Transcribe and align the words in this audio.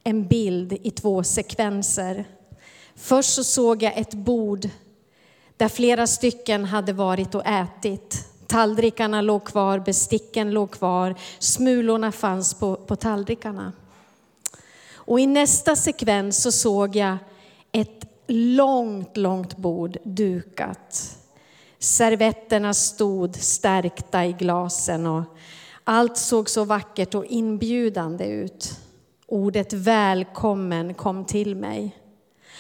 en 0.04 0.28
bild 0.28 0.72
i 0.72 0.90
två 0.90 1.22
sekvenser. 1.22 2.24
Först 2.94 3.34
så 3.34 3.44
såg 3.44 3.82
jag 3.82 3.98
ett 3.98 4.14
bord 4.14 4.68
där 5.56 5.68
flera 5.68 6.06
stycken 6.06 6.64
hade 6.64 6.92
varit 6.92 7.34
och 7.34 7.46
ätit. 7.46 8.28
Tallrikarna 8.46 9.20
låg 9.20 9.44
kvar, 9.44 9.78
besticken 9.78 10.50
låg 10.50 10.70
kvar, 10.70 11.14
smulorna 11.38 12.12
fanns 12.12 12.54
på, 12.54 12.76
på 12.76 12.96
tallrikarna. 12.96 13.72
Och 14.94 15.20
i 15.20 15.26
nästa 15.26 15.76
sekvens 15.76 16.42
så 16.42 16.52
såg 16.52 16.96
jag 16.96 17.16
ett 17.72 18.04
långt, 18.26 19.16
långt 19.16 19.56
bord 19.56 19.96
dukat. 20.04 21.18
Servetterna 21.78 22.74
stod 22.74 23.36
stärkta 23.36 24.26
i 24.26 24.32
glasen 24.32 25.06
och 25.06 25.22
allt 25.84 26.16
såg 26.16 26.50
så 26.50 26.64
vackert 26.64 27.14
och 27.14 27.24
inbjudande 27.24 28.24
ut. 28.24 28.78
Ordet 29.26 29.72
välkommen 29.72 30.94
kom 30.94 31.24
till 31.24 31.56
mig. 31.56 31.96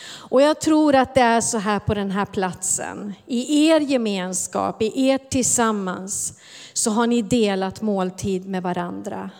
Och 0.04 0.42
jag 0.42 0.60
tror 0.60 0.94
att 0.94 1.14
det 1.14 1.20
är 1.20 1.40
så 1.40 1.58
här 1.58 1.78
på 1.78 1.94
den 1.94 2.10
här 2.10 2.24
platsen. 2.24 3.14
I 3.26 3.66
er 3.68 3.80
gemenskap, 3.80 4.82
i 4.82 5.08
er 5.08 5.18
tillsammans, 5.18 6.32
så 6.72 6.90
har 6.90 7.06
ni 7.06 7.22
delat 7.22 7.82
måltid 7.82 8.48
med 8.48 8.62
varandra. 8.62 9.30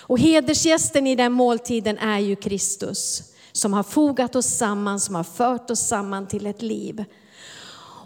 Och 0.00 0.18
hedersgästen 0.18 1.06
i 1.06 1.16
den 1.16 1.32
måltiden 1.32 1.98
är 1.98 2.18
ju 2.18 2.36
Kristus, 2.36 3.22
som 3.52 3.72
har 3.72 3.82
fogat 3.82 4.36
oss 4.36 4.46
samman, 4.46 5.00
som 5.00 5.14
har 5.14 5.24
fört 5.24 5.70
oss 5.70 5.80
samman 5.80 6.26
till 6.26 6.46
ett 6.46 6.62
liv. 6.62 7.04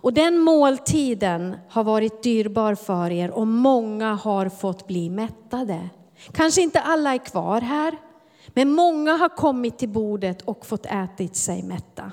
Och 0.03 0.13
den 0.13 0.39
måltiden 0.39 1.57
har 1.69 1.85
varit 1.85 2.23
dyrbar 2.23 2.75
för 2.75 3.11
er 3.11 3.31
och 3.31 3.47
många 3.47 4.15
har 4.15 4.49
fått 4.49 4.87
bli 4.87 5.11
mättade. 5.11 5.89
Kanske 6.33 6.61
inte 6.61 6.81
alla 6.81 7.15
är 7.15 7.19
kvar 7.19 7.61
här, 7.61 7.97
men 8.47 8.73
många 8.73 9.13
har 9.13 9.29
kommit 9.29 9.79
till 9.79 9.89
bordet 9.89 10.43
och 10.43 10.67
fått 10.67 10.87
ätit 10.87 11.37
sig 11.37 11.63
mätta. 11.63 12.13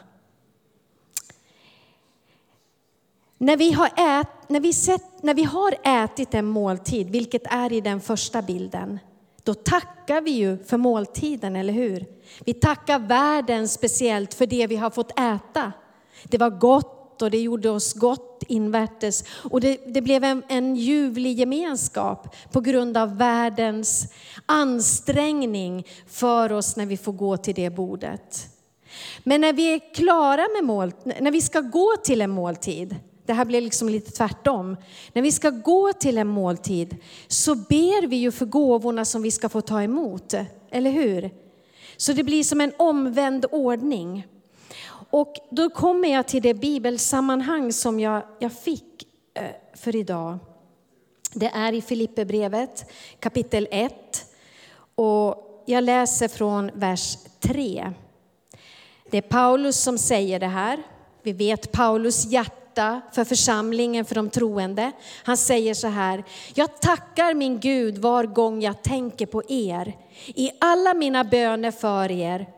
När 3.37 3.57
vi, 3.57 3.71
har 3.71 4.19
ät, 4.19 4.49
när, 4.49 4.59
vi 4.59 4.73
sett, 4.73 5.23
när 5.23 5.33
vi 5.33 5.43
har 5.43 5.75
ätit 5.83 6.33
en 6.33 6.45
måltid, 6.45 7.09
vilket 7.09 7.47
är 7.47 7.73
i 7.73 7.81
den 7.81 8.01
första 8.01 8.41
bilden, 8.41 8.99
då 9.43 9.53
tackar 9.53 10.21
vi 10.21 10.31
ju 10.31 10.63
för 10.63 10.77
måltiden, 10.77 11.55
eller 11.55 11.73
hur? 11.73 12.05
Vi 12.45 12.53
tackar 12.53 12.99
världen 12.99 13.67
speciellt 13.67 14.33
för 14.33 14.45
det 14.45 14.67
vi 14.67 14.75
har 14.75 14.89
fått 14.89 15.19
äta. 15.19 15.73
Det 16.23 16.37
var 16.37 16.49
gott 16.49 16.96
och 17.21 17.31
det 17.31 17.39
gjorde 17.39 17.69
oss 17.69 17.93
gott 17.93 18.43
invärtes. 18.47 19.23
Och 19.29 19.61
det, 19.61 19.79
det 19.93 20.01
blev 20.01 20.23
en, 20.23 20.43
en 20.47 20.75
ljuvlig 20.75 21.39
gemenskap 21.39 22.35
på 22.51 22.61
grund 22.61 22.97
av 22.97 23.17
världens 23.17 24.07
ansträngning 24.45 25.87
för 26.07 26.51
oss 26.51 26.75
när 26.75 26.85
vi 26.85 26.97
får 26.97 27.13
gå 27.13 27.37
till 27.37 27.55
det 27.55 27.69
bordet. 27.69 28.47
Men 29.23 29.41
när 29.41 29.53
vi 29.53 29.73
är 29.73 29.93
klara 29.93 30.47
med 30.55 30.63
mål, 30.63 30.91
när 31.03 31.31
vi 31.31 31.41
ska 31.41 31.61
gå 31.61 31.95
till 32.03 32.21
en 32.21 32.29
måltid, 32.29 32.95
det 33.25 33.33
här 33.33 33.45
blir 33.45 33.61
liksom 33.61 33.89
lite 33.89 34.11
tvärtom. 34.11 34.77
När 35.13 35.21
vi 35.21 35.31
ska 35.31 35.49
gå 35.49 35.93
till 35.93 36.17
en 36.17 36.27
måltid 36.27 36.95
så 37.27 37.55
ber 37.55 38.07
vi 38.07 38.15
ju 38.15 38.31
för 38.31 38.45
gåvorna 38.45 39.05
som 39.05 39.21
vi 39.21 39.31
ska 39.31 39.49
få 39.49 39.61
ta 39.61 39.83
emot, 39.83 40.33
eller 40.71 40.91
hur? 40.91 41.29
Så 41.97 42.13
det 42.13 42.23
blir 42.23 42.43
som 42.43 42.61
en 42.61 42.73
omvänd 42.77 43.45
ordning. 43.51 44.27
Och 45.09 45.35
då 45.49 45.69
kommer 45.69 46.07
jag 46.13 46.27
till 46.27 46.41
det 46.41 46.53
bibelsammanhang 46.53 47.73
som 47.73 47.99
jag, 47.99 48.23
jag 48.39 48.51
fick 48.53 49.07
eh, 49.33 49.43
för 49.73 49.95
idag. 49.95 50.37
Det 51.33 51.51
är 51.55 51.73
i 51.73 51.81
Filipperbrevet 51.81 52.91
kapitel 53.19 53.67
1 53.71 53.93
och 54.95 55.63
jag 55.65 55.83
läser 55.83 56.27
från 56.27 56.71
vers 56.73 57.17
3. 57.39 57.93
Det 59.09 59.17
är 59.17 59.21
Paulus 59.21 59.83
som 59.83 59.97
säger 59.97 60.39
det 60.39 60.47
här. 60.47 60.83
Vi 61.23 61.33
vet 61.33 61.71
Paulus 61.71 62.25
hjärta 62.25 63.01
för 63.13 63.23
församlingen, 63.23 64.05
för 64.05 64.15
de 64.15 64.29
troende. 64.29 64.91
Han 65.23 65.37
säger 65.37 65.73
så 65.73 65.87
här, 65.87 66.23
jag 66.53 66.81
tackar 66.81 67.33
min 67.33 67.59
Gud 67.59 67.97
var 67.97 68.23
gång 68.23 68.61
jag 68.61 68.83
tänker 68.83 69.25
på 69.25 69.43
er. 69.47 69.97
I 70.25 70.51
alla 70.59 70.93
mina 70.93 71.23
böner 71.23 71.71
för 71.71 72.11
er, 72.11 72.49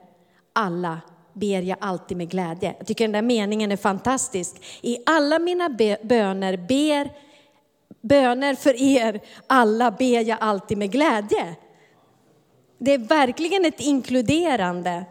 alla 0.54 1.00
ber 1.34 1.62
jag 1.62 1.78
alltid 1.82 2.18
med 2.18 2.30
glädje. 2.30 2.76
Jag 2.78 2.88
tycker 2.88 3.04
den 3.04 3.12
där 3.12 3.22
meningen 3.22 3.72
är 3.72 3.78
fantastisk. 3.78 4.62
I 4.82 4.98
alla 5.06 5.40
mina 5.40 5.70
böner 6.04 6.58
ber 6.58 7.10
böner 8.02 8.56
för 8.56 8.82
er 8.82 9.22
alla 9.48 9.92
ber 9.92 10.30
jag 10.30 10.38
alltid 10.42 10.78
med 10.78 10.92
glädje. 10.92 11.56
Det 12.78 12.94
är 12.94 12.98
verkligen 12.98 13.66
ett 13.66 13.80
inkluderande. 13.80 15.06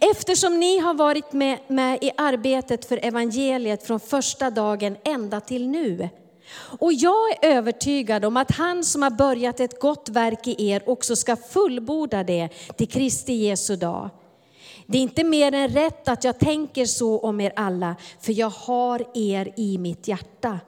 Eftersom 0.00 0.60
ni 0.60 0.78
har 0.78 0.94
varit 0.94 1.32
med, 1.32 1.58
med, 1.68 1.98
i 2.04 2.10
arbetet 2.16 2.84
för 2.84 3.04
evangeliet 3.04 3.86
från 3.86 4.00
första 4.00 4.50
dagen 4.50 4.96
ända 5.04 5.40
till 5.40 5.68
nu. 5.68 6.08
Och 6.78 6.92
jag 6.92 7.30
är 7.30 7.56
övertygad 7.56 8.24
om 8.24 8.36
att 8.36 8.50
han 8.50 8.84
som 8.84 9.02
har 9.02 9.10
börjat 9.10 9.60
ett 9.60 9.80
gott 9.80 10.08
verk 10.08 10.46
i 10.46 10.70
er 10.70 10.82
också 10.86 11.16
ska 11.16 11.36
fullborda 11.36 12.24
det 12.24 12.48
till 12.76 12.88
Kristi 12.88 13.32
Jesu 13.32 13.76
dag. 13.76 14.10
Det 14.90 14.98
är 14.98 15.02
inte 15.02 15.24
mer 15.24 15.54
än 15.54 15.68
rätt 15.68 16.08
att 16.08 16.24
jag 16.24 16.38
tänker 16.38 16.86
så 16.86 17.18
om 17.18 17.40
er 17.40 17.52
alla, 17.56 17.96
för 18.20 18.32
jag 18.32 18.50
har 18.50 19.04
er 19.14 19.52
i 19.56 19.78
mitt 19.78 20.08
hjärta. 20.08 20.60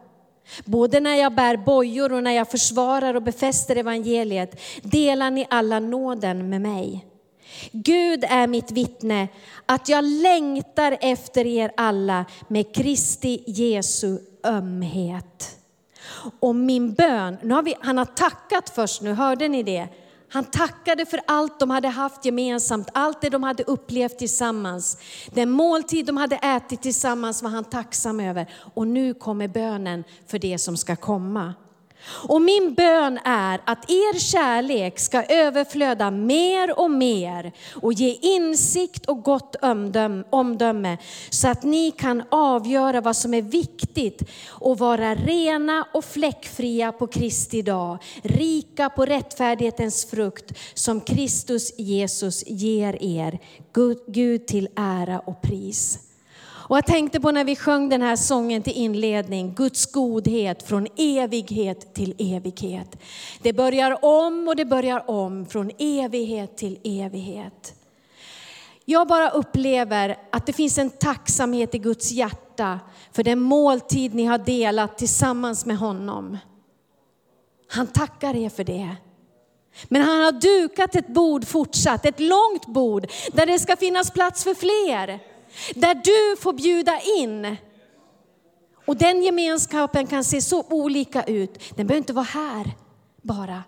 Både 0.64 1.00
när 1.00 1.14
jag 1.14 1.34
bär 1.34 1.56
bojor 1.56 2.12
och 2.12 2.22
när 2.22 2.30
jag 2.30 2.50
försvarar 2.50 3.14
och 3.14 3.22
befäster 3.22 3.76
evangeliet 3.76 4.60
delar 4.82 5.30
ni 5.30 5.46
alla 5.50 5.80
nåden 5.80 6.48
med 6.48 6.60
mig. 6.60 7.06
Gud 7.72 8.24
är 8.28 8.46
mitt 8.46 8.70
vittne 8.70 9.28
att 9.66 9.88
jag 9.88 10.04
längtar 10.04 10.98
efter 11.00 11.46
er 11.46 11.72
alla 11.76 12.24
med 12.48 12.74
Kristi 12.74 13.44
Jesu 13.46 14.18
ömhet. 14.44 15.56
Och 16.40 16.54
min 16.54 16.92
bön, 16.92 17.36
nu 17.42 17.54
har 17.54 17.62
vi, 17.62 17.74
han 17.80 17.98
har 17.98 18.04
tackat 18.04 18.70
först 18.70 19.02
nu, 19.02 19.12
hörde 19.12 19.48
ni 19.48 19.62
det? 19.62 19.88
Han 20.32 20.44
tackade 20.44 21.06
för 21.06 21.20
allt 21.26 21.60
de 21.60 21.70
hade 21.70 21.88
haft 21.88 22.24
gemensamt, 22.24 22.88
allt 22.94 23.20
det 23.20 23.28
de 23.30 23.42
hade 23.42 23.62
upplevt 23.62 24.18
tillsammans. 24.18 24.98
Den 25.30 25.50
måltid 25.50 26.06
de 26.06 26.16
hade 26.16 26.36
ätit 26.36 26.82
tillsammans 26.82 27.42
var 27.42 27.50
han 27.50 27.64
tacksam 27.64 28.20
över. 28.20 28.46
Och 28.74 28.86
nu 28.86 29.14
kommer 29.14 29.48
bönen 29.48 30.04
för 30.26 30.38
det 30.38 30.58
som 30.58 30.76
ska 30.76 30.96
komma. 30.96 31.54
Och 32.06 32.42
min 32.42 32.74
bön 32.74 33.18
är 33.24 33.60
att 33.64 33.90
er 33.90 34.18
kärlek 34.18 34.98
ska 34.98 35.22
överflöda 35.22 36.10
mer 36.10 36.78
och 36.78 36.90
mer 36.90 37.52
och 37.74 37.92
ge 37.92 38.18
insikt 38.22 39.06
och 39.06 39.22
gott 39.22 39.56
omdöme 40.30 40.98
så 41.30 41.48
att 41.48 41.62
ni 41.62 41.90
kan 41.90 42.22
avgöra 42.30 43.00
vad 43.00 43.16
som 43.16 43.34
är 43.34 43.42
viktigt 43.42 44.22
och 44.48 44.78
vara 44.78 45.14
rena 45.14 45.86
och 45.94 46.04
fläckfria 46.04 46.92
på 46.92 47.06
Kristi 47.06 47.62
dag, 47.62 47.98
rika 48.22 48.90
på 48.90 49.04
rättfärdighetens 49.04 50.04
frukt 50.10 50.58
som 50.74 51.00
Kristus 51.00 51.78
Jesus 51.78 52.44
ger 52.46 53.02
er. 53.02 53.38
Gud 54.06 54.46
till 54.46 54.68
ära 54.76 55.18
och 55.18 55.42
pris. 55.42 56.09
Och 56.70 56.76
jag 56.76 56.86
tänkte 56.86 57.20
på 57.20 57.30
när 57.30 57.44
vi 57.44 57.56
sjöng 57.56 57.88
den 57.88 58.02
här 58.02 58.16
sången 58.16 58.62
till 58.62 58.72
inledning, 58.72 59.54
Guds 59.54 59.92
godhet 59.92 60.62
från 60.62 60.86
evighet 60.96 61.94
till 61.94 62.14
evighet. 62.18 62.96
Det 63.42 63.52
börjar 63.52 64.04
om 64.04 64.48
och 64.48 64.56
det 64.56 64.64
börjar 64.64 65.10
om 65.10 65.46
från 65.46 65.70
evighet 65.78 66.56
till 66.56 66.78
evighet. 66.84 67.74
Jag 68.84 69.08
bara 69.08 69.30
upplever 69.30 70.16
att 70.32 70.46
det 70.46 70.52
finns 70.52 70.78
en 70.78 70.90
tacksamhet 70.90 71.74
i 71.74 71.78
Guds 71.78 72.12
hjärta 72.12 72.80
för 73.12 73.22
den 73.22 73.40
måltid 73.40 74.14
ni 74.14 74.24
har 74.24 74.38
delat 74.38 74.98
tillsammans 74.98 75.66
med 75.66 75.78
honom. 75.78 76.38
Han 77.68 77.86
tackar 77.86 78.36
er 78.36 78.48
för 78.48 78.64
det. 78.64 78.96
Men 79.88 80.02
han 80.02 80.20
har 80.20 80.32
dukat 80.32 80.96
ett 80.96 81.08
bord 81.08 81.46
fortsatt, 81.46 82.06
ett 82.06 82.20
långt 82.20 82.66
bord 82.66 83.06
där 83.32 83.46
det 83.46 83.58
ska 83.58 83.76
finnas 83.76 84.10
plats 84.10 84.44
för 84.44 84.54
fler. 84.54 85.29
Där 85.74 85.94
du 85.94 86.40
får 86.40 86.52
bjuda 86.52 87.00
in. 87.18 87.56
Och 88.86 88.96
den 88.96 89.22
gemenskapen 89.22 90.06
kan 90.06 90.24
se 90.24 90.40
så 90.40 90.64
olika 90.70 91.22
ut. 91.22 91.76
Den 91.76 91.86
behöver 91.86 91.98
inte 91.98 92.12
vara 92.12 92.24
här 92.24 92.70
bara. 93.22 93.62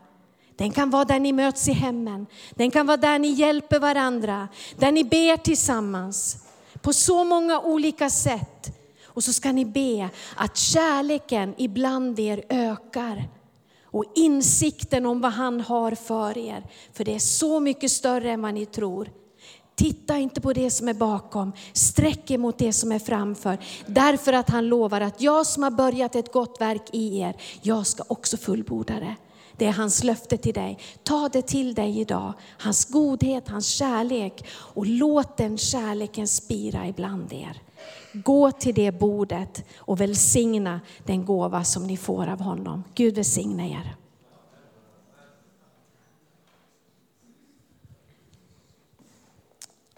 Den 0.57 0.71
kan 0.71 0.91
vara 0.91 1.05
där 1.05 1.21
ni 1.21 1.33
möts 1.33 1.69
i 1.69 1.73
hemmen. 1.73 2.27
Den 2.51 2.71
kan 2.71 2.87
vara 2.87 2.97
där 2.97 3.19
ni 3.19 3.29
hjälper 3.29 3.79
varandra. 3.81 4.49
Där 4.77 4.93
ni 4.93 5.05
ber 5.05 5.37
tillsammans. 5.37 6.37
På 6.83 6.93
så 6.93 7.25
många 7.25 7.61
olika 7.61 8.11
sätt. 8.11 8.79
Och 9.05 9.25
så 9.25 9.33
ska 9.33 9.53
ni 9.53 9.65
be 9.65 10.09
att 10.37 10.57
kärleken 10.57 11.55
ibland 11.59 12.19
er 12.21 12.45
ökar. 12.49 13.29
Och 13.85 14.05
insikten 14.15 15.07
om 15.07 15.21
vad 15.21 15.33
han 15.33 15.61
har 15.61 15.95
för 15.95 16.39
er. 16.39 16.63
För 16.93 17.05
det 17.05 17.15
är 17.15 17.19
så 17.19 17.61
mycket 17.61 17.91
större 17.91 18.31
än 18.31 18.43
vad 18.43 18.55
ni 18.55 18.67
tror. 18.67 19.11
Titta 19.75 20.19
inte 20.19 20.41
på 20.41 20.53
det 20.53 20.71
som 20.71 20.89
är 20.89 20.95
bakom, 20.95 21.53
sträck 21.73 22.31
er 22.31 22.39
mot 22.39 22.59
det 22.59 22.73
som 22.73 22.93
är 22.93 22.99
framför. 22.99 23.59
Därför 23.87 24.33
att 24.33 24.51
han 24.51 24.69
lovar 24.69 25.01
att 25.01 25.21
jag 25.21 25.47
som 25.47 25.63
har 25.63 25.71
börjat 25.71 26.17
ett 26.17 26.33
gott 26.33 26.61
verk 26.61 26.83
i 26.93 27.19
er, 27.19 27.37
jag 27.63 27.87
ska 27.87 28.05
också 28.09 28.37
fullborda 28.37 28.95
det. 28.95 29.17
Det 29.57 29.67
är 29.67 29.73
hans 29.73 30.05
löfte 30.05 30.37
till 30.37 30.55
dig. 30.55 30.79
Ta 31.03 31.29
det 31.29 31.43
till 31.43 31.75
dig 31.75 32.01
idag. 32.01 32.33
Hans 32.59 32.85
godhet, 32.85 33.49
hans 33.49 33.67
kärlek 33.67 34.45
och 34.51 34.87
låt 34.87 35.37
den 35.37 35.59
kärleken 35.59 36.29
spira 36.29 36.87
ibland 36.87 37.33
er. 37.33 37.63
Gå 38.13 38.51
till 38.53 38.75
det 38.75 38.93
bordet 38.93 39.65
och 39.77 40.01
välsigna 40.01 40.81
den 41.07 41.25
gåva 41.25 41.65
som 41.65 41.87
ni 41.87 41.97
får 41.97 42.29
av 42.29 42.41
honom. 42.41 42.85
Gud 42.95 43.15
välsigne 43.15 43.71
er. 43.71 44.02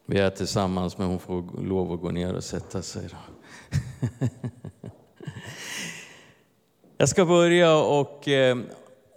Vi 0.06 0.18
är 0.18 0.30
tillsammans 0.30 0.98
men 0.98 1.06
hon 1.08 1.18
får 1.18 1.62
lov 1.62 1.92
att 1.92 2.00
gå 2.00 2.10
ner 2.10 2.34
och 2.34 2.44
sätta 2.44 2.82
sig. 2.82 3.08
Jag 6.98 7.08
ska 7.08 7.24
börja 7.24 7.76
och, 7.76 8.28
eh, 8.28 8.58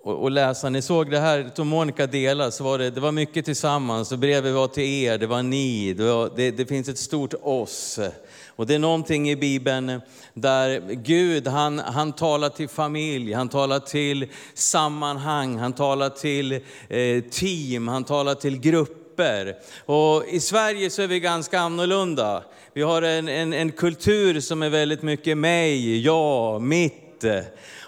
och, 0.04 0.24
och, 0.24 0.31
läsa. 0.31 0.69
Ni 0.69 0.81
såg 0.81 1.12
det 1.12 1.19
här 1.19 1.51
som 1.56 1.68
Monica 1.68 2.07
delade, 2.07 2.51
så 2.51 2.63
var 2.63 2.78
det, 2.78 2.89
det 2.89 3.01
var 3.01 3.12
mycket 3.12 3.45
tillsammans. 3.45 4.12
Och 4.12 4.19
brevet 4.19 4.54
var 4.54 4.68
till 4.68 4.84
er, 4.84 5.18
det 5.18 5.28
var 5.28 5.44
ni, 5.44 5.94
det, 5.94 6.04
var, 6.04 6.31
det, 6.36 6.51
det 6.51 6.66
finns 6.66 6.89
ett 6.89 6.98
stort 6.98 7.34
oss. 7.42 8.00
Och 8.48 8.68
det 8.68 8.75
är 8.75 8.80
någonting 8.80 9.30
i 9.30 9.36
Bibeln 9.36 10.01
där 10.34 10.80
Gud, 10.94 11.48
han, 11.48 11.80
han 11.80 12.13
talar 12.13 12.50
till 12.50 12.69
familj, 12.69 13.34
han 13.34 13.50
talar 13.50 13.80
till 13.80 14.28
sammanhang, 14.54 15.57
han 15.57 15.74
talar 15.74 16.10
till 16.10 16.54
eh, 16.89 17.24
team, 17.31 17.88
han 17.88 18.04
talar 18.04 18.36
till 18.36 18.60
grupper 18.60 19.06
grupper. 19.18 19.56
Och 19.86 20.25
I 20.28 20.40
Sverige 20.40 20.90
så 20.90 21.02
är 21.02 21.08
vi 21.08 21.19
ganska 21.19 21.60
annorlunda. 21.60 22.44
Vi 22.74 22.81
har 22.81 23.02
en, 23.02 23.28
en, 23.28 23.54
en 23.54 23.72
kultur 23.72 24.40
som 24.40 24.62
är 24.62 24.69
väldigt 24.69 25.02
mycket 25.02 25.38
mig, 25.38 26.02
jag, 26.02 26.62
mitt. 26.62 27.24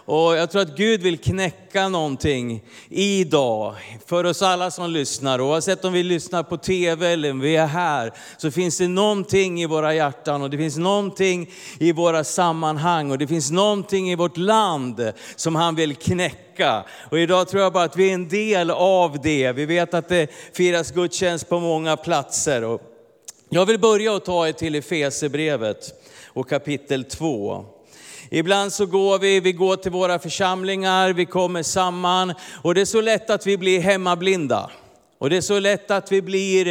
Och 0.10 0.38
jag 0.38 0.52
tror 0.52 0.62
att 0.62 0.78
Gud 0.78 1.02
vill 1.02 1.18
knäcka 1.18 1.90
någonting 1.90 2.64
idag 2.90 3.76
för 4.06 4.24
oss 4.24 4.42
alla 4.42 4.72
som 4.72 4.92
lyssnar. 4.92 5.42
Oavsett 5.42 5.86
om 5.86 5.94
vi 5.94 6.04
lyssnar 6.04 6.44
på 6.44 6.58
TV 6.58 7.08
eller 7.08 7.32
om 7.32 7.40
vi 7.40 7.56
är 7.56 7.66
här, 7.66 8.14
så 8.38 8.52
finns 8.52 8.78
det 8.78 8.88
någonting 8.88 9.62
i 9.62 9.66
våra 9.66 9.94
hjärtan 9.94 10.42
och 10.42 10.50
det 10.50 10.58
finns 10.58 10.78
någonting 10.78 11.50
i 11.80 11.92
våra 11.92 12.24
sammanhang 12.24 13.12
och 13.12 13.18
det 13.18 13.28
finns 13.28 13.52
någonting 13.52 14.12
i 14.12 14.16
vårt 14.16 14.38
land 14.38 15.12
som 15.36 15.56
han 15.56 15.76
vill 15.76 15.96
knäcka. 15.96 16.84
Och 17.12 17.20
idag 17.20 17.48
tror 17.48 17.64
jag 17.64 17.74
bara 17.74 17.84
att 17.84 17.98
vi 17.98 18.10
är 18.10 18.14
en 18.14 18.28
del 18.28 18.72
av 18.72 19.22
det. 19.22 19.52
Vi 19.52 19.66
vet 19.66 19.94
att 19.94 20.10
det 20.10 20.28
firas 20.54 20.92
gudstjänst 20.92 21.50
på 21.50 21.60
många 21.60 21.98
platser. 21.98 22.64
Och 22.64 22.82
jag 23.50 23.66
vill 23.66 23.80
börja 23.80 24.14
och 24.14 24.26
ta 24.26 24.48
er 24.48 24.52
till 24.52 24.76
Efesebrevet 24.76 25.94
och 26.28 26.50
kapitel 26.50 27.04
2. 27.04 27.79
Ibland 28.31 28.74
så 28.74 28.86
går 28.86 29.20
vi, 29.20 29.40
vi 29.40 29.52
går 29.52 29.76
till 29.76 29.92
våra 29.92 30.20
församlingar, 30.20 31.14
vi 31.14 31.26
kommer 31.26 31.64
samman 31.64 32.34
och 32.62 32.76
det 32.76 32.81
är 32.81 32.86
så 32.86 33.02
lätt 33.02 33.30
att 33.30 33.48
vi 33.48 33.58
blir 33.58 33.80
hemmablinda. 33.80 34.70
Och 35.21 35.30
det 35.30 35.38
är 35.38 35.42
så 35.42 35.60
lätt 35.60 35.92
att 35.92 36.12
vi 36.12 36.21
blir 36.21 36.68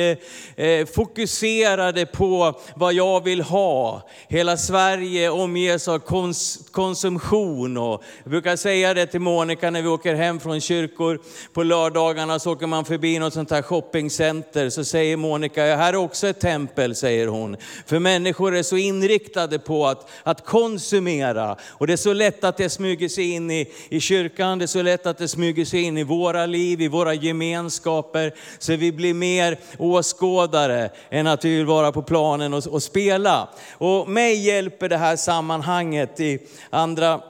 eh, 0.57 0.67
eh, 0.67 0.87
fokuserade 0.87 2.07
på 2.07 2.61
vad 2.77 2.95
jag 2.95 3.25
vill 3.25 3.41
ha. 3.41 4.09
Hela 4.29 4.57
Sverige 4.57 5.31
omges 5.31 5.89
av 5.89 5.99
kons 5.99 6.69
konsumtion. 6.71 7.77
Och 7.77 8.03
jag 8.23 8.31
brukar 8.31 8.57
säga 8.57 8.95
det 8.95 9.07
till 9.07 9.21
Monica 9.21 9.71
när 9.71 9.83
vi 9.83 9.89
åker 9.89 10.15
hem 10.15 10.41
från 10.41 10.61
kyrkor. 10.61 11.21
På 11.53 11.63
lördagarna 11.63 12.39
så 12.39 12.53
åker 12.53 12.67
man 12.67 12.85
förbi 12.85 13.19
något 13.19 13.35
sånt 13.35 13.51
här 13.51 13.63
shoppingcenter. 13.63 14.71
Så 14.71 14.85
säger 14.85 15.17
Monica, 15.17 15.67
ja, 15.67 15.77
här 15.77 15.93
är 15.93 15.97
också 15.97 16.29
ett 16.29 16.41
tempel, 16.41 16.95
säger 16.95 17.27
hon. 17.27 17.57
För 17.87 17.99
människor 17.99 18.57
är 18.57 18.63
så 18.63 18.77
inriktade 18.77 19.59
på 19.59 19.87
att, 19.87 20.11
att 20.23 20.45
konsumera. 20.45 21.57
Och 21.69 21.87
det 21.87 21.93
är 21.93 21.97
så 21.97 22.13
lätt 22.13 22.45
att 22.45 22.57
det 22.57 22.71
smyger 22.71 23.09
sig 23.09 23.31
in 23.31 23.51
i, 23.51 23.73
i 23.89 24.01
kyrkan, 24.01 24.59
det 24.59 24.65
är 24.65 24.67
så 24.67 24.83
lätt 24.83 25.07
att 25.07 25.19
det 25.19 25.29
smyger 25.29 25.65
sig 25.65 25.83
in 25.83 25.99
i 25.99 26.03
våra 26.03 26.47
liv, 26.47 26.81
i 26.81 26.89
våra 26.89 27.15
gemenskaper 27.15 28.38
så 28.59 28.77
vi 28.77 28.93
blir 28.93 29.15
mer 29.15 29.59
åskådare 29.79 30.91
än 31.11 31.27
att 31.27 31.45
vi 31.45 31.57
vill 31.57 31.67
vara 31.67 31.93
på 31.93 32.03
planen 32.03 32.55
och, 32.55 32.67
och 32.67 32.83
spela. 32.83 33.49
Och 33.73 34.09
mig 34.09 34.35
hjälper 34.35 34.89
det 34.89 34.97
här 34.97 35.17
sammanhanget 35.17 36.21
i 36.21 36.39
andra, 36.71 37.21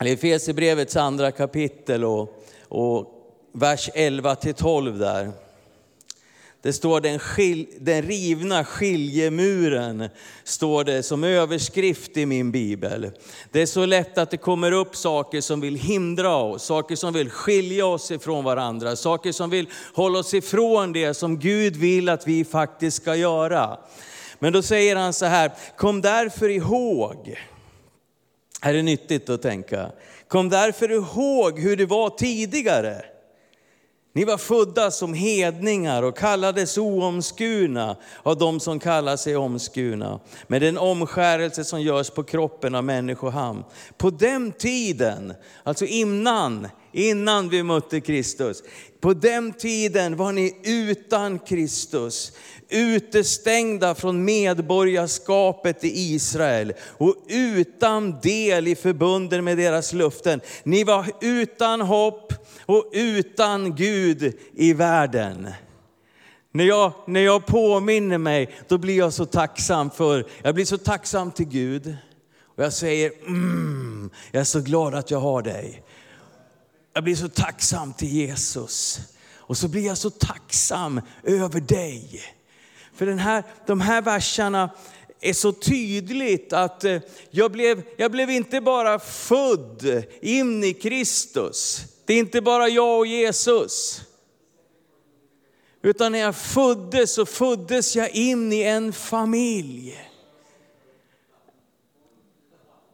eller 0.00 0.12
Efesierbrevets 0.12 0.96
andra 0.96 1.32
kapitel 1.32 2.04
och, 2.04 2.44
och 2.68 3.06
vers 3.52 3.90
11 3.94 4.34
till 4.34 4.54
12 4.54 4.98
där. 4.98 5.32
Det 6.62 6.72
står 6.72 7.00
den, 7.00 7.18
skil, 7.18 7.66
den 7.78 8.02
rivna 8.02 8.64
skiljemuren, 8.64 10.08
står 10.44 10.84
det 10.84 11.02
som 11.02 11.24
överskrift 11.24 12.16
i 12.16 12.26
min 12.26 12.52
bibel. 12.52 13.10
Det 13.50 13.62
är 13.62 13.66
så 13.66 13.86
lätt 13.86 14.18
att 14.18 14.30
det 14.30 14.36
kommer 14.36 14.72
upp 14.72 14.96
saker 14.96 15.40
som 15.40 15.60
vill 15.60 15.76
hindra 15.76 16.36
oss, 16.36 16.62
saker 16.62 16.96
som 16.96 17.12
vill 17.12 17.30
skilja 17.30 17.86
oss 17.86 18.10
ifrån 18.10 18.44
varandra, 18.44 18.96
saker 18.96 19.32
som 19.32 19.50
vill 19.50 19.66
hålla 19.94 20.18
oss 20.18 20.34
ifrån 20.34 20.92
det 20.92 21.14
som 21.14 21.38
Gud 21.38 21.76
vill 21.76 22.08
att 22.08 22.28
vi 22.28 22.44
faktiskt 22.44 22.96
ska 22.96 23.16
göra. 23.16 23.78
Men 24.38 24.52
då 24.52 24.62
säger 24.62 24.96
han 24.96 25.12
så 25.12 25.26
här, 25.26 25.52
kom 25.76 26.00
därför 26.00 26.48
ihåg, 26.48 27.36
är 28.60 28.72
det 28.72 28.82
nyttigt 28.82 29.30
att 29.30 29.42
tänka, 29.42 29.90
kom 30.28 30.48
därför 30.48 30.92
ihåg 30.92 31.58
hur 31.58 31.76
det 31.76 31.86
var 31.86 32.10
tidigare 32.10 33.11
ni 34.12 34.24
var 34.24 34.36
födda 34.36 34.90
som 34.90 35.14
hedningar 35.14 36.02
och 36.02 36.16
kallades 36.16 36.78
oomskurna 36.78 37.96
av 38.22 38.38
de 38.38 38.60
som 38.60 38.78
kallar 38.78 39.16
sig 39.16 39.36
omskurna. 39.36 40.20
Med 40.46 40.62
den 40.62 40.78
omskärelse 40.78 41.64
som 41.64 41.82
görs 41.82 42.10
på 42.10 42.22
kroppen 42.22 42.74
av 42.74 42.84
människohamn. 42.84 43.64
På 43.96 44.10
den 44.10 44.52
tiden, 44.52 45.34
alltså 45.62 45.84
innan, 45.84 46.68
innan 46.92 47.48
vi 47.48 47.62
mötte 47.62 48.00
Kristus. 48.00 48.62
På 49.00 49.14
den 49.14 49.52
tiden 49.52 50.16
var 50.16 50.32
ni 50.32 50.56
utan 50.64 51.38
Kristus, 51.38 52.32
utestängda 52.68 53.94
från 53.94 54.24
medborgarskapet 54.24 55.84
i 55.84 56.14
Israel 56.14 56.72
och 56.80 57.16
utan 57.28 58.20
del 58.20 58.68
i 58.68 58.74
förbunden 58.74 59.44
med 59.44 59.58
deras 59.58 59.92
luften. 59.92 60.40
Ni 60.62 60.84
var 60.84 61.06
utan 61.20 61.80
hopp 61.80 62.32
och 62.66 62.90
utan 62.92 63.76
Gud 63.76 64.34
i 64.54 64.72
världen. 64.72 65.48
När 66.54 66.64
jag, 66.64 66.92
när 67.06 67.20
jag 67.20 67.46
påminner 67.46 68.18
mig, 68.18 68.54
då 68.68 68.78
blir 68.78 68.98
jag 68.98 69.12
så 69.12 69.26
tacksam 69.26 69.90
för, 69.90 70.26
jag 70.42 70.54
blir 70.54 70.64
så 70.64 70.78
tacksam 70.78 71.30
till 71.30 71.48
Gud. 71.48 71.96
Och 72.56 72.64
jag 72.64 72.72
säger, 72.72 73.12
mm, 73.26 74.10
jag 74.30 74.40
är 74.40 74.44
så 74.44 74.60
glad 74.60 74.94
att 74.94 75.10
jag 75.10 75.18
har 75.18 75.42
dig 75.42 75.82
jag 76.92 77.04
blir 77.04 77.16
så 77.16 77.28
tacksam 77.28 77.92
till 77.92 78.08
Jesus. 78.08 79.00
Och 79.34 79.56
så 79.56 79.68
blir 79.68 79.86
jag 79.86 79.98
så 79.98 80.10
tacksam 80.10 81.00
över 81.22 81.60
dig. 81.60 82.22
För 82.94 83.06
den 83.06 83.18
här, 83.18 83.44
de 83.66 83.80
här 83.80 84.02
verserna 84.02 84.70
är 85.20 85.32
så 85.32 85.52
tydligt 85.52 86.52
att 86.52 86.84
eh, 86.84 87.00
jag 87.30 87.52
blev, 87.52 87.82
jag 87.96 88.10
blev 88.10 88.30
inte 88.30 88.60
bara 88.60 88.98
född 88.98 90.04
in 90.20 90.64
i 90.64 90.74
Kristus. 90.74 91.84
Det 92.04 92.14
är 92.14 92.18
inte 92.18 92.40
bara 92.40 92.68
jag 92.68 92.98
och 92.98 93.06
Jesus. 93.06 94.02
Utan 95.82 96.12
när 96.12 96.18
jag 96.18 96.36
föddes 96.36 97.14
så 97.14 97.26
föddes 97.26 97.96
jag 97.96 98.10
in 98.10 98.52
i 98.52 98.62
en 98.62 98.92
familj. 98.92 100.08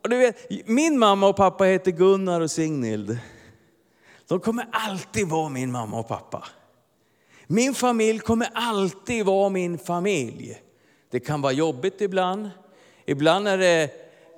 Och 0.02 0.08
du 0.08 0.16
vet, 0.16 0.68
min 0.68 0.98
mamma 0.98 1.28
och 1.28 1.36
pappa 1.36 1.64
heter 1.64 1.90
Gunnar 1.90 2.40
och 2.40 2.50
Signild. 2.50 3.18
De 4.28 4.40
kommer 4.40 4.68
alltid 4.72 5.28
vara 5.28 5.48
min 5.48 5.72
mamma 5.72 5.98
och 5.98 6.08
pappa. 6.08 6.44
Min 7.46 7.74
familj 7.74 8.18
kommer 8.18 8.48
alltid 8.54 9.24
vara 9.24 9.48
min 9.48 9.78
familj. 9.78 10.60
Det 11.10 11.20
kan 11.20 11.40
vara 11.40 11.52
jobbigt 11.52 12.00
ibland. 12.00 12.50
Ibland 13.06 13.48
är 13.48 13.58
det 13.58 13.90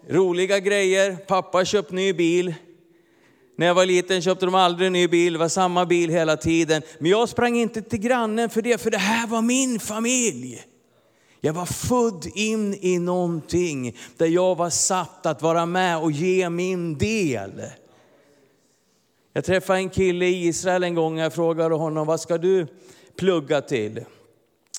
roliga 0.08 0.58
grejer. 0.58 1.16
Pappa 1.16 1.58
har 1.58 1.64
köpt 1.64 1.90
ny 1.90 2.12
bil. 2.12 2.54
När 3.56 3.66
jag 3.66 3.74
var 3.74 3.86
liten 3.86 4.22
köpte 4.22 4.46
de 4.46 4.54
aldrig 4.54 4.86
en 4.86 4.92
ny 4.92 5.08
bil, 5.08 5.32
det 5.32 5.38
var 5.38 5.48
samma 5.48 5.86
bil 5.86 6.10
hela 6.10 6.36
tiden. 6.36 6.82
Men 6.98 7.10
jag 7.10 7.28
sprang 7.28 7.56
inte 7.56 7.82
till 7.82 7.98
grannen 7.98 8.50
för 8.50 8.62
det, 8.62 8.80
för 8.80 8.90
det 8.90 8.98
här 8.98 9.26
var 9.26 9.42
min 9.42 9.80
familj. 9.80 10.62
Jag 11.40 11.52
var 11.52 11.66
född 11.66 12.26
in 12.34 12.74
i 12.80 12.98
någonting 12.98 13.96
där 14.16 14.26
jag 14.26 14.54
var 14.54 14.70
satt 14.70 15.26
att 15.26 15.42
vara 15.42 15.66
med 15.66 15.98
och 15.98 16.12
ge 16.12 16.50
min 16.50 16.98
del. 16.98 17.62
Jag 19.32 19.44
träffade 19.44 19.78
en 19.78 19.90
kille 19.90 20.26
i 20.26 20.46
Israel 20.46 20.84
en 20.84 20.94
gång 20.94 21.18
och 21.18 21.24
jag 21.24 21.32
frågade 21.32 21.74
honom, 21.74 22.06
vad 22.06 22.20
ska 22.20 22.38
du 22.38 22.66
plugga 23.16 23.60
till? 23.60 24.04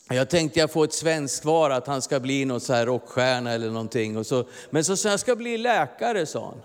Jag 0.09 0.29
tänkte 0.29 0.59
jag 0.59 0.71
får 0.71 0.83
ett 0.83 0.93
svenskt 0.93 1.41
svar 1.41 1.69
att 1.69 1.87
han 1.87 2.01
ska 2.01 2.19
bli 2.19 2.45
något 2.45 2.63
så 2.63 2.73
här 2.73 2.85
rockstjärna 2.85 3.51
eller 3.51 3.69
någonting. 3.69 4.17
Och 4.17 4.25
så, 4.25 4.45
men 4.69 4.83
så 4.83 4.97
sa 4.97 5.09
jag 5.09 5.19
ska 5.19 5.35
bli 5.35 5.57
läkare, 5.57 6.25
sa 6.25 6.45
han. 6.45 6.61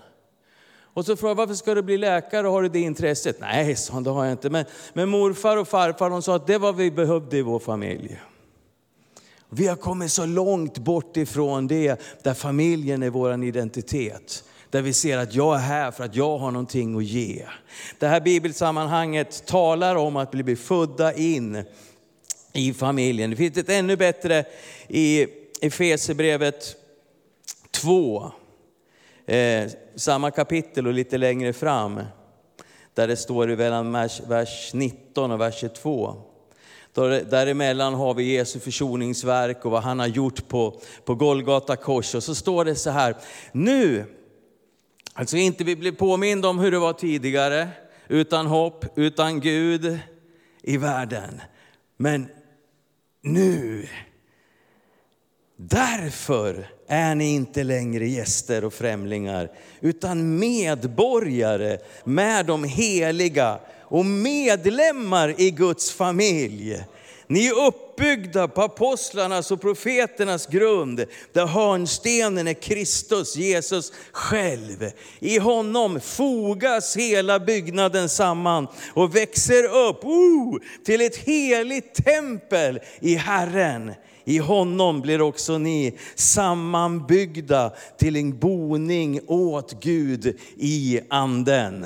Och 0.97 1.05
så 1.05 1.15
frågade 1.15 1.31
jag, 1.31 1.47
varför 1.47 1.55
ska 1.55 1.75
du 1.75 1.81
bli 1.81 1.97
läkare? 1.97 2.47
Har 2.47 2.61
du 2.61 2.69
det 2.69 2.79
intresset? 2.79 3.39
Nej, 3.39 3.75
sa 3.75 3.93
han, 3.93 4.03
det 4.03 4.09
har 4.09 4.25
jag 4.25 4.31
inte. 4.31 4.49
Men, 4.49 4.65
men 4.93 5.09
morfar 5.09 5.57
och 5.57 5.67
farfar 5.67 6.09
de 6.09 6.21
sa 6.21 6.35
att 6.35 6.47
det 6.47 6.57
var 6.57 6.67
vad 6.67 6.75
vi 6.75 6.91
behövde 6.91 7.37
i 7.37 7.41
vår 7.41 7.59
familj. 7.59 8.19
Vi 9.49 9.67
har 9.67 9.75
kommit 9.75 10.11
så 10.11 10.25
långt 10.25 10.77
bort 10.77 11.17
ifrån 11.17 11.67
det, 11.67 12.01
där 12.23 12.33
familjen 12.33 13.03
är 13.03 13.09
vår 13.09 13.43
identitet. 13.43 14.43
Där 14.69 14.81
vi 14.81 14.93
ser 14.93 15.17
att 15.17 15.33
jag 15.33 15.55
är 15.55 15.59
här 15.59 15.91
för 15.91 16.03
att 16.03 16.15
jag 16.15 16.37
har 16.37 16.51
någonting 16.51 16.97
att 16.97 17.03
ge. 17.03 17.45
Det 17.99 18.07
här 18.07 18.21
bibelsammanhanget 18.21 19.45
talar 19.45 19.95
om 19.95 20.15
att 20.15 20.31
bli 20.31 20.55
födda 20.55 21.13
in 21.13 21.63
i 22.53 22.73
familjen. 22.73 23.29
Det 23.29 23.35
finns 23.35 23.57
ett 23.57 23.69
ännu 23.69 23.95
bättre 23.95 24.45
i 24.87 25.27
Efesierbrevet 25.61 26.75
2. 27.71 28.31
Eh, 29.25 29.67
samma 29.95 30.31
kapitel 30.31 30.87
och 30.87 30.93
lite 30.93 31.17
längre 31.17 31.53
fram. 31.53 32.01
Där 32.93 33.07
det 33.07 33.17
står 33.17 33.51
i 33.51 33.55
vers, 33.55 34.21
vers 34.27 34.71
19 34.73 35.31
och 35.31 35.41
vers 35.41 35.55
22. 35.55 36.15
Däremellan 37.29 37.93
har 37.93 38.13
vi 38.13 38.23
Jesu 38.23 38.59
försoningsverk 38.59 39.65
och 39.65 39.71
vad 39.71 39.83
han 39.83 39.99
har 39.99 40.07
gjort 40.07 40.47
på, 40.47 40.79
på 41.05 41.15
Golgata 41.15 41.75
kors. 41.75 42.15
Och 42.15 42.23
så 42.23 42.35
står 42.35 42.65
det 42.65 42.75
så 42.75 42.89
här, 42.89 43.15
nu, 43.51 44.05
alltså 45.17 45.37
inte 45.37 45.63
vi 45.63 45.75
blir 45.75 45.91
påminda 45.91 46.47
om 46.47 46.59
hur 46.59 46.71
det 46.71 46.79
var 46.79 46.93
tidigare, 46.93 47.67
utan 48.07 48.45
hopp, 48.45 48.85
utan 48.95 49.39
Gud 49.39 49.99
i 50.61 50.77
världen. 50.77 51.41
Men 51.97 52.27
nu, 53.21 53.87
därför 55.57 56.67
är 56.87 57.15
ni 57.15 57.33
inte 57.33 57.63
längre 57.63 58.07
gäster 58.07 58.65
och 58.65 58.73
främlingar, 58.73 59.51
utan 59.79 60.39
medborgare 60.39 61.77
med 62.03 62.45
de 62.45 62.63
heliga 62.63 63.59
och 63.81 64.05
medlemmar 64.05 65.41
i 65.41 65.51
Guds 65.51 65.91
familj. 65.91 66.83
Ni 67.29 67.47
är 67.47 67.67
uppbyggda 67.67 68.47
på 68.47 68.61
apostlarnas 68.61 69.51
och 69.51 69.61
profeternas 69.61 70.47
grund, 70.47 71.05
där 71.33 71.45
hörnstenen 71.45 72.47
är 72.47 72.53
Kristus, 72.53 73.35
Jesus 73.35 73.93
själv. 74.11 74.91
I 75.19 75.37
honom 75.37 75.99
fogas 75.99 76.97
hela 76.97 77.39
byggnaden 77.39 78.09
samman 78.09 78.67
och 78.93 79.15
växer 79.15 79.63
upp 79.63 80.05
oh, 80.05 80.57
till 80.85 81.01
ett 81.01 81.17
heligt 81.17 82.05
tempel 82.05 82.79
i 82.99 83.15
Herren. 83.15 83.93
I 84.25 84.37
honom 84.37 85.01
blir 85.01 85.21
också 85.21 85.57
ni 85.57 85.97
sammanbyggda 86.15 87.73
till 87.97 88.15
en 88.15 88.39
boning 88.39 89.19
åt 89.27 89.83
Gud 89.83 90.39
i 90.57 90.99
anden. 91.09 91.85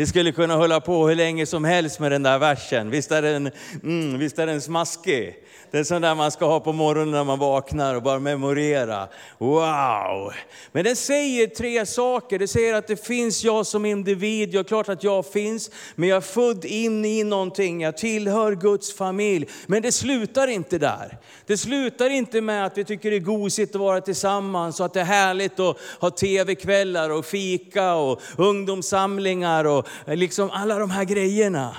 Vi 0.00 0.06
skulle 0.06 0.32
kunna 0.32 0.56
hålla 0.56 0.80
på 0.80 1.08
hur 1.08 1.14
länge 1.14 1.46
som 1.46 1.64
helst 1.64 2.00
med 2.00 2.12
den 2.12 2.22
där 2.22 2.38
versen. 2.38 2.90
Visst 2.90 3.10
är 3.10 3.22
den, 3.22 3.50
mm, 3.82 4.18
visst 4.18 4.38
är 4.38 4.46
den 4.46 4.60
smaskig? 4.60 5.34
Det 5.70 5.78
är 5.78 5.84
sån 5.84 6.02
där 6.02 6.14
man 6.14 6.30
ska 6.30 6.46
ha 6.46 6.60
på 6.60 6.72
morgonen 6.72 7.10
när 7.10 7.24
man 7.24 7.38
vaknar 7.38 7.94
och 7.94 8.02
bara 8.02 8.18
memorera. 8.18 9.08
Wow! 9.38 10.32
Men 10.72 10.84
den 10.84 10.96
säger 10.96 11.46
tre 11.46 11.86
saker. 11.86 12.38
Det 12.38 12.48
säger 12.48 12.74
att 12.74 12.86
det 12.86 13.06
finns 13.06 13.44
jag 13.44 13.66
som 13.66 13.84
individ. 13.84 14.54
Ja, 14.54 14.64
klart 14.64 14.88
att 14.88 15.04
jag 15.04 15.26
finns. 15.26 15.70
Men 15.94 16.08
jag 16.08 16.16
är 16.16 16.20
född 16.20 16.64
in 16.64 17.04
i 17.04 17.24
någonting. 17.24 17.80
Jag 17.80 17.96
tillhör 17.96 18.54
Guds 18.54 18.94
familj. 18.94 19.48
Men 19.66 19.82
det 19.82 19.92
slutar 19.92 20.48
inte 20.48 20.78
där. 20.78 21.18
Det 21.46 21.56
slutar 21.56 22.10
inte 22.10 22.40
med 22.40 22.66
att 22.66 22.78
vi 22.78 22.84
tycker 22.84 23.10
det 23.10 23.16
är 23.16 23.20
gosigt 23.20 23.74
att 23.74 23.80
vara 23.80 24.00
tillsammans 24.00 24.80
och 24.80 24.86
att 24.86 24.94
det 24.94 25.00
är 25.00 25.04
härligt 25.04 25.60
att 25.60 25.76
ha 26.00 26.10
tv-kvällar 26.10 27.10
och 27.10 27.24
fika 27.24 27.94
och 27.94 28.20
ungdomssamlingar 28.36 29.64
och 29.64 29.88
liksom 30.06 30.50
alla 30.50 30.78
de 30.78 30.90
här 30.90 31.04
grejerna. 31.04 31.76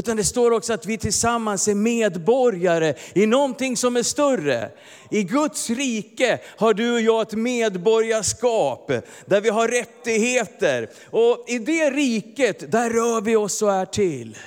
Utan 0.00 0.16
det 0.16 0.24
står 0.24 0.50
också 0.50 0.72
att 0.72 0.86
vi 0.86 0.98
tillsammans 0.98 1.68
är 1.68 1.74
medborgare 1.74 2.94
i 3.14 3.26
någonting 3.26 3.76
som 3.76 3.96
är 3.96 4.02
större. 4.02 4.70
I 5.10 5.22
Guds 5.22 5.70
rike 5.70 6.38
har 6.56 6.74
du 6.74 6.92
och 6.92 7.00
jag 7.00 7.22
ett 7.22 7.32
medborgarskap 7.32 8.92
där 9.26 9.40
vi 9.40 9.48
har 9.48 9.68
rättigheter. 9.68 10.90
Och 11.10 11.44
i 11.48 11.58
det 11.58 11.90
riket, 11.90 12.72
där 12.72 12.90
rör 12.90 13.20
vi 13.20 13.36
oss 13.36 13.62
och 13.62 13.72
är 13.72 13.86
till. 13.86 14.38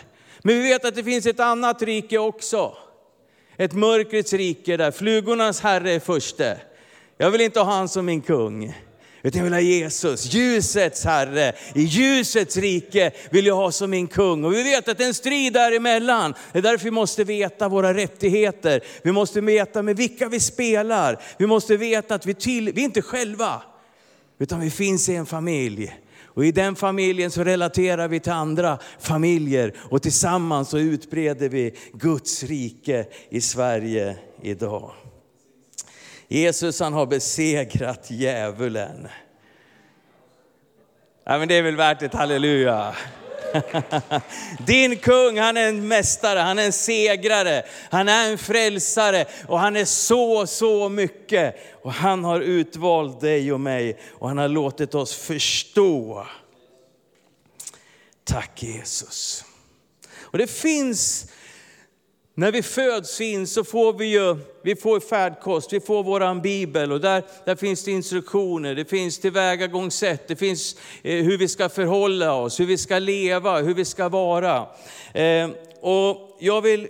Men 0.42 0.56
vi 0.56 0.70
vet 0.70 0.86
att 0.86 0.96
det 0.96 1.04
finns 1.04 1.26
ett 1.26 1.40
annat 1.40 1.82
rike 1.82 2.18
också. 2.18 2.78
Ett 3.58 3.74
mörkrets 3.74 4.34
rike 4.34 4.78
där 4.78 4.92
flugornas 4.92 5.62
herre 5.62 5.92
är 5.92 6.00
förste. 6.00 6.58
Jag 7.18 7.32
vill 7.32 7.42
inte 7.42 7.60
ha 7.60 7.74
han 7.74 7.90
som 7.90 8.06
min 8.06 8.22
kung. 8.22 8.74
Utan 9.26 9.38
jag 9.38 9.44
vill 9.44 9.54
ha 9.54 9.60
Jesus, 9.60 10.34
ljusets 10.34 11.06
Herre. 11.06 11.54
I 11.76 11.82
ljusets 11.82 12.58
rike 12.58 13.12
vill 13.30 13.46
jag 13.46 13.56
ha 13.56 13.72
som 13.72 13.90
min 13.90 14.08
kung. 14.08 14.44
Och 14.44 14.54
vi 14.54 14.64
vet 14.64 14.88
att 14.88 14.98
det 14.98 15.04
är 15.04 15.08
en 15.08 15.14
strid 15.14 15.54
däremellan. 15.54 16.34
Det 16.52 16.58
är 16.58 16.64
därför 16.64 16.84
vi 16.84 16.92
måste 16.92 17.24
veta 17.24 17.70
våra 17.70 17.94
rättigheter. 17.94 18.84
Vi 19.04 19.12
måste 19.12 19.42
veta 19.42 19.82
med 19.82 19.98
vilka 19.98 20.30
vi 20.30 20.40
spelar. 20.40 21.22
Vi 21.38 21.48
måste 21.48 21.78
veta 21.78 22.16
att 22.16 22.26
vi, 22.26 22.34
till, 22.34 22.72
vi 22.74 22.82
är 22.82 22.86
inte 22.86 23.02
själva, 23.02 23.62
utan 24.40 24.60
vi 24.60 24.70
finns 24.70 25.10
i 25.10 25.16
en 25.16 25.26
familj. 25.26 25.96
Och 26.26 26.46
i 26.46 26.52
den 26.52 26.76
familjen 26.76 27.32
så 27.32 27.44
relaterar 27.44 28.08
vi 28.08 28.20
till 28.20 28.32
andra 28.32 28.80
familjer 29.00 29.74
och 29.78 30.02
tillsammans 30.02 30.70
så 30.70 30.78
utbreder 30.78 31.50
vi 31.50 31.74
Guds 31.94 32.44
rike 32.44 33.06
i 33.30 33.42
Sverige 33.42 34.18
idag. 34.42 34.92
Jesus 36.28 36.80
han 36.80 36.94
har 36.94 37.06
besegrat 37.06 38.12
djävulen. 38.12 39.08
Ja, 41.24 41.38
men 41.38 41.48
det 41.48 41.56
är 41.56 41.62
väl 41.62 41.76
värt 41.76 42.02
ett 42.02 42.14
halleluja. 42.14 42.96
Din 44.68 44.98
kung, 44.98 45.40
han 45.40 45.58
är 45.58 45.68
en 45.68 45.88
mästare, 45.88 46.40
han 46.40 46.60
är 46.60 46.66
en 46.66 46.74
segrare, 46.74 47.64
han 47.90 48.10
är 48.10 48.32
en 48.32 48.38
frälsare 48.38 49.26
och 49.48 49.60
han 49.60 49.76
är 49.76 49.86
så, 49.86 50.48
så 50.48 50.90
mycket. 50.90 51.56
Och 51.82 51.94
han 51.94 52.24
har 52.24 52.42
utvalt 52.42 53.22
dig 53.22 53.54
och 53.54 53.60
mig 53.60 54.00
och 54.12 54.28
han 54.28 54.38
har 54.38 54.48
låtit 54.48 54.96
oss 54.96 55.16
förstå. 55.16 56.28
Tack 58.24 58.64
Jesus. 58.64 59.46
Och 60.20 60.38
det 60.38 60.48
finns 60.48 61.32
när 62.36 62.52
vi 62.52 62.64
föds 62.64 63.22
in 63.22 63.48
så 63.48 63.64
får 63.64 63.94
vi 63.94 64.06
ju 64.06 64.38
vi 64.62 64.76
får 64.76 65.00
färdkost, 65.00 65.74
vi 65.74 65.80
får 65.80 66.04
vår 66.04 66.42
bibel 66.42 66.92
och 66.92 67.02
där, 67.02 67.24
där 67.46 67.56
finns 67.56 67.84
det 67.84 67.92
instruktioner, 67.92 68.76
det 68.76 68.86
finns 68.86 69.20
tillvägagångssätt, 69.20 70.28
det 70.28 70.36
finns 70.36 70.76
eh, 71.04 71.24
hur 71.24 71.38
vi 71.38 71.48
ska 71.48 71.70
förhålla 71.70 72.34
oss, 72.34 72.60
hur 72.60 72.66
vi 72.66 72.78
ska 72.78 73.00
leva, 73.00 73.60
hur 73.60 73.74
vi 73.74 73.86
ska 73.86 74.10
vara. 74.10 74.68
Eh, 75.14 75.50
och 75.82 76.38
jag 76.40 76.62
vill 76.62 76.88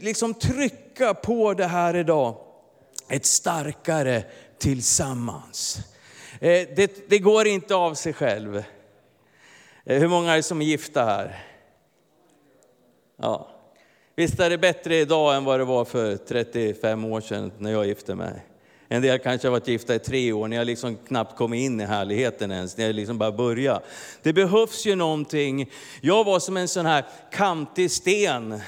liksom 0.00 0.34
trycka 0.34 1.14
på 1.14 1.54
det 1.54 1.66
här 1.66 1.96
idag, 1.96 2.36
ett 3.08 3.26
starkare 3.26 4.24
tillsammans. 4.58 5.78
Eh, 6.40 6.68
det, 6.76 7.08
det 7.08 7.18
går 7.18 7.46
inte 7.46 7.74
av 7.74 7.94
sig 7.94 8.12
själv. 8.12 8.56
Eh, 9.84 9.98
hur 9.98 10.08
många 10.08 10.32
är 10.32 10.36
det 10.36 10.42
som 10.42 10.60
är 10.60 10.64
gifta 10.64 11.04
här? 11.04 11.44
Ja. 13.16 13.53
Visst 14.16 14.40
är 14.40 14.50
det 14.50 14.58
bättre 14.58 14.96
idag 14.96 15.36
än 15.36 15.44
vad 15.44 15.60
det 15.60 15.64
var 15.64 15.84
för 15.84 16.16
35 16.16 17.04
år 17.04 17.20
sedan 17.20 17.52
när 17.58 17.72
jag 17.72 17.86
gifte 17.86 18.14
mig? 18.14 18.46
En 18.88 19.02
del 19.02 19.18
kanske 19.18 19.48
har 19.48 19.52
varit 19.52 19.68
gifta 19.68 19.94
i 19.94 19.98
tre 19.98 20.32
år, 20.32 20.48
ni 20.48 20.56
har 20.56 20.64
liksom 20.64 20.96
knappt 20.96 21.36
kommit 21.36 21.60
in 21.60 21.80
i 21.80 21.84
härligheten 21.84 22.52
ens, 22.52 22.76
ni 22.76 22.84
har 22.84 22.92
liksom 22.92 23.18
bara 23.18 23.32
börjat. 23.32 23.82
Det 24.22 24.32
behövs 24.32 24.86
ju 24.86 24.94
någonting. 24.94 25.70
Jag 26.00 26.24
var 26.24 26.40
som 26.40 26.56
en 26.56 26.68
sån 26.68 26.86
här 26.86 27.04
kantig 27.32 27.90
sten. 27.90 28.60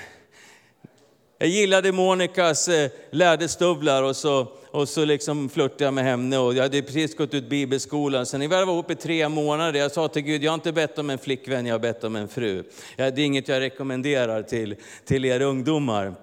Jag 1.38 1.48
gillade 1.48 1.92
Monikas 1.92 2.68
eh, 2.68 2.90
läderstövlar 3.10 4.02
och 4.02 4.16
så, 4.16 4.46
och 4.76 4.88
så 4.88 5.04
liksom 5.04 5.48
flörtade 5.48 5.84
jag 5.84 5.94
med 5.94 6.04
henne 6.04 6.38
och 6.38 6.54
jag 6.54 6.62
hade 6.62 6.82
precis 6.82 7.16
gått 7.16 7.34
ut 7.34 7.48
bibelskolan. 7.48 8.26
Sen 8.26 8.40
när 8.40 8.48
vi 8.48 8.54
var 8.54 8.72
ihop 8.72 8.90
i 8.90 8.94
tre 8.94 9.28
månader, 9.28 9.80
jag 9.80 9.92
sa 9.92 10.08
till 10.08 10.22
Gud, 10.22 10.44
jag 10.44 10.50
har 10.50 10.54
inte 10.54 10.72
bett 10.72 10.98
om 10.98 11.10
en 11.10 11.18
flickvän, 11.18 11.66
jag 11.66 11.74
har 11.74 11.78
bett 11.78 12.04
om 12.04 12.16
en 12.16 12.28
fru. 12.28 12.64
Det 12.96 13.02
är 13.02 13.18
inget 13.18 13.48
jag 13.48 13.60
rekommenderar 13.60 14.42
till, 14.42 14.76
till 15.04 15.24
er 15.24 15.40
ungdomar. 15.40 16.14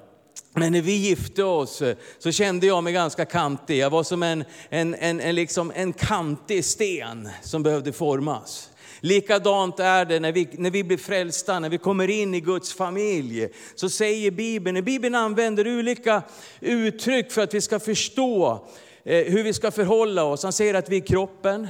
Men 0.53 0.71
när 0.71 0.81
vi 0.81 0.95
gifte 0.95 1.43
oss 1.43 1.81
så 2.19 2.31
kände 2.31 2.67
jag 2.67 2.83
mig 2.83 2.93
ganska 2.93 3.25
kantig. 3.25 3.77
Jag 3.77 3.89
var 3.89 4.03
som 4.03 4.23
en, 4.23 4.43
en, 4.69 4.95
en, 4.95 5.21
en, 5.21 5.35
liksom 5.35 5.71
en 5.75 5.93
kantig 5.93 6.65
sten 6.65 7.29
som 7.41 7.63
behövde 7.63 7.91
formas. 7.91 8.69
Likadant 9.05 9.79
är 9.79 10.05
det 10.05 10.19
när 10.19 10.31
vi, 10.31 10.49
när 10.51 10.71
vi 10.71 10.83
blir 10.83 10.97
frälsta, 10.97 11.59
när 11.59 11.69
vi 11.69 11.77
kommer 11.77 12.09
in 12.09 12.33
i 12.33 12.39
Guds 12.39 12.73
familj. 12.73 13.47
Så 13.75 13.89
säger 13.89 14.31
Bibeln, 14.31 14.73
när 14.73 14.81
Bibeln 14.81 15.15
använder 15.15 15.79
olika 15.79 16.21
uttryck 16.59 17.31
för 17.31 17.41
att 17.41 17.53
vi 17.53 17.61
ska 17.61 17.79
förstå 17.79 18.67
eh, 19.03 19.23
hur 19.25 19.43
vi 19.43 19.53
ska 19.53 19.71
förhålla 19.71 20.23
oss. 20.23 20.43
Han 20.43 20.53
säger 20.53 20.73
att 20.73 20.89
vi 20.89 20.97
är 20.97 21.05
kroppen, 21.05 21.67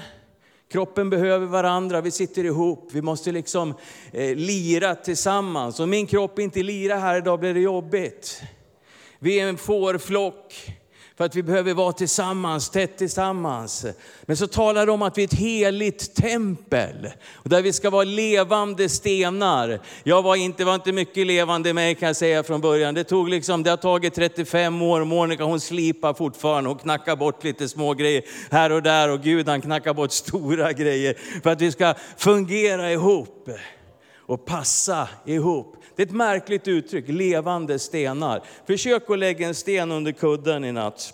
Kroppen 0.71 1.09
behöver 1.09 1.45
varandra, 1.45 2.01
vi 2.01 2.11
sitter 2.11 2.43
ihop, 2.43 2.89
vi 2.93 3.01
måste 3.01 3.31
liksom 3.31 3.73
eh, 4.11 4.35
lira 4.35 4.95
tillsammans. 4.95 5.79
Om 5.79 5.89
min 5.89 6.07
kropp 6.07 6.39
inte 6.39 6.63
lirar 6.63 6.99
här 6.99 7.17
idag 7.17 7.39
blir 7.39 7.53
det 7.53 7.59
jobbigt. 7.59 8.41
Vi 9.19 9.39
är 9.39 9.47
en 9.47 9.57
fårflock 9.57 10.73
för 11.17 11.25
att 11.25 11.35
vi 11.35 11.43
behöver 11.43 11.73
vara 11.73 11.93
tillsammans, 11.93 12.69
tätt 12.69 12.97
tillsammans. 12.97 13.85
Men 14.21 14.37
så 14.37 14.47
talar 14.47 14.85
det 14.85 14.91
om 14.91 15.01
att 15.01 15.17
vi 15.17 15.23
är 15.23 15.27
ett 15.27 15.33
heligt 15.33 16.15
tempel, 16.15 17.09
och 17.33 17.49
där 17.49 17.61
vi 17.61 17.73
ska 17.73 17.89
vara 17.89 18.03
levande 18.03 18.89
stenar. 18.89 19.79
Jag 20.03 20.21
var 20.21 20.35
inte, 20.35 20.65
var 20.65 20.75
inte 20.75 20.91
mycket 20.91 21.27
levande 21.27 21.69
i 21.69 21.73
mig 21.73 21.95
kan 21.95 22.07
jag 22.07 22.15
säga 22.15 22.43
från 22.43 22.61
början. 22.61 22.93
Det, 22.93 23.03
tog 23.03 23.29
liksom, 23.29 23.63
det 23.63 23.69
har 23.69 23.77
tagit 23.77 24.13
35 24.13 24.81
år, 24.81 25.03
Monica 25.03 25.43
hon 25.43 25.59
slipar 25.59 26.13
fortfarande, 26.13 26.69
hon 26.69 26.79
knackar 26.79 27.15
bort 27.15 27.43
lite 27.43 27.69
små 27.69 27.93
grejer 27.93 28.23
här 28.51 28.71
och 28.71 28.83
där 28.83 29.09
och 29.09 29.21
Gud 29.21 29.49
han 29.49 29.61
knackar 29.61 29.93
bort 29.93 30.11
stora 30.11 30.73
grejer 30.73 31.17
för 31.43 31.49
att 31.49 31.61
vi 31.61 31.71
ska 31.71 31.93
fungera 32.17 32.91
ihop 32.91 33.49
och 34.25 34.45
passa 34.45 35.07
ihop. 35.25 35.82
Det 35.95 36.03
är 36.03 36.07
ett 36.07 36.13
märkligt 36.13 36.67
uttryck, 36.67 37.07
levande 37.07 37.79
stenar. 37.79 38.43
Försök 38.67 39.09
att 39.09 39.19
lägga 39.19 39.47
en 39.47 39.55
sten 39.55 39.91
under 39.91 40.11
kudden 40.11 40.65
i 40.65 40.71
natt. 40.71 41.13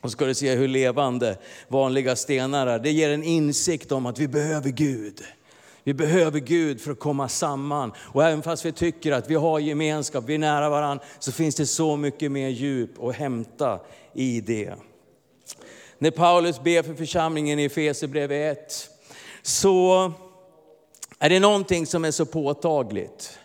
Och 0.00 0.10
ska 0.10 0.24
du 0.24 0.34
se 0.34 0.54
hur 0.54 0.68
levande 0.68 1.36
vanliga 1.68 2.16
stenar 2.16 2.66
är. 2.66 2.78
Det 2.78 2.90
ger 2.90 3.10
en 3.10 3.22
insikt 3.22 3.92
om 3.92 4.06
att 4.06 4.18
vi 4.18 4.28
behöver 4.28 4.70
Gud. 4.70 5.22
Vi 5.84 5.94
behöver 5.94 6.40
Gud 6.40 6.80
för 6.80 6.92
att 6.92 6.98
komma 6.98 7.28
samman. 7.28 7.92
Och 7.98 8.24
även 8.24 8.42
fast 8.42 8.64
vi 8.64 8.72
tycker 8.72 9.12
att 9.12 9.30
vi 9.30 9.34
har 9.34 9.58
gemenskap, 9.58 10.24
vi 10.26 10.34
är 10.34 10.38
nära 10.38 10.68
varandra, 10.68 11.04
så 11.18 11.32
finns 11.32 11.54
det 11.54 11.66
så 11.66 11.96
mycket 11.96 12.32
mer 12.32 12.48
djup 12.48 13.02
att 13.02 13.14
hämta 13.14 13.80
i 14.14 14.40
det. 14.40 14.74
När 15.98 16.10
Paulus 16.10 16.60
ber 16.62 16.82
för 16.82 16.94
församlingen 16.94 17.58
i 17.58 17.64
Efesierbrevet 17.64 18.58
1, 18.58 18.90
så 19.42 20.12
är 21.18 21.30
det 21.30 21.40
någonting 21.40 21.86
som 21.86 22.04
är 22.04 22.10
så 22.10 22.26
påtagligt. 22.26 23.38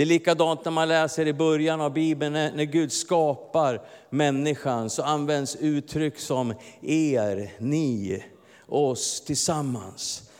Det 0.00 0.04
är 0.04 0.06
likadant 0.06 0.64
när 0.64 0.72
man 0.72 0.88
läser 0.88 1.26
i 1.26 1.32
början 1.32 1.80
av 1.80 1.92
Bibeln, 1.92 2.32
när 2.32 2.64
Gud 2.64 2.92
skapar 2.92 3.82
människan 4.10 4.90
så 4.90 5.02
används 5.02 5.56
uttryck 5.56 6.18
som 6.18 6.54
er, 6.82 7.52
ni, 7.58 8.24
oss 8.66 9.24
tillsammans. 9.26 10.30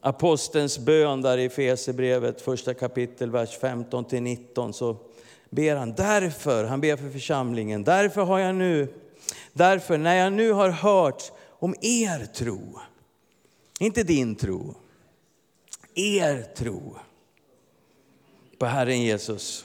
Apostelns 0.00 0.78
bön 0.78 1.22
där 1.22 1.38
i 1.38 1.44
Efesierbrevet, 1.44 2.40
första 2.40 2.74
kapitel, 2.74 3.30
vers 3.30 3.58
15 3.58 4.04
19, 4.10 4.72
så 4.72 4.96
ber 5.50 5.76
han 5.76 5.94
därför, 5.94 6.64
han 6.64 6.80
ber 6.80 6.96
för 6.96 7.10
församlingen, 7.10 7.84
därför 7.84 8.22
har 8.22 8.38
jag 8.38 8.54
nu, 8.54 8.94
därför 9.52 9.98
när 9.98 10.14
jag 10.14 10.32
nu 10.32 10.52
har 10.52 10.68
hört 10.68 11.32
om 11.48 11.74
er 11.80 12.24
tro, 12.24 12.80
inte 13.80 14.02
din 14.02 14.36
tro, 14.36 14.74
er 15.94 16.42
tro 16.56 16.96
på 18.58 18.66
Herren 18.66 19.02
Jesus. 19.02 19.64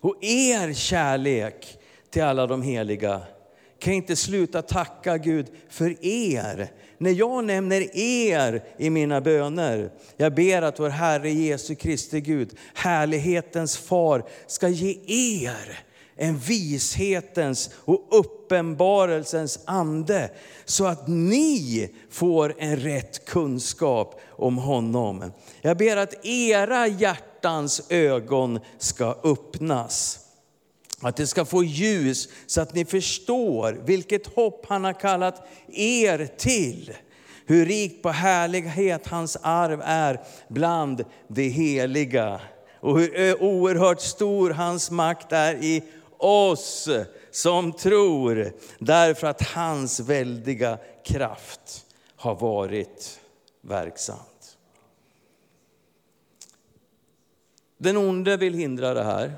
Och 0.00 0.24
er 0.24 0.72
kärlek 0.72 1.78
till 2.10 2.22
alla 2.22 2.46
de 2.46 2.62
heliga 2.62 3.22
kan 3.78 3.92
inte 3.92 4.16
sluta 4.16 4.62
tacka 4.62 5.18
Gud 5.18 5.46
för 5.68 6.06
er. 6.06 6.72
När 6.98 7.10
jag 7.10 7.44
nämner 7.44 7.96
er 7.96 8.64
i 8.78 8.90
mina 8.90 9.20
böner, 9.20 9.90
jag 10.16 10.34
ber 10.34 10.62
att 10.62 10.80
vår 10.80 10.88
Herre 10.88 11.30
Jesu 11.30 11.74
Kristi 11.74 12.20
Gud, 12.20 12.50
härlighetens 12.74 13.76
far, 13.76 14.24
ska 14.46 14.68
ge 14.68 14.98
er 15.44 15.78
en 16.16 16.38
vishetens 16.38 17.70
och 17.74 18.06
uppenbarelsens 18.10 19.58
ande 19.64 20.30
så 20.64 20.86
att 20.86 21.08
ni 21.08 21.88
får 22.10 22.54
en 22.58 22.76
rätt 22.76 23.24
kunskap 23.24 24.20
om 24.28 24.58
honom. 24.58 25.32
Jag 25.60 25.76
ber 25.76 25.96
att 25.96 26.26
era 26.26 26.86
hjärtan 26.86 27.29
hjärtans 27.40 27.82
ögon 27.88 28.60
ska 28.78 29.16
öppnas. 29.24 30.18
Att 31.00 31.16
det 31.16 31.26
ska 31.26 31.44
få 31.44 31.64
ljus 31.64 32.28
så 32.46 32.60
att 32.60 32.74
ni 32.74 32.84
förstår 32.84 33.80
vilket 33.84 34.26
hopp 34.26 34.66
han 34.68 34.84
har 34.84 34.92
kallat 34.92 35.48
er 35.72 36.28
till. 36.36 36.92
Hur 37.46 37.66
rikt 37.66 38.02
på 38.02 38.10
härlighet 38.10 39.06
hans 39.06 39.36
arv 39.42 39.82
är 39.84 40.20
bland 40.48 41.04
de 41.28 41.48
heliga. 41.48 42.40
Och 42.80 43.00
hur 43.00 43.42
oerhört 43.42 44.00
stor 44.00 44.50
hans 44.50 44.90
makt 44.90 45.32
är 45.32 45.54
i 45.54 45.82
oss 46.18 46.88
som 47.30 47.72
tror, 47.72 48.52
därför 48.78 49.26
att 49.26 49.42
hans 49.42 50.00
väldiga 50.00 50.78
kraft 51.04 51.84
har 52.16 52.34
varit 52.34 53.20
verksam. 53.62 54.29
Den 57.82 57.96
onde 57.96 58.36
vill 58.36 58.54
hindra 58.54 58.94
det 58.94 59.02
här, 59.02 59.32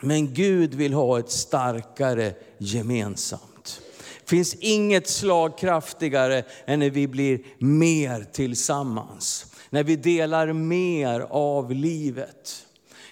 men 0.00 0.34
Gud 0.34 0.74
vill 0.74 0.92
ha 0.92 1.18
ett 1.18 1.30
starkare 1.30 2.32
gemensamt. 2.58 3.80
Det 4.20 4.30
finns 4.30 4.54
inget 4.54 5.08
slagkraftigare 5.08 6.44
än 6.66 6.78
när 6.78 6.90
vi 6.90 7.08
blir 7.08 7.40
mer 7.58 8.26
tillsammans, 8.32 9.46
när 9.70 9.84
vi 9.84 9.96
delar 9.96 10.52
mer 10.52 11.20
av 11.30 11.72
livet. 11.72 12.66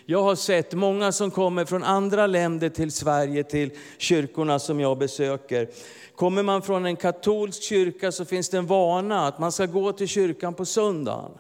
Jag 0.07 0.23
har 0.23 0.35
sett 0.37 0.73
många 0.73 1.13
som 1.13 1.31
kommer 1.31 1.65
från 1.65 1.85
andra 1.85 2.27
länder 2.27 2.69
till 2.69 2.93
Sverige, 2.93 3.45
till 3.45 3.71
kyrkorna 3.99 4.59
som 4.59 4.81
jag 4.81 4.99
besöker. 4.99 5.69
Kommer 6.15 6.43
man 6.43 6.63
från 6.63 6.87
en 6.87 6.97
katolsk 6.97 7.63
kyrka 7.63 8.13
så 8.13 8.25
finns 8.25 8.49
det 8.49 8.59
en 8.59 8.67
vana 8.67 9.27
att 9.27 9.39
man 9.39 9.53
ska 9.53 9.67
gå 9.67 9.93
till 9.93 10.09
kyrkan 10.09 10.55
på 10.55 10.65
söndagen. 10.65 11.31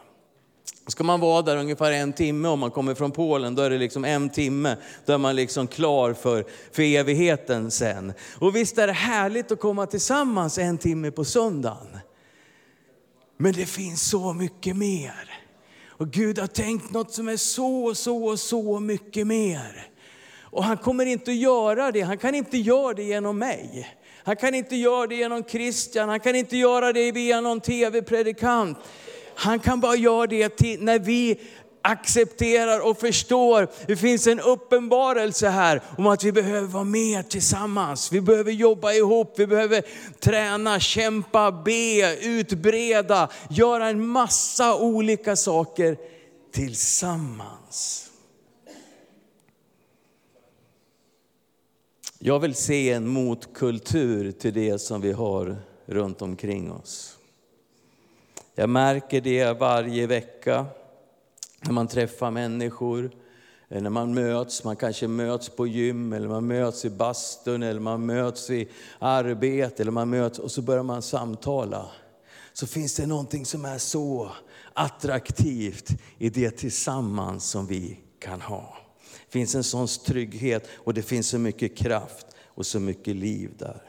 Ska 0.88 1.04
man 1.04 1.20
vara 1.20 1.42
där 1.42 1.56
ungefär 1.56 1.92
en 1.92 2.12
timme 2.12 2.48
om 2.48 2.58
man 2.58 2.70
kommer 2.70 2.94
från 2.94 3.10
Polen, 3.10 3.54
då 3.54 3.62
är 3.62 3.70
det 3.70 3.78
liksom 3.78 4.04
en 4.04 4.30
timme, 4.30 4.76
då 5.04 5.12
är 5.12 5.18
man 5.18 5.36
liksom 5.36 5.66
klar 5.66 6.12
för, 6.12 6.44
för 6.72 6.82
evigheten 6.82 7.70
sen. 7.70 8.12
Och 8.38 8.56
visst 8.56 8.78
är 8.78 8.86
det 8.86 8.92
härligt 8.92 9.52
att 9.52 9.60
komma 9.60 9.86
tillsammans 9.86 10.58
en 10.58 10.78
timme 10.78 11.10
på 11.10 11.24
söndagen. 11.24 11.98
Men 13.36 13.52
det 13.52 13.66
finns 13.66 14.10
så 14.10 14.32
mycket 14.32 14.76
mer. 14.76 15.30
Och 15.88 16.10
Gud 16.10 16.38
har 16.38 16.46
tänkt 16.46 16.90
något 16.90 17.12
som 17.12 17.28
är 17.28 17.36
så, 17.36 17.94
så, 17.94 18.36
så 18.36 18.80
mycket 18.80 19.26
mer. 19.26 19.88
Och 20.40 20.64
han 20.64 20.76
kommer 20.76 21.06
inte 21.06 21.30
att 21.30 21.36
göra 21.36 21.92
det, 21.92 22.00
han 22.00 22.18
kan 22.18 22.34
inte 22.34 22.58
göra 22.58 22.94
det 22.94 23.02
genom 23.02 23.38
mig. 23.38 23.88
Han 24.24 24.36
kan 24.36 24.54
inte 24.54 24.76
göra 24.76 25.06
det 25.06 25.14
genom 25.14 25.44
Christian, 25.44 26.08
han 26.08 26.20
kan 26.20 26.34
inte 26.34 26.56
göra 26.56 26.92
det 26.92 27.12
via 27.12 27.40
någon 27.40 27.60
tv-predikant. 27.60 28.78
Han 29.36 29.58
kan 29.58 29.80
bara 29.80 29.96
göra 29.96 30.26
det 30.26 30.80
när 30.80 30.98
vi 30.98 31.40
accepterar 31.82 32.88
och 32.88 33.00
förstår. 33.00 33.68
Det 33.86 33.96
finns 33.96 34.26
en 34.26 34.40
uppenbarelse 34.40 35.48
här 35.48 35.82
om 35.98 36.06
att 36.06 36.24
vi 36.24 36.32
behöver 36.32 36.68
vara 36.68 36.84
med 36.84 37.28
tillsammans. 37.28 38.12
Vi 38.12 38.20
behöver 38.20 38.52
jobba 38.52 38.92
ihop, 38.92 39.34
vi 39.36 39.46
behöver 39.46 39.82
träna, 40.20 40.80
kämpa, 40.80 41.52
be, 41.52 42.16
utbreda, 42.22 43.30
göra 43.50 43.88
en 43.88 44.06
massa 44.06 44.76
olika 44.76 45.36
saker 45.36 45.96
tillsammans. 46.52 48.10
Jag 52.18 52.40
vill 52.40 52.54
se 52.54 52.92
en 52.92 53.08
motkultur 53.08 54.32
till 54.32 54.54
det 54.54 54.78
som 54.78 55.00
vi 55.00 55.12
har 55.12 55.56
runt 55.86 56.22
omkring 56.22 56.72
oss. 56.72 57.15
Jag 58.58 58.68
märker 58.68 59.20
det 59.20 59.52
varje 59.52 60.06
vecka 60.06 60.66
när 61.60 61.72
man 61.72 61.88
träffar 61.88 62.30
människor, 62.30 63.10
eh, 63.68 63.82
när 63.82 63.90
man 63.90 64.14
möts, 64.14 64.64
man 64.64 64.76
kanske 64.76 65.08
möts 65.08 65.48
på 65.48 65.66
gym, 65.66 66.12
eller 66.12 66.28
man 66.28 66.46
möts 66.46 66.84
i 66.84 66.90
bastun, 66.90 67.62
eller 67.62 67.80
man 67.80 68.06
möts 68.06 68.50
i 68.50 68.68
arbete, 68.98 69.82
eller 69.82 69.92
man 69.92 70.10
möts 70.10 70.38
och 70.38 70.50
så 70.50 70.62
börjar 70.62 70.82
man 70.82 71.02
samtala. 71.02 71.86
Så 72.52 72.66
finns 72.66 72.94
det 72.94 73.06
någonting 73.06 73.46
som 73.46 73.64
är 73.64 73.78
så 73.78 74.30
attraktivt 74.72 75.90
i 76.18 76.30
det 76.30 76.50
tillsammans 76.50 77.50
som 77.50 77.66
vi 77.66 78.00
kan 78.18 78.40
ha. 78.40 78.76
Det 79.26 79.32
finns 79.32 79.54
en 79.54 79.64
sån 79.64 79.88
trygghet 80.06 80.68
och 80.74 80.94
det 80.94 81.02
finns 81.02 81.28
så 81.28 81.38
mycket 81.38 81.76
kraft 81.76 82.26
och 82.44 82.66
så 82.66 82.80
mycket 82.80 83.16
liv 83.16 83.50
där. 83.58 83.82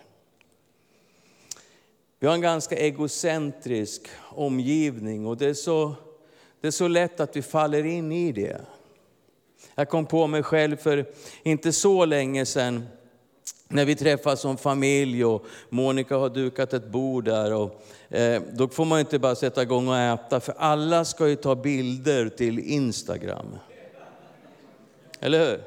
Vi 2.20 2.28
har 2.28 2.34
en 2.34 2.42
ganska 2.42 2.76
egocentrisk 2.76 4.08
omgivning 4.30 5.26
och 5.26 5.38
det 5.38 5.46
är 5.46 5.54
så, 5.54 5.96
det 6.62 6.68
är 6.68 6.72
så 6.72 6.88
lätt 6.88 7.20
att 7.20 7.36
vi 7.36 7.42
faller 7.42 7.86
in 7.86 8.12
i 8.12 8.32
det. 8.32 8.62
Jag 9.76 9.90
kom 9.90 10.06
på 10.06 10.28
mig 10.28 10.44
själv 10.44 10.78
för 10.78 11.06
inte 11.44 11.72
så 11.72 12.06
länge 12.06 12.46
sedan 12.46 12.88
när 13.68 13.86
vi 13.86 13.96
träffas 13.96 14.42
som 14.42 14.58
familj 14.58 15.26
och 15.26 15.46
Monica 15.70 16.18
har 16.18 16.30
dukat 16.30 16.74
ett 16.74 16.88
bord 16.88 17.26
där. 17.26 17.54
Och, 17.54 17.82
eh, 18.10 18.42
då 18.54 18.68
får 18.68 18.86
man 18.86 19.00
inte 19.00 19.20
bara 19.20 19.36
sätta 19.36 19.62
igång 19.62 19.88
och 19.88 19.98
äta 19.98 20.40
för 20.40 20.56
alla 20.58 21.06
ska 21.06 21.28
ju 21.28 21.36
ta 21.36 21.56
bilder 21.56 22.30
till 22.30 22.60
Instagram. 22.60 23.56
Eller 25.20 25.46
hur? 25.46 25.64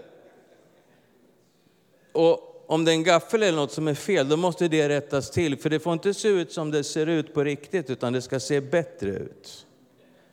Och 2.12 2.49
om 2.70 2.84
det 2.84 2.90
är 2.90 2.94
en 2.94 3.04
gaffel 3.04 3.42
eller 3.42 3.58
något 3.58 3.72
som 3.72 3.88
är 3.88 3.94
fel, 3.94 4.28
då 4.28 4.36
måste 4.36 4.68
det 4.68 4.88
rättas 4.88 5.30
till. 5.30 5.56
För 5.56 5.70
det 5.70 5.80
får 5.80 5.92
inte 5.92 6.14
se 6.14 6.28
ut 6.28 6.52
som 6.52 6.70
det 6.70 6.84
ser 6.84 7.06
ut 7.06 7.34
på 7.34 7.44
riktigt, 7.44 7.90
utan 7.90 8.12
det 8.12 8.22
ska 8.22 8.40
se 8.40 8.60
bättre 8.60 9.10
ut. 9.10 9.66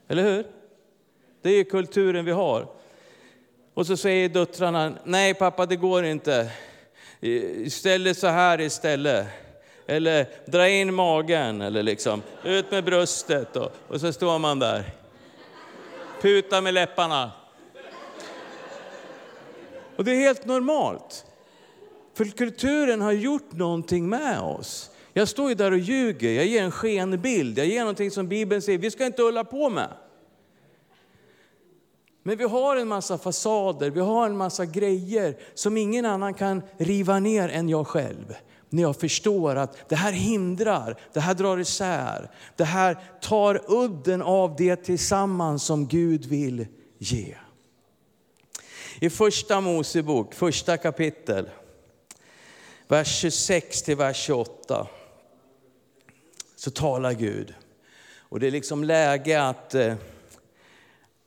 Eller 0.08 0.24
hur? 0.24 0.46
Det 1.42 1.50
är 1.50 1.64
kulturen 1.64 2.26
vi 2.26 2.32
har. 2.32 2.68
Och 3.74 3.88
så 3.88 3.98
säger 3.98 4.30
döttrarna, 4.30 4.94
nej 5.04 5.34
pappa 5.34 5.66
det 5.66 5.76
går 5.76 6.06
inte. 6.06 6.52
Istället 7.20 8.18
så 8.18 8.28
här 8.28 8.62
istället. 8.62 9.28
Eller 9.88 10.28
dra 10.46 10.70
in 10.70 10.94
magen, 10.94 11.62
eller 11.62 11.84
liksom 11.84 12.22
ut 12.44 12.72
med 12.72 12.84
bröstet. 12.84 13.56
Och, 13.56 13.72
och 13.88 14.02
så 14.02 14.14
står 14.14 14.40
man 14.40 14.60
där. 14.60 14.84
Puta 16.22 16.62
med 16.62 16.74
läpparna. 16.74 17.32
Och 19.96 20.04
det 20.04 20.12
är 20.12 20.20
helt 20.20 20.46
normalt. 20.46 21.27
För 22.18 22.26
kulturen 22.26 23.02
har 23.02 23.12
gjort 23.12 23.52
någonting 23.52 24.10
med 24.10 24.40
oss. 24.40 24.92
Jag 25.14 25.28
står 25.28 25.50
ju 25.50 25.56
där 25.56 25.72
och 25.72 25.78
ljuger, 25.78 26.32
jag 26.32 26.46
ger 26.46 26.64
en 26.64 26.72
skenbild, 26.72 27.58
jag 27.58 27.68
ger 27.68 27.80
någonting 27.80 28.12
som 28.12 28.28
Bibeln 28.28 28.62
säger, 28.62 28.78
vi 28.80 28.92
ska 28.92 29.06
inte 29.06 29.22
hålla 29.22 29.44
på 29.44 29.70
med. 29.70 29.90
Men 32.24 32.38
vi 32.38 32.44
har 32.44 32.76
en 32.76 32.88
massa 32.88 33.18
fasader, 33.18 33.90
vi 33.90 34.00
har 34.00 34.26
en 34.26 34.38
massa 34.38 34.66
grejer 34.66 35.38
som 35.54 35.78
ingen 35.78 36.06
annan 36.06 36.34
kan 36.34 36.62
riva 36.78 37.20
ner 37.20 37.50
än 37.50 37.70
jag 37.70 37.88
själv. 37.88 38.36
När 38.70 38.84
jag 38.84 38.96
förstår 38.96 39.56
att 39.56 39.90
det 39.90 39.96
här 39.96 40.12
hindrar, 40.12 41.00
det 41.14 41.20
här 41.20 41.34
drar 41.34 41.58
isär, 41.58 42.32
det 42.56 42.64
här 42.64 42.98
tar 43.22 43.62
udden 43.68 44.22
av 44.22 44.56
det 44.58 44.76
tillsammans 44.76 45.64
som 45.64 45.88
Gud 45.88 46.26
vill 46.26 46.68
ge. 46.98 47.36
I 49.00 49.10
första 49.10 49.62
Mosebok, 49.62 50.34
första 50.34 50.78
kapitel, 50.78 51.50
vers 52.88 53.20
26 53.20 53.82
till 53.82 53.98
vers 53.98 54.18
28, 54.18 54.88
så 56.56 56.72
talar 56.72 57.14
Gud. 57.14 57.54
Och 58.20 58.40
det 58.40 58.48
är 58.48 58.52
liksom 58.52 58.84
läge 58.84 59.44
att, 59.44 59.76
eh, 59.76 59.96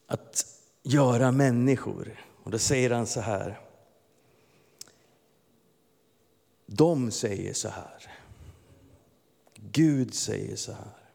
att 0.06 0.46
göra 0.82 1.32
människor. 1.32 2.24
Och 2.42 2.50
då 2.50 2.58
säger 2.58 2.90
han 2.90 3.06
så 3.06 3.20
här. 3.20 3.60
De 6.66 7.10
säger 7.10 7.52
så 7.52 7.68
här. 7.68 8.12
Gud 9.54 10.14
säger 10.14 10.56
så 10.56 10.72
här. 10.72 11.12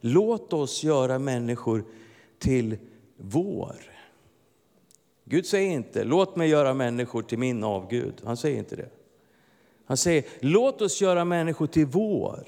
Låt 0.00 0.52
oss 0.52 0.82
göra 0.82 1.18
människor 1.18 1.84
till 2.38 2.76
vår. 3.16 3.76
Gud 5.24 5.46
säger 5.46 5.70
inte, 5.70 6.04
låt 6.04 6.36
mig 6.36 6.48
göra 6.48 6.74
människor 6.74 7.22
till 7.22 7.38
min 7.38 7.64
avgud. 7.64 8.14
Han 8.24 8.36
säger 8.36 8.58
inte 8.58 8.76
det. 8.76 8.88
Han 9.86 9.96
säger, 9.96 10.24
låt 10.40 10.82
oss 10.82 11.00
göra 11.00 11.24
människor 11.24 11.66
till 11.66 11.86
vår 11.86 12.46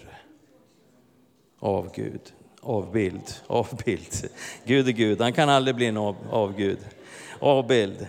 avgud. 1.59 2.33
Avbild, 2.61 3.35
avbild. 3.47 4.29
Gud 4.65 4.89
är 4.89 4.93
Gud, 4.93 5.21
han 5.21 5.33
kan 5.33 5.49
aldrig 5.49 5.77
bli 5.77 5.87
en 5.87 5.97
av, 5.97 6.17
avgud. 6.31 6.79
Avbild. 7.39 8.07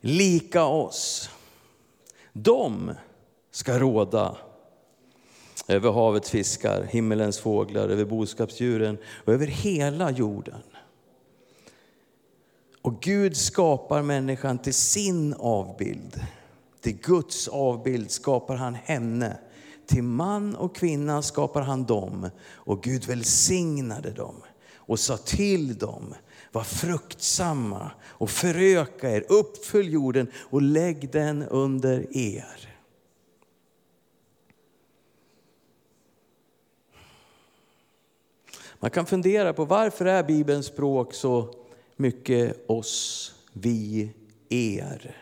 Lika 0.00 0.64
oss. 0.64 1.30
De 2.32 2.94
ska 3.50 3.78
råda 3.78 4.36
över 5.68 5.90
havets 5.90 6.30
fiskar, 6.30 6.82
himmelens 6.82 7.38
fåglar, 7.38 7.88
över 7.88 8.04
boskapsdjuren 8.04 8.98
och 9.24 9.32
över 9.32 9.46
hela 9.46 10.10
jorden. 10.10 10.62
Och 12.82 13.00
Gud 13.02 13.36
skapar 13.36 14.02
människan 14.02 14.58
till 14.58 14.74
sin 14.74 15.34
avbild. 15.34 16.20
Till 16.82 16.96
Guds 16.96 17.48
avbild 17.48 18.10
skapar 18.10 18.56
han 18.56 18.74
henne. 18.74 19.38
Till 19.86 20.02
man 20.02 20.56
och 20.56 20.76
kvinna 20.76 21.22
skapar 21.22 21.62
han 21.62 21.84
dem. 21.84 22.30
Och 22.52 22.82
Gud 22.82 23.04
välsignade 23.04 24.10
dem 24.10 24.34
och 24.76 25.00
sa 25.00 25.16
till 25.16 25.78
dem, 25.78 26.14
var 26.52 26.62
fruktsamma 26.62 27.90
och 28.04 28.30
föröka 28.30 29.10
er, 29.10 29.24
uppfyll 29.28 29.92
jorden 29.92 30.30
och 30.34 30.62
lägg 30.62 31.12
den 31.12 31.42
under 31.42 32.16
er. 32.16 32.68
Man 38.78 38.90
kan 38.90 39.06
fundera 39.06 39.52
på 39.52 39.64
varför 39.64 40.04
är 40.04 40.22
Bibelns 40.22 40.66
språk 40.66 41.14
så 41.14 41.54
mycket 41.96 42.70
oss, 42.70 43.34
vi, 43.52 44.12
er, 44.48 45.21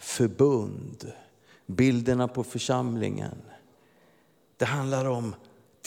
förbund, 0.00 1.12
bilderna 1.66 2.28
på 2.28 2.44
församlingen. 2.44 3.42
Det 4.56 4.64
handlar 4.64 5.04
om 5.04 5.34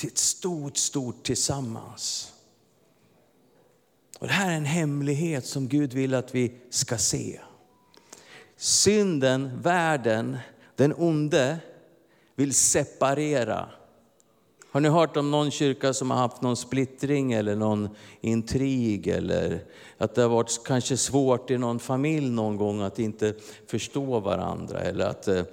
ett 0.04 0.18
stort, 0.18 0.78
stort 0.78 1.24
tillsammans. 1.24 2.34
Och 4.20 4.28
det 4.28 4.34
här 4.34 4.52
är 4.52 4.58
en 4.58 4.66
hemlighet 4.66 5.46
som 5.46 5.68
Gud 5.68 5.94
vill 5.94 6.14
att 6.14 6.36
vi 6.36 6.62
ska 6.70 6.98
se. 6.98 7.40
Synden, 8.58 9.62
världen, 9.62 10.38
den 10.76 10.94
onde 10.98 11.60
vill 12.36 12.54
separera 12.54 13.70
har 14.74 14.82
ni 14.82 14.90
hört 14.90 15.18
om 15.18 15.32
någon 15.32 15.52
kyrka 15.52 15.94
som 15.94 16.12
har 16.12 16.18
haft 16.18 16.42
någon 16.42 16.56
splittring 16.56 17.34
eller 17.34 17.56
någon 17.56 17.90
intrig 18.22 19.08
eller 19.08 19.64
att 19.98 20.16
det 20.16 20.22
har 20.22 20.30
varit 20.30 20.62
kanske 20.66 20.98
svårt 20.98 21.52
i 21.52 21.58
någon 21.58 21.80
familj 21.80 22.30
någon 22.30 22.58
gång 22.58 22.82
att 22.82 23.00
inte 23.00 23.34
förstå 23.68 24.20
varandra 24.20 24.80
eller 24.80 25.06
att 25.06 25.28
eh, 25.28 25.44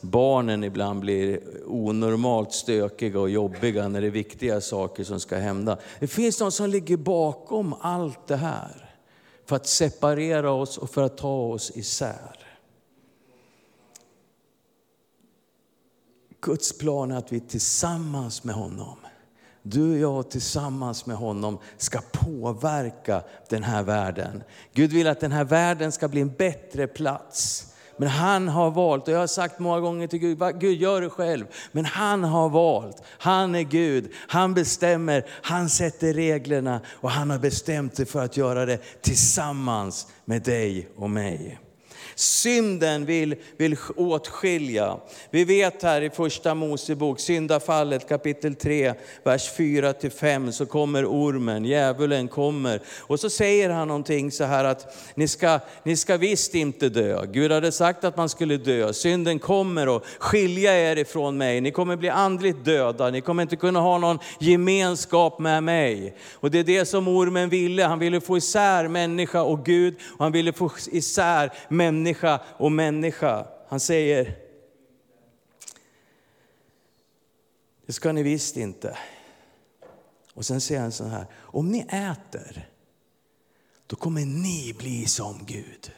barnen 0.00 0.64
ibland 0.64 1.00
blir 1.00 1.40
onormalt 1.66 2.52
stökiga 2.52 3.20
och 3.20 3.30
jobbiga 3.30 3.88
när 3.88 4.00
det 4.00 4.06
är 4.06 4.10
viktiga 4.10 4.60
saker 4.60 5.04
som 5.04 5.20
ska 5.20 5.36
hända. 5.36 5.78
Det 6.00 6.06
finns 6.06 6.40
någon 6.40 6.52
som 6.52 6.70
ligger 6.70 6.96
bakom 6.96 7.74
allt 7.80 8.26
det 8.26 8.36
här 8.36 8.94
för 9.46 9.56
att 9.56 9.66
separera 9.66 10.50
oss 10.50 10.78
och 10.78 10.90
för 10.90 11.02
att 11.02 11.18
ta 11.18 11.36
oss 11.36 11.72
isär. 11.74 12.45
Guds 16.40 16.78
plan 16.78 17.10
är 17.10 17.16
att 17.16 17.32
vi 17.32 17.40
tillsammans 17.40 18.44
med 18.44 18.54
honom, 18.54 18.96
du 19.62 19.92
och 19.92 19.98
jag 19.98 20.30
tillsammans 20.30 21.06
med 21.06 21.16
honom 21.16 21.58
ska 21.76 22.00
påverka 22.12 23.22
den 23.48 23.62
här 23.62 23.82
världen. 23.82 24.42
Gud 24.74 24.92
vill 24.92 25.06
att 25.06 25.20
den 25.20 25.32
här 25.32 25.44
världen 25.44 25.92
ska 25.92 26.08
bli 26.08 26.20
en 26.20 26.34
bättre 26.34 26.86
plats. 26.86 27.72
Men 27.96 28.08
han 28.08 28.48
har 28.48 28.70
valt, 28.70 29.08
och 29.08 29.14
jag 29.14 29.18
har 29.18 29.26
sagt 29.26 29.58
många 29.58 29.80
gånger 29.80 30.06
till 30.06 30.18
Gud, 30.18 30.38
Gud 30.58 30.80
gör 30.80 31.00
det 31.00 31.10
själv. 31.10 31.46
Men 31.72 31.84
han 31.84 32.24
har 32.24 32.48
valt, 32.48 33.02
han 33.06 33.54
är 33.54 33.62
Gud, 33.62 34.12
han 34.14 34.54
bestämmer, 34.54 35.26
han 35.42 35.68
sätter 35.68 36.12
reglerna 36.12 36.80
och 36.88 37.10
han 37.10 37.30
har 37.30 37.38
bestämt 37.38 37.96
sig 37.96 38.06
för 38.06 38.24
att 38.24 38.36
göra 38.36 38.66
det 38.66 38.78
tillsammans 39.02 40.06
med 40.24 40.42
dig 40.42 40.88
och 40.96 41.10
mig. 41.10 41.58
Synden 42.18 43.04
vill, 43.04 43.34
vill 43.56 43.76
åtskilja. 43.96 44.96
Vi 45.30 45.44
vet 45.44 45.82
här 45.82 46.02
i 46.02 46.10
första 46.10 46.54
Mosebok, 46.54 47.20
syndafallet 47.20 48.08
kapitel 48.08 48.54
3, 48.54 48.94
vers 49.24 49.52
4-5, 49.56 50.50
så 50.50 50.66
kommer 50.66 51.04
ormen, 51.04 51.64
djävulen 51.64 52.28
kommer. 52.28 52.80
Och 52.98 53.20
så 53.20 53.30
säger 53.30 53.70
han 53.70 53.88
någonting 53.88 54.30
så 54.32 54.44
här 54.44 54.64
att 54.64 54.96
ni 55.14 55.28
ska, 55.28 55.60
ni 55.82 55.96
ska 55.96 56.16
visst 56.16 56.54
inte 56.54 56.88
dö. 56.88 57.26
Gud 57.26 57.52
hade 57.52 57.72
sagt 57.72 58.04
att 58.04 58.16
man 58.16 58.28
skulle 58.28 58.56
dö. 58.56 58.92
Synden 58.92 59.38
kommer 59.38 59.88
och 59.88 60.04
skilja 60.18 60.90
er 60.90 60.96
ifrån 60.96 61.38
mig. 61.38 61.60
Ni 61.60 61.70
kommer 61.70 61.96
bli 61.96 62.08
andligt 62.08 62.64
döda. 62.64 63.10
Ni 63.10 63.20
kommer 63.20 63.42
inte 63.42 63.56
kunna 63.56 63.80
ha 63.80 63.98
någon 63.98 64.18
gemenskap 64.40 65.38
med 65.38 65.62
mig. 65.62 66.16
Och 66.32 66.50
det 66.50 66.58
är 66.58 66.64
det 66.64 66.84
som 66.84 67.08
ormen 67.08 67.48
ville. 67.48 67.84
Han 67.84 67.98
ville 67.98 68.20
få 68.20 68.36
isär 68.36 68.88
människa 68.88 69.42
och 69.42 69.64
Gud. 69.64 69.94
Och 70.18 70.24
han 70.24 70.32
ville 70.32 70.52
få 70.52 70.70
isär 70.92 71.52
människa 71.68 72.05
och 72.58 72.72
människa. 72.72 73.46
Han 73.68 73.80
säger, 73.80 74.36
det 77.86 77.92
ska 77.92 78.12
ni 78.12 78.22
visst 78.22 78.56
inte. 78.56 78.98
Och 80.34 80.46
sen 80.46 80.60
säger 80.60 80.80
han 80.80 80.92
så 80.92 81.04
här, 81.04 81.26
om 81.34 81.68
ni 81.68 81.86
äter, 81.88 82.68
då 83.86 83.96
kommer 83.96 84.24
ni 84.24 84.74
bli 84.78 85.06
som 85.06 85.44
Gud. 85.46 85.92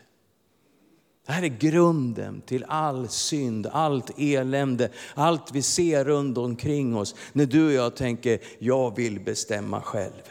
Det 1.26 1.32
här 1.32 1.42
är 1.42 1.48
grunden 1.48 2.40
till 2.40 2.64
all 2.68 3.08
synd, 3.08 3.66
allt 3.66 4.10
elände, 4.18 4.90
allt 5.14 5.52
vi 5.52 5.62
ser 5.62 6.04
runt 6.04 6.38
omkring 6.38 6.96
oss. 6.96 7.14
När 7.32 7.46
du 7.46 7.66
och 7.66 7.72
jag 7.72 7.96
tänker, 7.96 8.40
jag 8.58 8.96
vill 8.96 9.20
bestämma 9.20 9.82
själv. 9.82 10.22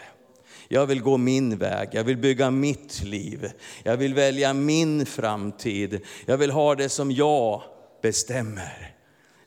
Jag 0.68 0.86
vill 0.86 1.02
gå 1.02 1.18
min 1.18 1.58
väg, 1.58 1.90
jag 1.92 2.04
vill 2.04 2.18
bygga 2.18 2.52
mitt 2.52 3.04
liv. 3.04 3.52
Jag 3.84 3.98
vill 3.98 4.14
välja 4.14 4.54
min 4.54 5.06
framtid. 5.06 6.02
Jag 6.26 6.38
vill 6.38 6.52
ha 6.52 6.76
det 6.76 6.90
som 6.90 7.12
jag 7.12 7.62
bestämmer. 8.02 8.94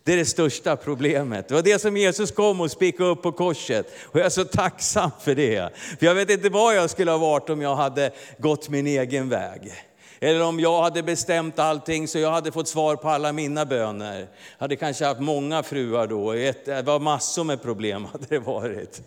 Det 0.05 0.13
är 0.13 0.17
det 0.17 0.25
största 0.25 0.77
problemet. 0.77 1.49
Det 1.49 1.55
var 1.55 1.63
det 1.63 1.79
som 1.79 1.97
Jesus 1.97 2.31
kom 2.31 2.61
och 2.61 2.71
spikade 2.71 3.11
upp 3.11 3.23
på 3.23 3.33
korset. 3.33 3.87
Och 4.03 4.19
jag 4.19 4.27
är 4.27 4.31
så 4.31 4.45
tacksam 4.45 5.11
för 5.21 5.35
det. 5.35 5.77
För 5.99 6.07
jag 6.07 6.15
vet 6.15 6.31
inte 6.31 6.49
vad 6.49 6.77
jag 6.77 6.91
skulle 6.91 7.11
ha 7.11 7.19
varit 7.19 7.51
om 7.51 7.63
jag 7.63 7.77
hade 7.77 8.13
gått 8.39 8.69
min 8.69 8.87
egen 8.87 9.29
väg. 9.29 9.73
Eller 10.21 10.43
om 10.43 10.61
jag 10.61 10.83
hade 10.83 11.03
bestämt 11.03 11.59
allting 11.59 12.09
så 12.09 12.19
jag 12.19 12.31
hade 12.31 12.53
fått 12.53 12.69
svar 12.69 12.97
på 12.97 13.09
alla 13.09 13.33
mina 13.33 13.67
böner. 13.67 14.19
Jag 14.19 14.29
hade 14.59 14.77
kanske 14.77 15.05
haft 15.05 15.21
många 15.21 15.63
fruar 15.63 16.07
då, 16.07 16.33
det 16.33 16.83
var 16.87 17.01
massor 17.01 17.45
med 17.45 17.63
problem 17.63 18.05
hade 18.05 18.27
det 18.29 18.39
varit. 18.39 19.03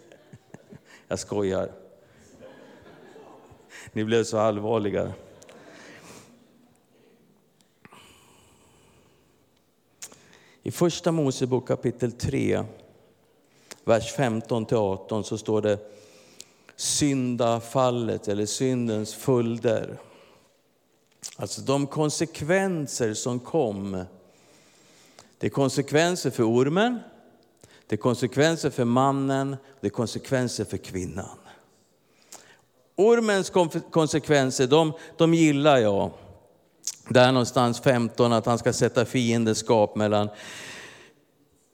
Jag 1.08 1.19
skojar. 1.19 1.83
Ni 3.91 4.04
blev 4.04 4.24
så 4.24 4.38
allvarliga. 4.38 5.13
I 10.63 10.72
första 10.72 11.12
Mosebok 11.12 11.67
kapitel 11.67 12.12
3, 12.12 12.63
vers 13.84 14.15
15-18 14.17 15.24
så 15.24 15.38
står 15.38 15.62
det 15.62 15.80
syndafallet 16.76 18.28
eller 18.28 18.46
syndens 18.46 19.13
följder. 19.13 19.98
Alltså 21.36 21.62
de 21.62 21.88
konsekvenser 21.88 23.13
som 23.13 23.39
kom. 23.39 24.06
Det 25.38 25.48
är 25.48 25.52
konsekvenser 25.52 26.30
för 26.30 26.43
ormen, 26.43 27.00
det 27.88 27.96
är 27.96 27.98
konsekvenser 27.98 28.69
för 28.69 28.86
mannen, 28.86 29.58
det 29.82 29.88
är 29.88 29.91
konsekvenser 29.91 30.65
för 30.65 30.78
kvinnan. 30.78 31.38
Ormens 32.95 33.51
konsekvenser, 33.91 34.67
de, 34.67 34.93
de 35.17 35.34
gillar 35.34 35.77
jag. 35.77 36.12
Där 37.08 37.32
någonstans 37.32 37.79
15, 37.79 38.34
att 38.34 38.45
han 38.45 38.58
ska 38.58 38.73
sätta 38.73 39.06
fiendeskap 39.06 39.95
mellan 39.95 40.29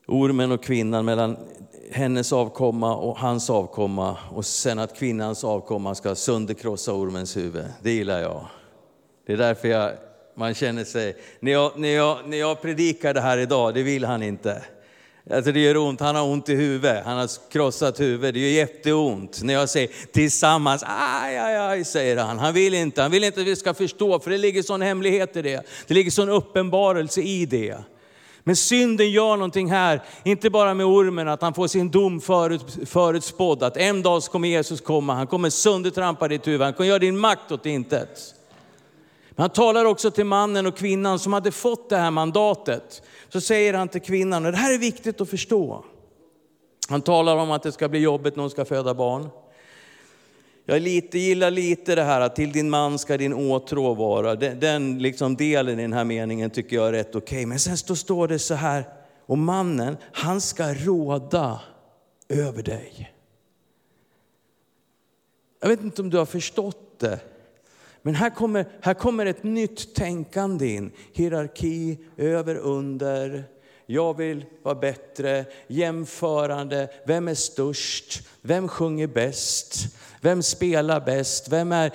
ormen 0.08 0.52
och 0.52 0.64
kvinnan, 0.64 1.06
mellan 1.06 1.38
hennes 1.92 2.34
avkomma 2.34 2.96
och 2.96 3.18
hans 3.18 3.50
avkomma. 3.50 4.18
Och 4.32 4.46
sen 4.46 4.80
att 4.80 4.98
kvinnans 4.98 5.44
avkomma 5.44 5.96
ska 5.96 6.16
sönderkrossa 6.16 6.94
ormens 6.94 7.38
huvud. 7.38 7.66
Det 7.82 7.92
gillar 7.92 8.20
jag. 8.20 8.46
Det 9.26 9.34
är 9.34 9.38
därför 9.38 9.68
jag, 9.68 9.92
man 10.36 10.54
känner 10.54 10.84
sig, 10.84 11.16
när 11.40 11.52
jag, 11.52 11.80
när, 11.80 11.90
jag, 11.90 12.18
när 12.26 12.38
jag 12.38 12.62
predikar 12.62 13.14
det 13.14 13.22
här 13.22 13.38
idag, 13.38 13.74
det 13.74 13.84
vill 13.84 14.06
han 14.06 14.24
inte. 14.24 14.64
Alltså 15.32 15.52
det 15.52 15.60
gör 15.60 15.78
ont, 15.78 16.00
han 16.00 16.16
har 16.16 16.24
ont 16.24 16.50
i 16.50 16.56
huvudet, 16.56 17.06
han 17.06 17.18
har 17.18 17.52
krossat 17.52 18.00
huvudet, 18.00 18.34
det 18.34 18.40
gör 18.40 18.50
jätteont. 18.50 19.44
När 19.44 19.54
jag 19.54 19.70
säger 19.70 19.90
tillsammans, 20.12 20.84
aj, 20.88 21.38
aj, 21.38 21.56
aj, 21.58 21.86
säger 21.86 22.18
han. 22.18 22.40
Han 22.40 22.54
vill 22.54 22.74
inte, 22.74 23.02
han 23.02 23.12
vill 23.12 23.24
inte 23.24 23.42
att 23.42 23.48
vi 23.48 23.56
ska 23.56 23.74
förstå, 23.74 24.20
för 24.20 24.32
det 24.32 24.38
ligger 24.38 24.64
sån 24.64 24.82
hemlighet 24.82 25.36
i 25.36 25.42
det. 25.42 25.68
Det 25.88 25.94
ligger 25.94 26.12
sån 26.12 26.30
uppenbarelse 26.30 27.22
i 27.22 27.46
det. 27.46 27.78
Men 28.44 28.56
synden 28.56 29.12
gör 29.12 29.38
någonting 29.38 29.72
här, 29.72 30.02
inte 30.24 30.50
bara 30.50 30.74
med 30.74 30.86
ormen, 30.86 31.28
att 31.28 31.42
han 31.42 31.54
får 31.54 31.68
sin 31.68 31.92
dom 31.92 32.22
förut, 32.22 32.78
förutspådd. 32.86 33.64
Att 33.64 33.78
en 33.78 34.02
dag 34.02 34.24
kommer 34.24 34.48
Jesus 34.48 34.82
komma, 34.82 35.14
han 35.14 35.28
kommer 35.28 35.50
söndertrampa 35.50 36.28
ditt 36.28 36.48
huvud, 36.48 36.62
han 36.62 36.74
kommer 36.74 36.90
göra 36.90 37.00
din 37.00 37.18
makt 37.18 37.52
åt 37.52 37.66
intet. 37.66 38.36
Men 39.40 39.44
han 39.44 39.50
talar 39.50 39.86
också 39.86 40.12
till 40.12 40.26
mannen 40.26 40.66
och 40.66 40.78
kvinnan 40.78 41.20
som 41.20 41.34
hade 41.34 41.52
fått 41.52 41.90
det 41.90 41.98
här 41.98 42.12
mandatet. 42.12 43.02
Så 43.30 43.42
säger 43.42 43.74
han 43.74 43.88
till 43.88 44.02
kvinnan, 44.02 44.46
och 44.46 44.52
det 44.52 44.58
här 44.58 44.74
är 44.74 44.78
viktigt 44.78 45.22
att 45.22 45.30
förstå. 45.30 45.86
Han 46.90 47.02
talar 47.02 47.38
om 47.38 47.52
att 47.52 47.64
det 47.64 47.72
ska 47.72 47.90
bli 47.90 48.00
jobbigt 48.00 48.36
när 48.36 48.42
hon 48.44 48.50
ska 48.50 48.66
föda 48.66 48.94
barn. 48.94 49.30
Jag 50.66 50.82
lite, 50.82 51.20
gillar 51.20 51.52
lite 51.52 51.96
det 51.96 52.04
här 52.04 52.22
att 52.22 52.36
till 52.36 52.52
din 52.52 52.70
man 52.70 53.00
ska 53.00 53.18
din 53.18 53.34
åtrå 53.34 53.94
vara. 53.94 54.36
Den, 54.36 54.60
den 54.60 55.00
liksom 55.00 55.36
delen 55.36 55.80
i 55.80 55.82
den 55.82 55.94
här 55.94 56.06
meningen 56.06 56.50
tycker 56.50 56.76
jag 56.76 56.88
är 56.88 56.92
rätt 56.92 57.16
okej. 57.16 57.38
Okay. 57.38 57.46
Men 57.46 57.60
sen 57.60 57.78
står 57.78 58.28
det 58.28 58.40
så 58.40 58.54
här, 58.54 58.84
och 59.26 59.38
mannen, 59.38 59.98
han 60.12 60.42
ska 60.42 60.74
råda 60.74 61.60
över 62.30 62.64
dig. 62.64 63.12
Jag 65.62 65.70
vet 65.70 65.82
inte 65.82 66.02
om 66.02 66.10
du 66.10 66.18
har 66.18 66.26
förstått 66.26 67.00
det. 67.00 67.20
Men 68.02 68.16
här 68.16 68.30
kommer, 68.30 68.66
här 68.82 68.94
kommer 68.94 69.26
ett 69.26 69.44
nytt 69.44 69.96
tänkande 69.96 70.68
in. 70.68 70.92
Hierarki, 71.14 71.98
över, 72.18 72.56
under. 72.56 73.44
Jag 73.86 74.18
vill 74.18 74.46
vara 74.64 74.76
bättre, 74.76 75.46
jämförande. 75.68 76.90
Vem 77.06 77.28
är 77.28 77.36
störst? 77.36 78.28
Vem 78.42 78.68
sjunger 78.68 79.08
bäst? 79.08 79.96
Vem 80.22 80.44
spelar 80.44 81.02
bäst? 81.02 81.50
Vem 81.50 81.72
är... 81.72 81.92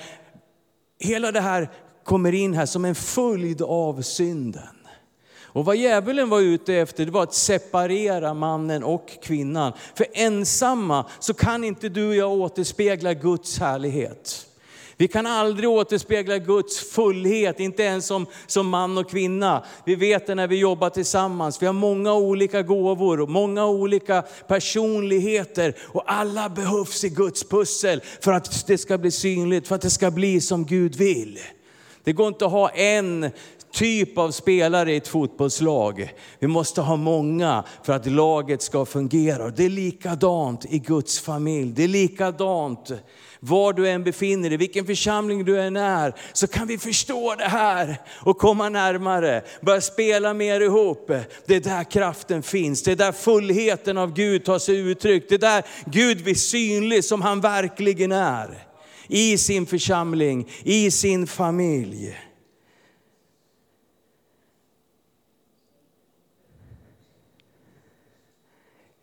Hela 0.98 1.32
det 1.32 1.40
här 1.40 1.70
kommer 2.04 2.32
in 2.34 2.54
här 2.54 2.66
som 2.66 2.84
en 2.84 2.94
följd 2.94 3.62
av 3.62 4.02
synden. 4.02 4.76
Och 5.54 5.64
vad 5.64 5.76
djävulen 5.76 6.28
var 6.28 6.40
ute 6.40 6.74
efter 6.74 7.04
det 7.04 7.10
var 7.10 7.22
att 7.22 7.34
separera 7.34 8.34
mannen 8.34 8.84
och 8.84 9.08
kvinnan. 9.22 9.72
För 9.94 10.06
ensamma 10.12 11.06
så 11.20 11.34
kan 11.34 11.64
inte 11.64 11.88
du 11.88 12.08
och 12.08 12.14
jag 12.14 12.32
återspegla 12.32 13.14
Guds 13.14 13.58
härlighet. 13.58 14.46
Vi 14.96 15.09
kan 15.09 15.26
aldrig 15.26 15.68
återspegla 15.68 16.38
Guds 16.38 16.78
fullhet, 16.90 17.61
inte 17.61 17.83
ens 17.83 18.07
som, 18.07 18.26
som 18.46 18.68
man 18.68 18.98
och 18.98 19.11
kvinna. 19.11 19.64
Vi 19.85 19.94
vet 19.94 20.26
det 20.26 20.35
när 20.35 20.46
vi 20.46 20.57
jobbar 20.57 20.90
tillsammans. 20.90 21.62
Vi 21.62 21.66
har 21.66 21.72
många 21.72 22.14
olika 22.14 22.62
gåvor 22.62 23.20
och 23.20 23.28
många 23.28 23.66
olika 23.66 24.22
personligheter. 24.22 25.74
Och 25.83 26.02
alla 26.07 26.48
behövs 26.48 27.04
i 27.04 27.09
Guds 27.09 27.44
pussel 27.44 28.00
för 28.20 28.33
att 28.33 28.66
det 28.66 28.78
ska 28.78 28.98
bli 28.98 29.11
synligt, 29.11 29.68
för 29.68 29.74
att 29.74 29.83
det 29.83 29.90
ska 29.90 30.11
bli 30.11 30.40
som 30.40 30.64
Gud 30.64 30.96
vill. 30.96 31.38
Det 32.04 32.12
går 32.12 32.28
inte 32.28 32.46
att 32.46 32.52
ha 32.52 32.68
en 32.68 33.30
typ 33.74 34.18
av 34.18 34.30
spelare 34.30 34.92
i 34.92 34.96
ett 34.96 35.08
fotbollslag. 35.08 36.12
Vi 36.38 36.46
måste 36.46 36.80
ha 36.80 36.96
många 36.96 37.64
för 37.82 37.92
att 37.92 38.06
laget 38.06 38.62
ska 38.62 38.84
fungera. 38.84 39.50
Det 39.50 39.64
är 39.64 39.68
likadant 39.68 40.64
i 40.68 40.78
Guds 40.78 41.20
familj. 41.20 41.72
Det 41.72 41.84
är 41.84 41.88
likadant 41.88 42.92
var 43.46 43.72
du 43.72 43.88
än 43.88 44.04
befinner 44.04 44.48
dig, 44.48 44.58
vilken 44.58 44.87
församling 44.87 45.44
du 45.44 45.60
än 45.60 45.76
är, 45.76 46.14
så 46.32 46.46
kan 46.46 46.66
vi 46.66 46.78
förstå 46.78 47.34
det 47.34 47.44
här 47.44 47.96
och 48.12 48.38
komma 48.38 48.68
närmare, 48.68 49.42
börja 49.60 49.80
spela 49.80 50.34
mer 50.34 50.60
ihop. 50.60 51.10
Det 51.46 51.56
är 51.56 51.60
där 51.60 51.90
kraften 51.90 52.42
finns, 52.42 52.82
det 52.82 52.92
är 52.92 52.96
där 52.96 53.12
fullheten 53.12 53.98
av 53.98 54.14
Gud 54.14 54.44
tar 54.44 54.58
sig 54.58 54.76
uttryck, 54.76 55.28
det 55.28 55.34
är 55.34 55.38
där 55.38 55.64
Gud 55.84 56.24
blir 56.24 56.34
synlig 56.34 57.04
som 57.04 57.22
han 57.22 57.40
verkligen 57.40 58.12
är. 58.12 58.66
I 59.08 59.38
sin 59.38 59.66
församling, 59.66 60.50
i 60.62 60.90
sin 60.90 61.26
familj. 61.26 62.16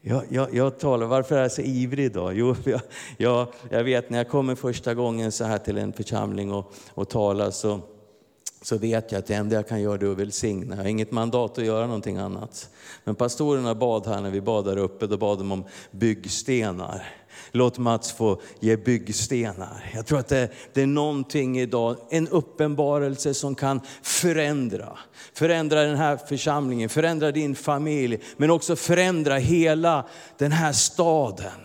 Jag, 0.04 0.24
jag, 0.30 0.56
jag, 0.56 0.80
talar, 0.80 1.08
varför 1.08 1.36
är 1.36 1.42
jag 1.42 1.52
så 1.52 1.62
ivrig 1.62 2.06
idag? 2.06 2.34
Jo, 2.34 2.56
jag, 2.66 2.82
jag, 3.18 3.48
jag 3.70 3.84
vet 3.84 4.10
när 4.10 4.18
jag 4.18 4.30
kommer 4.30 4.56
första 4.56 4.94
gången 4.94 5.32
så 5.32 5.44
här 5.44 5.58
till 5.58 5.78
en 5.78 5.94
församling 5.94 6.52
och, 6.52 6.74
och 6.94 7.10
talar 7.10 7.52
så, 7.52 7.80
så 8.62 8.78
vet 8.78 9.12
jag 9.12 9.20
att 9.20 9.28
det 9.28 9.34
enda 9.34 9.56
jag 9.56 9.68
kan 9.68 9.82
göra 9.82 10.02
är 10.02 10.12
att 10.12 10.18
välsigna. 10.18 10.76
Jag 10.76 10.84
har 10.84 10.90
inget 10.90 11.12
mandat 11.12 11.58
att 11.58 11.66
göra 11.66 11.86
någonting 11.86 12.18
annat. 12.18 12.70
Men 13.04 13.16
pastorerna 13.16 13.76
bad 13.76 14.08
här 14.08 14.22
när 14.22 14.30
vi 14.30 14.42
bad 14.42 14.66
där 14.66 14.78
uppe, 14.78 15.08
då 15.08 15.18
bad 15.18 15.38
de 15.38 15.52
om 15.52 15.64
byggstenar. 15.92 17.21
Låt 17.52 17.78
Mats 17.78 18.12
få 18.12 18.42
ge 18.60 18.78
byggstenar. 18.78 19.92
Jag 19.94 20.06
tror 20.06 20.20
att 20.20 20.28
det, 20.28 20.50
det, 20.74 20.82
är 20.82 20.88
någonting 20.88 21.60
idag, 21.60 21.98
en 22.10 22.28
uppenbarelse 22.28 23.34
som 23.34 23.56
kan 23.56 23.82
förändra. 24.02 24.98
Förändra 25.34 25.84
den 25.84 25.98
här 25.98 26.18
församlingen, 26.18 26.90
förändra 26.90 27.32
din 27.32 27.56
familj, 27.56 28.20
men 28.38 28.52
också 28.52 28.76
förändra 28.76 29.38
hela 29.38 30.06
den 30.38 30.52
här 30.52 30.74
staden. 30.74 31.62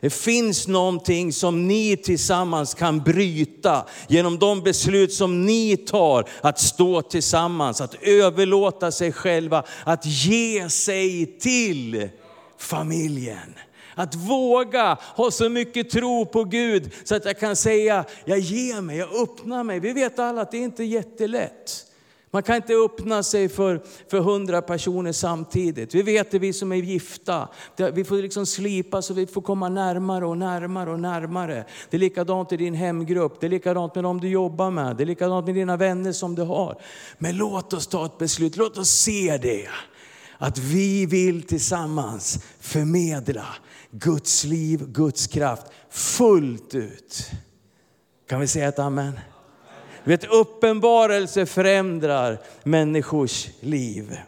Det 0.00 0.10
finns 0.10 0.68
någonting 0.68 1.32
som 1.32 1.68
ni 1.68 1.96
tillsammans 1.96 2.74
kan 2.74 3.00
bryta 3.00 3.86
genom 4.08 4.38
de 4.38 4.62
beslut 4.62 5.12
som 5.12 5.46
ni 5.46 5.76
tar 5.76 6.28
att 6.40 6.60
stå 6.60 7.02
tillsammans, 7.02 7.80
att 7.80 8.02
överlåta 8.02 8.90
sig 8.90 9.12
själva, 9.12 9.64
att 9.84 10.06
ge 10.06 10.68
sig 10.68 11.38
till 11.40 12.08
familjen. 12.58 13.54
Att 13.98 14.14
våga 14.14 14.98
ha 15.16 15.30
så 15.30 15.48
mycket 15.48 15.90
tro 15.90 16.26
på 16.26 16.44
Gud 16.44 16.92
så 17.04 17.14
att 17.14 17.24
jag 17.24 17.38
kan 17.38 17.56
säga, 17.56 18.04
jag 18.24 18.38
ger 18.38 18.80
mig, 18.80 18.96
jag 18.96 19.22
öppnar 19.22 19.64
mig. 19.64 19.80
Vi 19.80 19.92
vet 19.92 20.18
alla 20.18 20.42
att 20.42 20.50
det 20.50 20.58
inte 20.58 20.82
är 20.82 20.86
jättelätt. 20.86 21.84
Man 22.30 22.42
kan 22.42 22.56
inte 22.56 22.74
öppna 22.74 23.22
sig 23.22 23.48
för, 23.48 23.82
för 24.10 24.20
hundra 24.20 24.62
personer 24.62 25.12
samtidigt. 25.12 25.94
Vi 25.94 26.02
vet 26.02 26.30
det, 26.30 26.38
vi 26.38 26.52
som 26.52 26.72
är 26.72 26.76
gifta. 26.76 27.48
Vi 27.92 28.04
får 28.04 28.16
liksom 28.16 28.46
slipa 28.46 29.02
så 29.02 29.14
vi 29.14 29.26
får 29.26 29.42
komma 29.42 29.68
närmare 29.68 30.26
och 30.26 30.38
närmare 30.38 30.90
och 30.90 31.00
närmare. 31.00 31.64
Det 31.90 31.96
är 31.96 31.98
likadant 31.98 32.52
i 32.52 32.56
din 32.56 32.74
hemgrupp, 32.74 33.40
det 33.40 33.46
är 33.46 33.50
likadant 33.50 33.94
med 33.94 34.04
dem 34.04 34.20
du 34.20 34.28
jobbar 34.28 34.70
med, 34.70 34.96
det 34.96 35.04
är 35.04 35.06
likadant 35.06 35.46
med 35.46 35.54
dina 35.54 35.76
vänner 35.76 36.12
som 36.12 36.34
du 36.34 36.42
har. 36.42 36.80
Men 37.18 37.36
låt 37.36 37.72
oss 37.72 37.86
ta 37.86 38.06
ett 38.06 38.18
beslut, 38.18 38.56
låt 38.56 38.78
oss 38.78 38.90
se 38.90 39.38
det. 39.42 39.68
Att 40.38 40.58
vi 40.58 41.06
vill 41.06 41.42
tillsammans 41.42 42.38
förmedla 42.60 43.46
Guds 43.90 44.44
liv, 44.44 44.92
Guds 44.92 45.26
kraft 45.26 45.66
fullt 45.90 46.74
ut. 46.74 47.30
Kan 48.28 48.40
vi 48.40 48.46
säga 48.46 48.68
ett 48.68 48.78
amen? 48.78 49.20
Du 50.04 50.10
vet, 50.10 50.24
uppenbarelse 50.24 51.46
förändrar 51.46 52.40
människors 52.62 53.48
liv. 53.60 54.18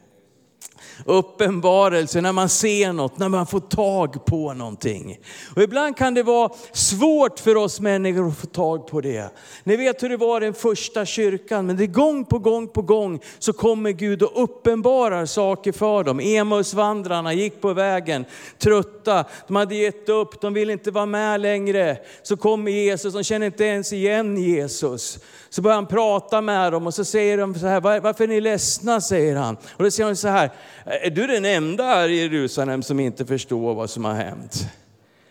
Uppenbarelse, 1.04 2.20
när 2.20 2.32
man 2.32 2.48
ser 2.48 2.92
något, 2.92 3.18
när 3.18 3.28
man 3.28 3.46
får 3.46 3.60
tag 3.60 4.24
på 4.24 4.52
någonting. 4.52 5.18
Och 5.56 5.62
ibland 5.62 5.96
kan 5.96 6.14
det 6.14 6.22
vara 6.22 6.50
svårt 6.72 7.38
för 7.38 7.56
oss 7.56 7.80
människor 7.80 8.28
att 8.28 8.38
få 8.38 8.46
tag 8.46 8.86
på 8.86 9.00
det. 9.00 9.32
Ni 9.64 9.76
vet 9.76 10.02
hur 10.02 10.08
det 10.08 10.16
var 10.16 10.40
i 10.40 10.44
den 10.44 10.54
första 10.54 11.06
kyrkan, 11.06 11.66
men 11.66 11.76
det 11.76 11.84
är 11.84 11.86
gång 11.86 12.24
på 12.24 12.38
gång 12.38 12.68
på 12.68 12.82
gång 12.82 13.20
så 13.38 13.52
kommer 13.52 13.90
Gud 13.90 14.22
och 14.22 14.42
uppenbarar 14.42 15.26
saker 15.26 15.72
för 15.72 16.04
dem. 16.04 16.20
Emusvandrarna 16.20 17.32
gick 17.32 17.60
på 17.60 17.72
vägen, 17.72 18.24
trötta, 18.58 19.24
de 19.46 19.56
hade 19.56 19.74
gett 19.74 20.08
upp, 20.08 20.40
de 20.40 20.54
ville 20.54 20.72
inte 20.72 20.90
vara 20.90 21.06
med 21.06 21.40
längre. 21.40 21.96
Så 22.22 22.36
kommer 22.36 22.70
Jesus, 22.70 23.14
de 23.14 23.24
känner 23.24 23.46
inte 23.46 23.64
ens 23.64 23.92
igen 23.92 24.36
Jesus. 24.36 25.18
Så 25.48 25.62
börjar 25.62 25.74
han 25.74 25.86
prata 25.86 26.40
med 26.40 26.72
dem 26.72 26.86
och 26.86 26.94
så 26.94 27.04
säger 27.04 27.38
de 27.38 27.54
så 27.54 27.66
här, 27.66 27.80
varför 27.80 28.24
är 28.24 28.28
ni 28.28 28.40
ledsna? 28.40 29.00
säger 29.00 29.36
han. 29.36 29.56
Och 29.56 29.84
då 29.84 29.90
säger 29.90 30.10
de 30.10 30.16
så 30.16 30.28
här, 30.28 30.50
Eh, 30.90 31.06
är 31.06 31.10
du 31.10 31.26
den 31.26 31.44
enda 31.44 31.84
här 31.84 32.08
i 32.08 32.20
Jerusalem 32.20 32.82
som 32.82 33.00
inte 33.00 33.26
förstår 33.26 33.74
vad 33.74 33.90
som 33.90 34.04
har 34.04 34.14
hänt? 34.14 34.66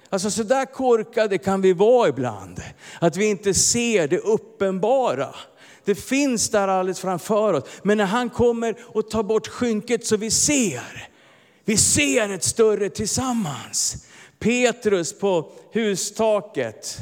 Alltså 0.09 0.31
så 0.31 0.43
där 0.43 0.65
korkade 0.65 1.37
kan 1.37 1.61
vi 1.61 1.73
vara 1.73 2.09
ibland. 2.09 2.61
Att 2.99 3.17
vi 3.17 3.25
inte 3.25 3.53
ser 3.53 4.07
det 4.07 4.17
uppenbara. 4.17 5.35
Det 5.85 5.95
finns 5.95 6.49
där 6.49 6.67
alldeles 6.67 6.99
framför 6.99 7.53
oss. 7.53 7.63
Men 7.83 7.97
när 7.97 8.05
han 8.05 8.29
kommer 8.29 8.75
och 8.79 9.09
tar 9.09 9.23
bort 9.23 9.47
skynket 9.47 10.05
så 10.05 10.17
vi 10.17 10.31
ser. 10.31 11.07
Vi 11.65 11.77
ser 11.77 12.29
ett 12.29 12.43
större 12.43 12.89
tillsammans. 12.89 14.05
Petrus 14.39 15.19
på 15.19 15.51
hustaket 15.71 16.97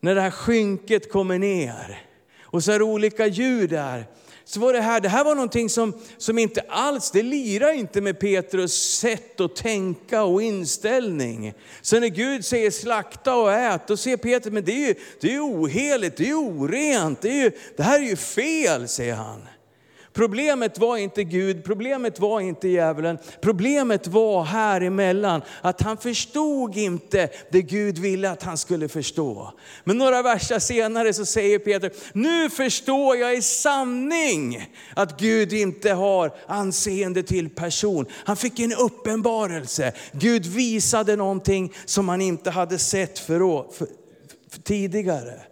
när 0.00 0.14
det 0.14 0.20
här 0.20 0.30
skynket 0.30 1.12
kommer 1.12 1.38
ner 1.38 2.02
och 2.42 2.64
så 2.64 2.72
är 2.72 2.78
det 2.78 2.84
olika 2.84 3.26
ljud 3.26 3.70
där. 3.70 4.06
Så 4.44 4.60
var 4.60 4.72
det 4.72 4.80
här, 4.80 5.00
det 5.00 5.08
här 5.08 5.24
var 5.24 5.34
någonting 5.34 5.70
som, 5.70 5.92
som 6.18 6.38
inte 6.38 6.64
alls, 6.68 7.10
det 7.10 7.22
lirar 7.22 7.72
inte 7.72 8.00
med 8.00 8.20
Petrus 8.20 8.98
sätt 8.98 9.40
att 9.40 9.56
tänka 9.56 10.22
och 10.22 10.42
inställning. 10.42 11.54
Så 11.82 12.00
när 12.00 12.08
Gud 12.08 12.44
säger 12.44 12.70
slakta 12.70 13.36
och 13.36 13.52
ät, 13.52 13.86
då 13.86 13.96
ser 13.96 14.16
Petrus, 14.16 14.52
men 14.52 14.64
det 14.64 14.72
är 14.72 14.88
ju 14.88 14.94
det 15.20 15.34
är 15.34 15.40
oheligt, 15.40 16.16
det 16.16 16.28
är 16.28 16.34
orent, 16.34 17.20
det, 17.20 17.28
är 17.28 17.44
ju, 17.44 17.50
det 17.76 17.82
här 17.82 18.00
är 18.00 18.04
ju 18.04 18.16
fel, 18.16 18.88
säger 18.88 19.14
han. 19.14 19.42
Problemet 20.12 20.78
var 20.78 20.96
inte 20.96 21.24
Gud, 21.24 21.64
problemet 21.64 22.20
var 22.20 22.40
inte 22.40 22.68
djävulen. 22.68 23.18
Problemet 23.40 24.06
var 24.06 24.44
här 24.44 24.80
emellan 24.80 25.42
att 25.60 25.82
han 25.82 25.96
förstod 25.96 26.76
inte 26.76 27.28
det 27.50 27.62
Gud 27.62 27.98
ville 27.98 28.30
att 28.30 28.42
han 28.42 28.58
skulle 28.58 28.88
förstå. 28.88 29.52
Men 29.84 29.98
några 29.98 30.22
verser 30.22 30.58
senare 30.58 31.12
så 31.12 31.26
säger 31.26 31.58
Peter, 31.58 31.92
nu 32.12 32.50
förstår 32.50 33.16
jag 33.16 33.36
i 33.36 33.42
sanning 33.42 34.70
att 34.96 35.20
Gud 35.20 35.52
inte 35.52 35.92
har 35.92 36.34
anseende 36.46 37.22
till 37.22 37.50
person. 37.50 38.06
Han 38.12 38.36
fick 38.36 38.60
en 38.60 38.72
uppenbarelse. 38.72 39.92
Gud 40.12 40.46
visade 40.46 41.16
någonting 41.16 41.72
som 41.84 42.08
han 42.08 42.20
inte 42.20 42.50
hade 42.50 42.78
sett 42.78 43.18
för, 43.18 43.72
för, 43.72 43.86
för 44.50 44.62
tidigare. 44.62 45.51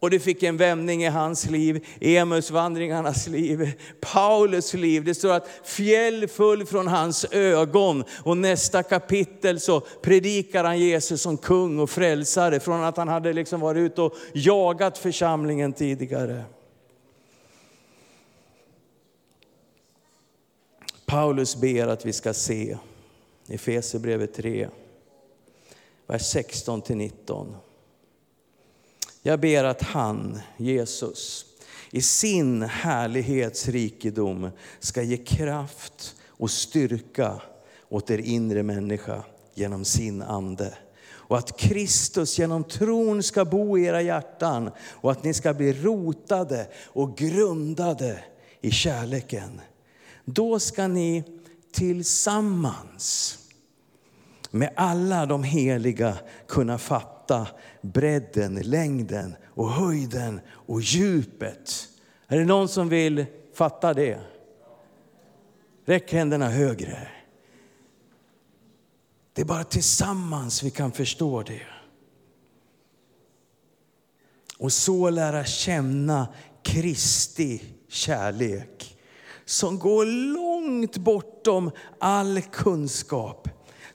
Och 0.00 0.10
det 0.10 0.20
fick 0.20 0.42
en 0.42 0.56
vändning 0.56 1.04
i 1.04 1.08
hans 1.08 1.50
liv, 1.50 1.86
Emusvandringarnas 2.00 3.26
liv, 3.26 3.72
Paulus 4.00 4.74
liv. 4.74 5.04
Det 5.04 5.14
står 5.14 5.32
att 5.32 5.48
fjäll 5.64 6.28
föll 6.28 6.66
från 6.66 6.88
hans 6.88 7.24
ögon 7.24 8.04
och 8.22 8.36
nästa 8.36 8.82
kapitel 8.82 9.60
så 9.60 9.80
predikar 9.80 10.64
han 10.64 10.78
Jesus 10.78 11.22
som 11.22 11.36
kung 11.36 11.78
och 11.78 11.90
frälsare 11.90 12.60
från 12.60 12.84
att 12.84 12.96
han 12.96 13.08
hade 13.08 13.32
liksom 13.32 13.60
varit 13.60 13.78
ute 13.78 14.02
och 14.02 14.14
jagat 14.34 14.98
församlingen 14.98 15.72
tidigare. 15.72 16.44
Paulus 21.06 21.56
ber 21.56 21.86
att 21.86 22.06
vi 22.06 22.12
ska 22.12 22.34
se 22.34 22.76
i 23.46 23.54
Efesierbrevet 23.54 24.34
3, 24.34 24.68
vers 26.06 26.22
16 26.22 26.82
till 26.82 26.96
19. 26.96 27.56
Jag 29.22 29.40
ber 29.40 29.64
att 29.64 29.82
han, 29.82 30.40
Jesus, 30.56 31.46
i 31.90 32.02
sin 32.02 32.62
härlighetsrikedom 32.62 34.50
ska 34.78 35.02
ge 35.02 35.16
kraft 35.16 36.16
och 36.26 36.50
styrka 36.50 37.42
åt 37.88 38.10
er 38.10 38.18
inre 38.18 38.62
människa 38.62 39.24
genom 39.54 39.84
sin 39.84 40.22
ande. 40.22 40.74
Och 41.10 41.38
att 41.38 41.58
Kristus 41.58 42.38
genom 42.38 42.64
tron 42.64 43.22
ska 43.22 43.44
bo 43.44 43.78
i 43.78 43.84
era 43.84 44.02
hjärtan 44.02 44.70
och 44.90 45.10
att 45.10 45.24
ni 45.24 45.34
ska 45.34 45.54
bli 45.54 45.72
rotade 45.72 46.66
och 46.86 47.16
grundade 47.16 48.24
i 48.60 48.70
kärleken. 48.70 49.60
Då 50.24 50.58
ska 50.58 50.88
ni 50.88 51.24
tillsammans 51.72 53.38
med 54.50 54.72
alla 54.76 55.26
de 55.26 55.42
heliga 55.42 56.16
kunna 56.46 56.78
fatta 56.78 57.19
bredden, 57.82 58.54
längden 58.54 59.36
och 59.46 59.70
höjden 59.70 60.40
och 60.50 60.80
djupet. 60.80 61.88
Är 62.26 62.38
det 62.38 62.44
någon 62.44 62.68
som 62.68 62.88
vill 62.88 63.26
fatta 63.54 63.94
det? 63.94 64.20
Räck 65.84 66.12
händerna 66.12 66.48
högre. 66.48 67.08
Det 69.32 69.42
är 69.42 69.46
bara 69.46 69.64
tillsammans 69.64 70.62
vi 70.62 70.70
kan 70.70 70.92
förstå 70.92 71.42
det. 71.42 71.66
Och 74.58 74.72
så 74.72 75.10
lära 75.10 75.44
känna 75.44 76.28
Kristi 76.62 77.62
kärlek 77.88 78.98
som 79.44 79.78
går 79.78 80.06
långt 80.34 80.96
bortom 80.96 81.70
all 81.98 82.42
kunskap. 82.42 83.48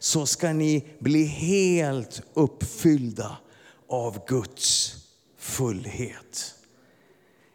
Så 0.05 0.25
ska 0.25 0.53
ni 0.53 0.83
bli 0.99 1.25
helt 1.25 2.21
uppfyllda 2.33 3.37
av 3.89 4.25
Guds 4.27 4.95
fullhet. 5.37 6.55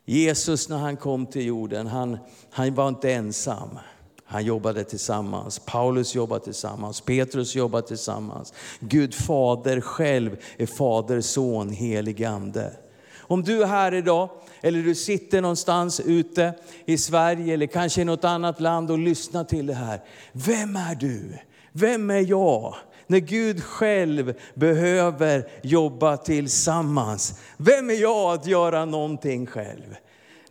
Jesus 0.05 0.69
när 0.69 0.79
han 0.79 0.97
kom 0.97 1.27
till 1.27 1.47
jorden, 1.47 1.87
han, 1.87 2.19
han 2.51 2.75
var 2.75 2.89
inte 2.89 3.13
ensam. 3.13 3.79
Han 4.25 4.45
jobbade 4.45 4.85
tillsammans, 4.85 5.59
Paulus 5.59 6.15
jobbade 6.15 6.45
tillsammans, 6.45 7.01
Petrus 7.01 7.55
jobbade 7.55 7.87
tillsammans. 7.87 8.53
Gud 8.81 9.15
fader 9.15 9.81
själv 9.81 10.37
är 10.57 10.67
fader, 10.67 11.21
son, 11.21 11.71
helig 11.71 12.25
ande. 12.25 12.77
Om 13.19 13.43
du 13.43 13.63
är 13.63 13.67
här 13.67 13.95
idag, 13.95 14.31
eller 14.61 14.83
du 14.83 14.95
sitter 14.95 15.41
någonstans 15.41 16.01
ute 16.01 16.55
i 16.85 16.99
Sverige 16.99 17.55
eller 17.55 17.67
kanske 17.67 18.01
i 18.01 18.05
något 18.05 18.25
annat 18.25 18.61
land 18.61 18.91
och 18.91 18.99
lyssnar 18.99 19.45
till 19.45 19.67
det 19.67 19.75
här. 19.75 20.01
Vem 20.33 20.77
är 20.77 20.95
du? 20.95 21.39
Vem 21.73 22.11
är 22.11 22.31
jag? 22.31 22.75
när 23.11 23.19
Gud 23.19 23.65
själv 23.65 24.35
behöver 24.55 25.49
jobba 25.63 26.17
tillsammans. 26.17 27.41
Vem 27.57 27.91
är 27.91 27.95
jag 27.95 28.35
att 28.35 28.47
göra 28.47 28.85
någonting 28.85 29.47
själv? 29.47 29.97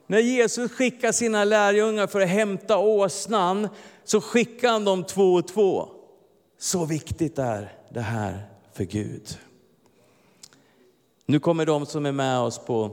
När 0.07 0.19
Jesus 0.19 0.71
skickar 0.71 1.11
sina 1.11 1.43
lärjungar 1.43 2.07
för 2.07 2.21
att 2.21 2.29
hämta 2.29 2.77
åsnan 2.77 3.69
så 4.03 4.21
skickar 4.21 4.71
han 4.71 4.85
dem 4.85 5.03
två 5.03 5.33
och 5.33 5.47
två. 5.47 5.89
Så 6.57 6.85
viktigt 6.85 7.39
är 7.39 7.73
det 7.89 8.01
här 8.01 8.41
för 8.73 8.83
Gud. 8.83 9.37
Nu 11.25 11.39
kommer 11.39 11.65
de 11.65 11.85
som 11.85 12.05
är 12.05 12.11
med 12.11 12.39
oss 12.39 12.59
på 12.65 12.91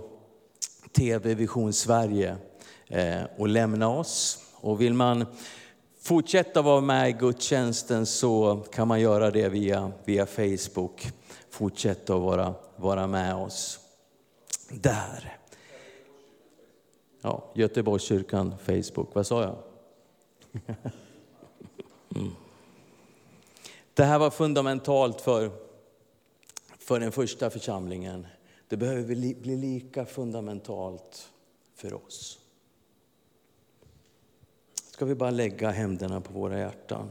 TV 0.93 1.35
Vision 1.35 1.73
Sverige 1.73 2.37
eh, 2.89 3.23
och 3.39 3.49
lämna 3.49 3.89
oss. 3.89 4.39
Och 4.61 4.81
vill 4.81 4.95
man 4.95 5.27
fortsätta 6.07 6.63
vara 6.63 6.81
med 6.81 7.09
i 7.11 7.13
gudstjänsten 7.13 8.07
så 8.07 8.65
kan 8.73 8.89
man 8.89 9.01
göra 9.01 9.31
det 9.31 9.49
via, 9.49 9.93
via 10.05 10.27
Facebook. 10.27 11.07
Fortsätta 11.51 12.15
att 12.15 12.21
vara, 12.21 12.55
vara 12.77 13.07
med 13.07 13.35
oss 13.35 13.79
där. 14.69 15.39
Ja, 17.21 17.53
Göteborgskyrkan 17.55 18.55
Facebook, 18.59 19.15
vad 19.15 19.27
sa 19.27 19.43
jag? 19.43 19.57
Mm. 22.17 22.33
Det 23.95 24.05
här 24.05 24.19
var 24.19 24.31
fundamentalt 24.31 25.21
för, 25.21 25.51
för 26.79 27.01
den 27.01 27.13
första 27.13 27.51
församlingen. 27.51 28.27
Det 28.69 28.77
behöver 28.77 29.03
bli 29.35 29.57
lika 29.57 30.05
fundamentalt 30.05 31.29
för 31.75 31.95
oss. 31.95 32.39
Ska 34.97 35.05
vi 35.05 35.15
bara 35.15 35.31
lägga 35.31 35.71
händerna 35.71 36.21
på 36.21 36.33
våra 36.33 36.59
hjärtan. 36.59 37.11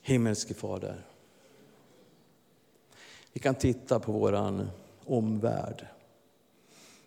Himmelske 0.00 0.54
Fader. 0.54 1.06
Vi 3.32 3.40
kan 3.40 3.54
titta 3.54 4.00
på 4.00 4.12
vår 4.12 4.66
omvärld. 5.04 5.86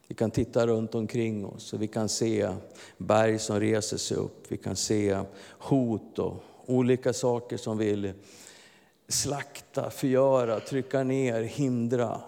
Vi 0.08 0.16
kan 0.16 0.32
titta 0.32 0.68
runt 0.68 0.96
omkring 0.96 1.46
oss 1.46 1.74
och 1.74 1.82
vi 1.82 1.88
kan 1.88 2.10
se 2.10 2.50
berg 2.98 3.40
som 3.40 3.60
reser 3.60 3.98
sig 3.98 4.18
upp. 4.18 4.52
Vi 4.52 4.58
kan 4.58 4.76
se 4.76 5.20
hot 5.50 6.20
och 6.20 6.44
olika 6.66 7.14
saker 7.14 7.58
som 7.58 7.78
vill 7.78 8.14
slakta, 9.08 9.90
förgöra, 9.90 10.60
trycka 10.60 11.04
ner, 11.04 11.42
hindra 11.42 12.22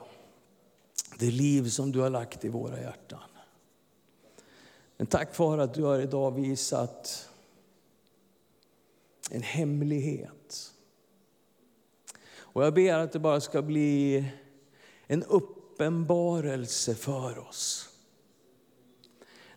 det 1.18 1.32
liv 1.32 1.70
som 1.70 1.92
du 1.92 2.00
har 2.00 2.10
lagt 2.10 2.46
i 2.46 2.50
våra 2.50 2.82
hjärtan. 2.82 3.20
Men 4.98 5.08
tack 5.08 5.40
vare 5.40 5.64
att 5.64 5.74
du 5.74 5.84
har 5.84 6.00
idag 6.00 6.32
visat 6.32 7.30
en 9.32 9.42
hemlighet. 9.42 10.74
Och 12.38 12.66
jag 12.66 12.74
ber 12.74 12.94
att 12.94 13.12
det 13.12 13.20
bara 13.20 13.42
ska 13.42 13.62
bli 13.62 14.26
en 15.08 15.24
uppenbarelse 15.24 16.96
för 16.96 17.38
oss. 17.38 17.90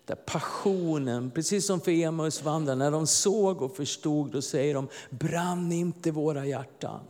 Där 0.05 0.15
passionen, 0.15 1.31
precis 1.31 1.67
som 1.67 1.81
för 1.81 1.91
Emmausvandrarna, 1.91 2.85
när 2.85 2.91
de 2.91 3.07
såg 3.07 3.63
och 3.63 3.77
förstod, 3.77 4.31
då 4.31 4.43
säger 4.43 4.75
de, 4.75 4.89
brann 5.11 5.73
inte 5.73 6.11
våra 6.11 6.47
hjärtan. 6.47 7.01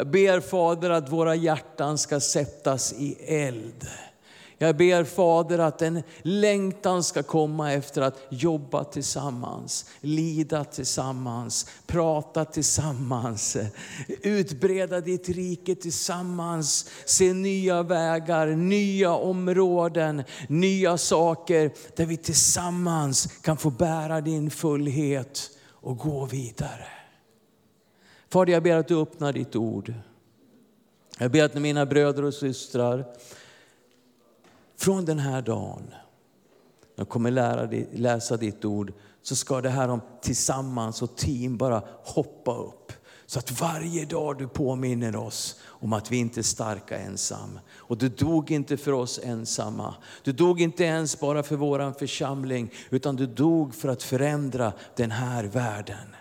Jag 0.00 0.10
ber 0.10 0.40
Fader 0.40 0.90
att 0.90 1.12
våra 1.12 1.34
hjärtan 1.34 1.98
ska 1.98 2.20
sättas 2.20 2.92
i 2.92 3.16
eld. 3.26 3.86
Jag 4.58 4.76
ber 4.76 5.04
Fader 5.04 5.58
att 5.58 5.82
en 5.82 6.02
längtan 6.22 7.04
ska 7.04 7.22
komma 7.22 7.72
efter 7.72 8.02
att 8.02 8.18
jobba 8.30 8.84
tillsammans, 8.84 9.86
lida 10.00 10.64
tillsammans, 10.64 11.66
prata 11.86 12.44
tillsammans, 12.44 13.56
utbreda 14.22 15.00
ditt 15.00 15.28
rike 15.28 15.74
tillsammans, 15.74 16.90
se 17.04 17.32
nya 17.32 17.82
vägar, 17.82 18.46
nya 18.46 19.14
områden, 19.14 20.22
nya 20.48 20.98
saker 20.98 21.72
där 21.96 22.06
vi 22.06 22.16
tillsammans 22.16 23.26
kan 23.26 23.56
få 23.56 23.70
bära 23.70 24.20
din 24.20 24.50
fullhet 24.50 25.50
och 25.70 25.98
gå 25.98 26.26
vidare. 26.26 26.99
Fader, 28.32 28.52
jag 28.52 28.62
ber 28.62 28.76
att 28.76 28.88
du 28.88 29.00
öppnar 29.00 29.32
ditt 29.32 29.56
ord. 29.56 29.94
Jag 31.18 31.30
ber 31.30 31.44
att 31.44 31.54
mina 31.54 31.86
bröder 31.86 32.24
och 32.24 32.34
systrar 32.34 33.04
från 34.76 35.04
den 35.04 35.18
här 35.18 35.42
dagen, 35.42 35.82
när 36.96 37.04
de 37.04 37.06
kommer 37.06 37.30
lära, 37.30 37.84
läsa 37.92 38.36
ditt 38.36 38.64
ord, 38.64 38.92
så 39.22 39.36
ska 39.36 39.60
det 39.60 39.68
här 39.68 39.88
om 39.88 40.00
tillsammans 40.20 41.02
och 41.02 41.16
team 41.16 41.56
bara 41.56 41.82
hoppa 42.04 42.56
upp. 42.56 42.92
Så 43.26 43.38
att 43.38 43.60
varje 43.60 44.04
dag 44.04 44.38
du 44.38 44.48
påminner 44.48 45.16
oss 45.16 45.60
om 45.66 45.92
att 45.92 46.12
vi 46.12 46.16
inte 46.16 46.40
är 46.40 46.42
starka 46.42 46.98
ensam. 46.98 47.58
Och 47.74 47.98
du 47.98 48.08
dog 48.08 48.50
inte 48.50 48.76
för 48.76 48.92
oss 48.92 49.20
ensamma. 49.22 49.94
Du 50.22 50.32
dog 50.32 50.60
inte 50.60 50.84
ens 50.84 51.20
bara 51.20 51.42
för 51.42 51.56
våran 51.56 51.94
församling, 51.94 52.72
utan 52.90 53.16
du 53.16 53.26
dog 53.26 53.74
för 53.74 53.88
att 53.88 54.02
förändra 54.02 54.72
den 54.96 55.10
här 55.10 55.44
världen. 55.44 56.16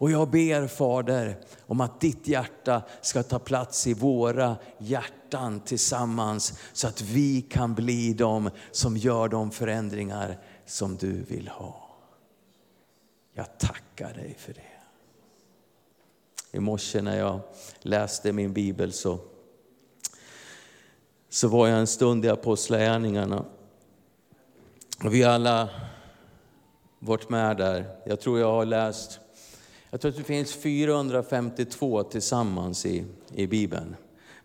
Och 0.00 0.10
jag 0.10 0.30
ber 0.30 0.66
Fader 0.66 1.36
om 1.66 1.80
att 1.80 2.00
ditt 2.00 2.28
hjärta 2.28 2.82
ska 3.00 3.22
ta 3.22 3.38
plats 3.38 3.86
i 3.86 3.94
våra 3.94 4.56
hjärtan 4.78 5.60
tillsammans 5.60 6.58
så 6.72 6.88
att 6.88 7.00
vi 7.00 7.42
kan 7.42 7.74
bli 7.74 8.12
de 8.12 8.50
som 8.70 8.96
gör 8.96 9.28
de 9.28 9.50
förändringar 9.50 10.38
som 10.66 10.96
du 10.96 11.22
vill 11.22 11.48
ha. 11.48 11.98
Jag 13.32 13.58
tackar 13.58 14.14
dig 14.14 14.36
för 14.38 14.52
det. 14.52 14.60
I 16.50 16.60
morse 16.60 17.02
när 17.02 17.18
jag 17.18 17.40
läste 17.80 18.32
min 18.32 18.52
bibel 18.52 18.92
så, 18.92 19.18
så 21.28 21.48
var 21.48 21.68
jag 21.68 21.78
en 21.78 21.86
stund 21.86 22.24
i 22.24 22.28
Apostlagärningarna. 22.28 23.44
Vi 25.04 25.24
alla 25.24 25.68
varit 26.98 27.30
med 27.30 27.56
där. 27.56 27.96
Jag 28.06 28.20
tror 28.20 28.40
jag 28.40 28.52
har 28.52 28.64
läst 28.64 29.20
jag 29.90 30.00
tror 30.00 30.10
att 30.10 30.16
det 30.16 30.24
finns 30.24 30.54
452 30.54 32.02
tillsammans 32.02 32.86
i, 32.86 33.04
i 33.34 33.46
Bibeln. 33.46 33.96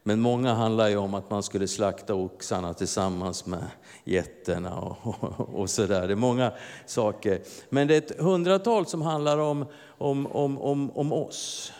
Men 0.04 0.20
många 0.20 0.54
handlar 0.54 0.90
ju 0.90 0.98
om 0.98 1.14
att 1.14 1.30
man 1.30 1.44
skulle 1.44 1.68
slakta 1.68 2.16
oxarna 2.16 2.74
tillsammans 2.74 3.46
med 3.46 3.64
getterna 4.04 4.80
och, 4.80 4.98
och, 5.24 5.50
och 5.60 5.70
sådär. 5.70 6.08
Det 6.08 6.14
är 6.14 6.16
många 6.16 6.52
saker. 6.86 7.42
Men 7.70 7.88
det 7.88 7.94
är 7.94 7.98
ett 7.98 8.20
hundratal 8.20 8.86
som 8.86 9.02
handlar 9.02 9.38
om, 9.38 9.66
om, 9.88 10.28
om, 10.28 10.58
om, 10.62 10.92
om 10.92 11.14
oss. 11.14 11.72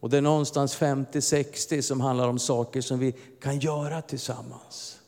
Och 0.00 0.10
det 0.10 0.16
är 0.16 0.22
någonstans 0.22 0.78
50-60 0.78 1.80
som 1.80 2.00
handlar 2.00 2.28
om 2.28 2.38
saker 2.38 2.80
som 2.80 2.98
vi 2.98 3.14
kan 3.40 3.58
göra 3.58 4.02
tillsammans. 4.02 4.98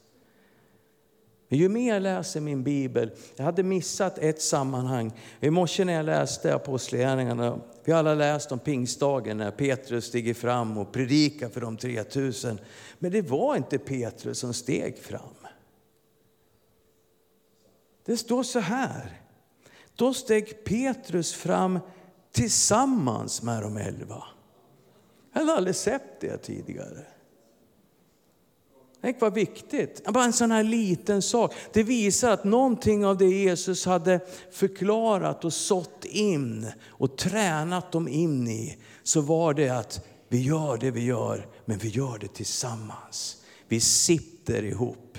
Men 1.48 1.58
ju 1.58 1.68
mer 1.68 1.94
jag 1.94 2.02
läser 2.02 2.40
min 2.40 2.62
bibel, 2.62 3.10
jag 3.36 3.44
hade 3.44 3.62
missat 3.62 4.18
ett 4.18 4.42
sammanhang. 4.42 5.12
I 5.40 5.50
morse 5.50 5.84
när 5.84 5.92
jag 5.92 6.06
läste 6.06 6.54
Apostlagärningarna, 6.54 7.58
vi 7.88 7.92
har 7.92 7.98
alla 7.98 8.14
läst 8.14 8.52
om 8.52 8.58
pingstdagen 8.58 9.36
när 9.36 9.50
Petrus 9.50 10.04
stiger 10.04 10.34
fram 10.34 10.78
och 10.78 10.92
predikar 10.92 11.48
för 11.48 11.60
de 11.60 11.76
3000. 11.76 12.60
Men 12.98 13.12
det 13.12 13.22
var 13.22 13.56
inte 13.56 13.78
Petrus 13.78 14.38
som 14.38 14.54
steg 14.54 14.98
fram. 14.98 15.46
Det 18.04 18.16
står 18.16 18.42
så 18.42 18.58
här. 18.58 19.20
Då 19.94 20.14
steg 20.14 20.64
Petrus 20.64 21.34
fram 21.34 21.78
tillsammans 22.32 23.42
med 23.42 23.62
de 23.62 23.76
elva. 23.76 24.24
Jag 25.32 25.40
hade 25.40 25.52
aldrig 25.52 25.76
sett 25.76 26.20
det 26.20 26.38
tidigare. 26.38 27.06
Tänk 29.00 29.20
vad 29.20 29.34
viktigt. 29.34 30.04
Bara 30.04 30.24
en 30.24 30.32
sån 30.32 30.50
här 30.50 30.62
liten 30.62 31.22
sak. 31.22 31.54
Det 31.72 31.82
visar 31.82 32.30
att 32.30 32.44
någonting 32.44 33.06
av 33.06 33.18
det 33.18 33.26
Jesus 33.26 33.86
hade 33.86 34.20
förklarat 34.50 35.44
och 35.44 35.52
sått 35.52 36.04
in 36.04 36.72
och 36.86 37.16
tränat 37.16 37.92
dem 37.92 38.08
in 38.08 38.48
i, 38.48 38.78
så 39.02 39.20
var 39.20 39.54
det 39.54 39.68
att 39.68 40.06
vi 40.28 40.42
gör 40.42 40.76
det 40.76 40.90
vi 40.90 41.04
gör, 41.04 41.48
men 41.64 41.78
vi 41.78 41.88
gör 41.88 42.18
det 42.18 42.28
tillsammans. 42.28 43.44
Vi 43.68 43.80
sitter 43.80 44.62
ihop. 44.62 45.18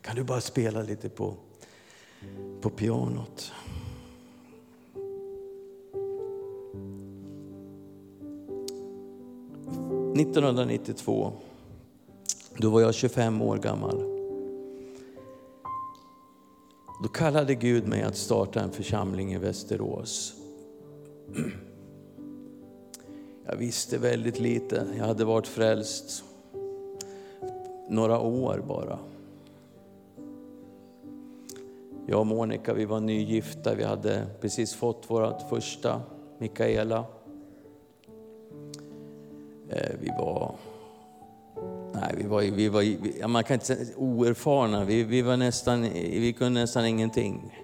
Kan 0.00 0.16
du 0.16 0.24
bara 0.24 0.40
spela 0.40 0.82
lite 0.82 1.08
på, 1.08 1.36
på 2.60 2.70
pianot? 2.70 3.52
1992, 10.16 11.32
då 12.56 12.70
var 12.70 12.80
jag 12.80 12.94
25 12.94 13.42
år 13.42 13.56
gammal. 13.56 14.02
Då 17.02 17.08
kallade 17.08 17.54
Gud 17.54 17.88
mig 17.88 18.02
att 18.02 18.16
starta 18.16 18.60
en 18.60 18.70
församling 18.70 19.32
i 19.32 19.38
Västerås. 19.38 20.34
Jag 23.46 23.56
visste 23.56 23.98
väldigt 23.98 24.40
lite. 24.40 24.86
Jag 24.98 25.04
hade 25.04 25.24
varit 25.24 25.46
frälst 25.46 26.24
några 27.88 28.20
år 28.20 28.64
bara. 28.68 28.98
Jag 32.06 32.20
och 32.20 32.26
Monica 32.26 32.74
vi 32.74 32.84
var 32.84 33.00
nygifta. 33.00 33.74
Vi 33.74 33.84
hade 33.84 34.26
precis 34.40 34.74
fått 34.74 35.10
vårt 35.10 35.48
första, 35.48 36.00
Mikaela. 36.38 37.04
Eh, 39.70 39.96
vi 40.00 40.08
var, 40.08 40.54
Nej, 41.92 42.14
vi 42.16 42.26
var, 42.26 42.42
vi 42.42 42.68
var 42.68 42.80
vi, 42.80 43.22
man 43.26 43.44
kan 43.44 43.54
inte 43.54 43.66
säga 43.66 43.96
oerfarna. 43.96 44.84
Vi, 44.84 45.02
vi, 45.02 45.22
var 45.22 45.36
nästan, 45.36 45.82
vi 45.92 46.34
kunde 46.38 46.60
nästan 46.60 46.86
ingenting. 46.86 47.58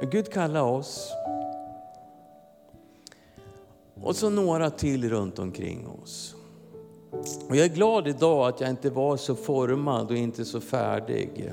Men 0.00 0.10
Gud 0.10 0.32
kallade 0.32 0.70
oss. 0.70 1.10
Och 4.02 4.16
så 4.16 4.30
några 4.30 4.70
till 4.70 5.10
runt 5.10 5.38
omkring 5.38 5.88
oss. 6.02 6.34
Och 7.48 7.56
jag 7.56 7.64
är 7.64 7.74
glad 7.74 8.08
idag 8.08 8.48
att 8.48 8.60
jag 8.60 8.70
inte 8.70 8.90
var 8.90 9.16
så 9.16 9.34
formad 9.34 10.10
och 10.10 10.16
inte 10.16 10.44
så 10.44 10.60
färdig. 10.60 11.52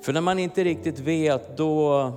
För 0.00 0.12
när 0.12 0.20
man 0.20 0.38
inte 0.38 0.64
riktigt 0.64 0.98
vet, 0.98 1.56
då, 1.56 2.12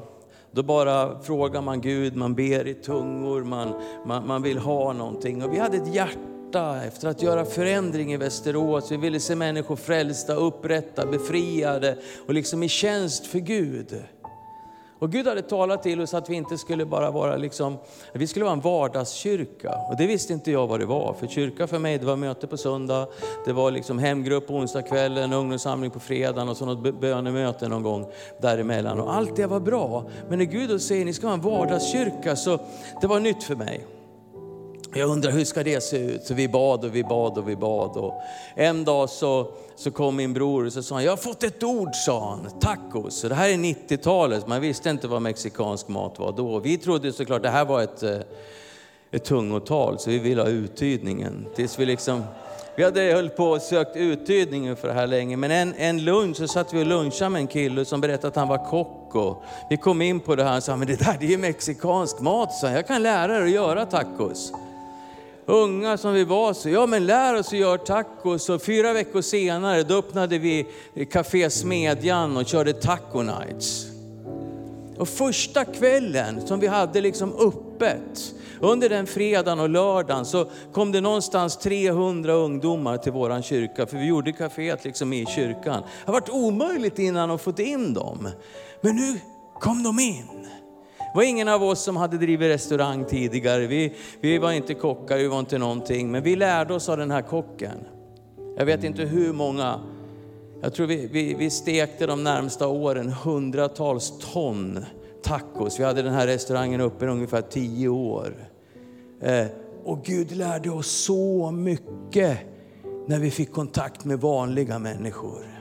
då 0.52 0.64
bara 0.64 1.20
frågar 1.20 1.62
man 1.62 1.82
Gud, 1.82 2.16
man 2.16 2.36
ber 2.36 2.68
i 2.68 2.74
tungor, 2.74 3.44
man, 3.44 3.74
man, 4.06 4.28
man 4.28 4.42
vill 4.42 4.58
ha 4.58 4.94
någonting. 4.94 5.44
Och 5.44 5.54
vi 5.54 5.60
hade 5.60 5.78
ett 5.78 5.96
hjärta 5.96 6.84
efter 6.88 7.08
att 7.08 7.22
göra 7.22 7.46
förändring 7.46 8.14
i 8.14 8.18
Västerås. 8.18 8.92
Vi 8.92 8.98
ville 8.98 9.20
se 9.20 9.36
människor 9.36 9.76
frälsta, 9.76 10.34
upprätta, 10.34 11.06
befriade 11.06 11.98
och 12.28 12.34
liksom 12.34 12.64
i 12.64 12.70
tjänst 12.70 13.26
för 13.26 13.40
Gud. 13.40 14.04
Och 15.00 15.12
Gud 15.12 15.28
hade 15.28 15.42
talat 15.42 15.84
till 15.84 16.02
oss 16.02 16.14
att 16.14 16.30
vi 16.30 16.36
inte 16.36 16.58
skulle 16.58 16.86
bara 16.86 17.12
vara 17.12 17.38
liksom, 17.38 17.78
vi 18.14 18.28
skulle 18.28 18.46
vara 18.46 18.54
en 18.54 18.62
vardagskyrka. 18.62 19.76
Och 19.90 19.98
det 19.98 20.08
visste 20.08 20.34
inte 20.34 20.52
jag 20.52 20.68
vad 20.68 20.80
det 20.80 20.86
var. 20.86 21.14
För 21.14 21.28
kyrka 21.28 21.68
för 21.68 21.80
mig, 21.80 21.98
det 21.98 22.06
var 22.06 22.16
möte 22.16 22.48
på 22.48 22.58
söndag, 22.58 23.08
det 23.46 23.54
var 23.54 23.72
liksom 23.72 24.00
hemgrupp 24.00 24.48
på 24.48 24.54
onsdagskvällen, 24.54 25.34
ungdomssamling 25.34 25.92
på 25.92 26.00
fredagen 26.00 26.50
och 26.50 26.58
så 26.58 26.66
något 26.66 27.00
bönemöte 27.00 27.68
någon 27.68 27.84
gång 27.84 28.06
däremellan. 28.42 29.00
Och 29.00 29.16
allt 29.16 29.36
det 29.36 29.48
var 29.48 29.60
bra. 29.60 30.06
Men 30.30 30.40
när 30.40 30.46
Gud 30.46 30.70
då 30.70 30.80
säger, 30.80 31.06
ni 31.06 31.14
ska 31.14 31.28
vara 31.28 31.34
en 31.34 31.42
vardagskyrka, 31.42 32.36
så 32.36 32.60
det 33.02 33.08
var 33.08 33.20
nytt 33.20 33.44
för 33.44 33.56
mig. 33.56 33.97
Jag 34.94 35.10
undrar 35.10 35.32
hur 35.32 35.46
ska 35.46 35.64
det 35.64 35.84
se 35.84 35.98
ut? 35.98 36.24
Så 36.24 36.34
vi 36.34 36.48
bad 36.48 36.86
och 36.86 36.96
vi 36.96 37.04
bad 37.04 37.38
och 37.38 37.50
vi 37.50 37.56
bad. 37.56 37.98
Och 37.98 38.22
en 38.56 38.84
dag 38.84 39.10
så, 39.10 39.52
så 39.76 39.92
kom 39.92 40.16
min 40.16 40.34
bror 40.34 40.66
och 40.66 40.74
så 40.74 40.84
sa 40.84 40.96
han, 40.96 41.04
jag 41.04 41.12
har 41.12 41.18
fått 41.18 41.44
ett 41.44 41.64
ord, 41.64 41.96
sa 41.96 42.30
han, 42.30 42.60
tacos. 42.60 43.22
det 43.22 43.36
här 43.36 43.50
är 43.50 43.54
90-talet, 43.54 44.48
man 44.48 44.62
visste 44.62 44.90
inte 44.90 45.08
vad 45.08 45.22
mexikansk 45.22 45.88
mat 45.88 46.20
var 46.20 46.32
då. 46.32 46.60
Vi 46.60 46.78
trodde 46.78 47.14
såklart 47.14 47.44
det 47.44 47.50
här 47.50 47.66
var 47.66 47.82
ett, 47.82 48.04
eh, 48.04 48.18
ett 49.12 49.24
tungotal, 49.24 50.00
så 50.00 50.10
vi 50.10 50.20
ville 50.20 50.42
ha 50.42 50.50
uttydningen. 50.50 51.48
Tills 51.56 51.80
vi 51.80 51.86
liksom, 51.86 52.24
vi 52.76 52.84
hade 52.84 53.14
hållit 53.14 53.38
på 53.38 53.46
och 53.46 53.62
sökt 53.62 53.96
uttydningen 53.96 54.76
för 54.76 54.88
det 54.88 54.94
här 54.94 55.08
länge, 55.08 55.38
men 55.38 55.52
en, 55.52 55.74
en 55.78 56.04
lunch 56.04 56.38
så 56.38 56.48
satt 56.48 56.74
vi 56.74 56.82
och 56.82 56.86
lunchade 56.86 57.30
med 57.30 57.40
en 57.40 57.48
kille 57.48 57.86
som 57.86 58.02
berättade 58.02 58.28
att 58.28 58.36
han 58.36 58.48
var 58.48 58.66
kock. 58.66 59.16
Och 59.16 59.44
vi 59.70 59.78
kom 59.78 60.02
in 60.02 60.20
på 60.20 60.36
det 60.36 60.44
här 60.44 60.58
och 60.58 60.64
sa, 60.64 60.76
men 60.76 60.88
det 60.88 61.00
där 61.00 61.18
det 61.20 61.26
är 61.26 61.30
ju 61.30 61.38
mexikansk 61.38 62.20
mat, 62.20 62.54
så 62.54 62.68
jag 62.68 62.88
kan 62.88 63.04
lära 63.04 63.38
er 63.38 63.42
att 63.42 63.50
göra 63.50 63.86
tacos 63.86 64.54
unga 65.48 65.98
som 65.98 66.14
vi 66.14 66.24
var 66.24 66.54
så, 66.54 66.70
ja 66.70 66.86
men 66.86 67.06
lär 67.06 67.36
oss 67.36 67.48
att 67.48 67.60
göra 67.60 67.78
tacos. 67.78 68.50
Och 68.50 68.62
fyra 68.62 68.94
veckor 68.94 69.22
senare 69.22 69.84
då 69.84 69.96
öppnade 69.96 70.38
vi 70.38 70.68
Café 71.12 71.50
Smedjan 71.50 72.38
och 72.38 72.46
körde 72.46 72.74
taco 72.74 73.22
nights. 73.22 73.86
Och 74.98 75.10
första 75.10 75.66
kvällen 75.66 76.48
som 76.48 76.60
vi 76.60 76.68
hade 76.68 77.02
liksom 77.02 77.34
öppet, 77.34 78.34
under 78.60 78.90
den 78.90 79.08
fredagen 79.08 79.60
och 79.60 79.70
lördagen 79.70 80.26
så 80.26 80.46
kom 80.74 80.92
det 80.92 81.02
någonstans 81.02 81.58
300 81.58 82.34
ungdomar 82.34 82.98
till 82.98 83.12
våran 83.12 83.44
kyrka, 83.44 83.86
för 83.86 83.98
vi 83.98 84.06
gjorde 84.06 84.32
kaféet 84.32 84.84
liksom 84.84 85.14
i 85.14 85.26
kyrkan. 85.26 85.82
Det 85.82 86.06
har 86.06 86.14
varit 86.14 86.30
omöjligt 86.30 87.00
innan 87.00 87.32
att 87.32 87.42
få 87.42 87.54
in 87.58 87.94
dem. 87.94 88.30
Men 88.82 88.96
nu 88.96 89.20
kom 89.60 89.84
de 89.84 90.00
in. 90.00 90.48
Det 91.14 91.18
var 91.18 91.24
ingen 91.24 91.48
av 91.48 91.64
oss 91.64 91.84
som 91.84 91.96
hade 91.96 92.18
drivit 92.18 92.50
restaurang 92.50 93.06
tidigare. 93.06 93.68
Vi, 93.68 93.94
vi 94.22 94.38
var 94.38 94.52
inte 94.52 94.74
kockar, 94.74 95.18
vi 95.18 95.28
var 95.28 95.40
inte 95.40 95.58
någonting. 95.58 96.12
Men 96.12 96.24
vi 96.24 96.36
lärde 96.36 96.74
oss 96.74 96.90
av 96.90 96.98
den 96.98 97.12
här 97.12 97.22
kocken. 97.22 97.78
Jag 98.58 98.66
vet 98.66 98.84
inte 98.84 99.02
hur 99.02 99.34
många, 99.34 99.80
jag 100.62 100.74
tror 100.74 100.88
vi, 100.88 101.08
vi, 101.08 101.34
vi 101.34 101.50
stekte 101.50 102.06
de 102.06 102.24
närmsta 102.24 102.68
åren 102.68 103.10
hundratals 103.10 104.14
ton 104.34 104.86
tacos. 105.24 105.80
Vi 105.80 105.84
hade 105.84 106.02
den 106.02 106.14
här 106.14 106.28
restaurangen 106.28 106.82
uppe 106.82 107.06
i 107.06 107.08
ungefär 107.08 107.42
tio 107.42 107.90
år. 107.90 108.50
Eh, 109.22 109.46
och 109.84 110.04
Gud 110.04 110.36
lärde 110.36 110.70
oss 110.70 110.88
så 110.88 111.52
mycket 111.52 112.38
när 113.08 113.20
vi 113.20 113.32
fick 113.32 113.52
kontakt 113.52 114.06
med 114.06 114.20
vanliga 114.20 114.80
människor. 114.80 115.57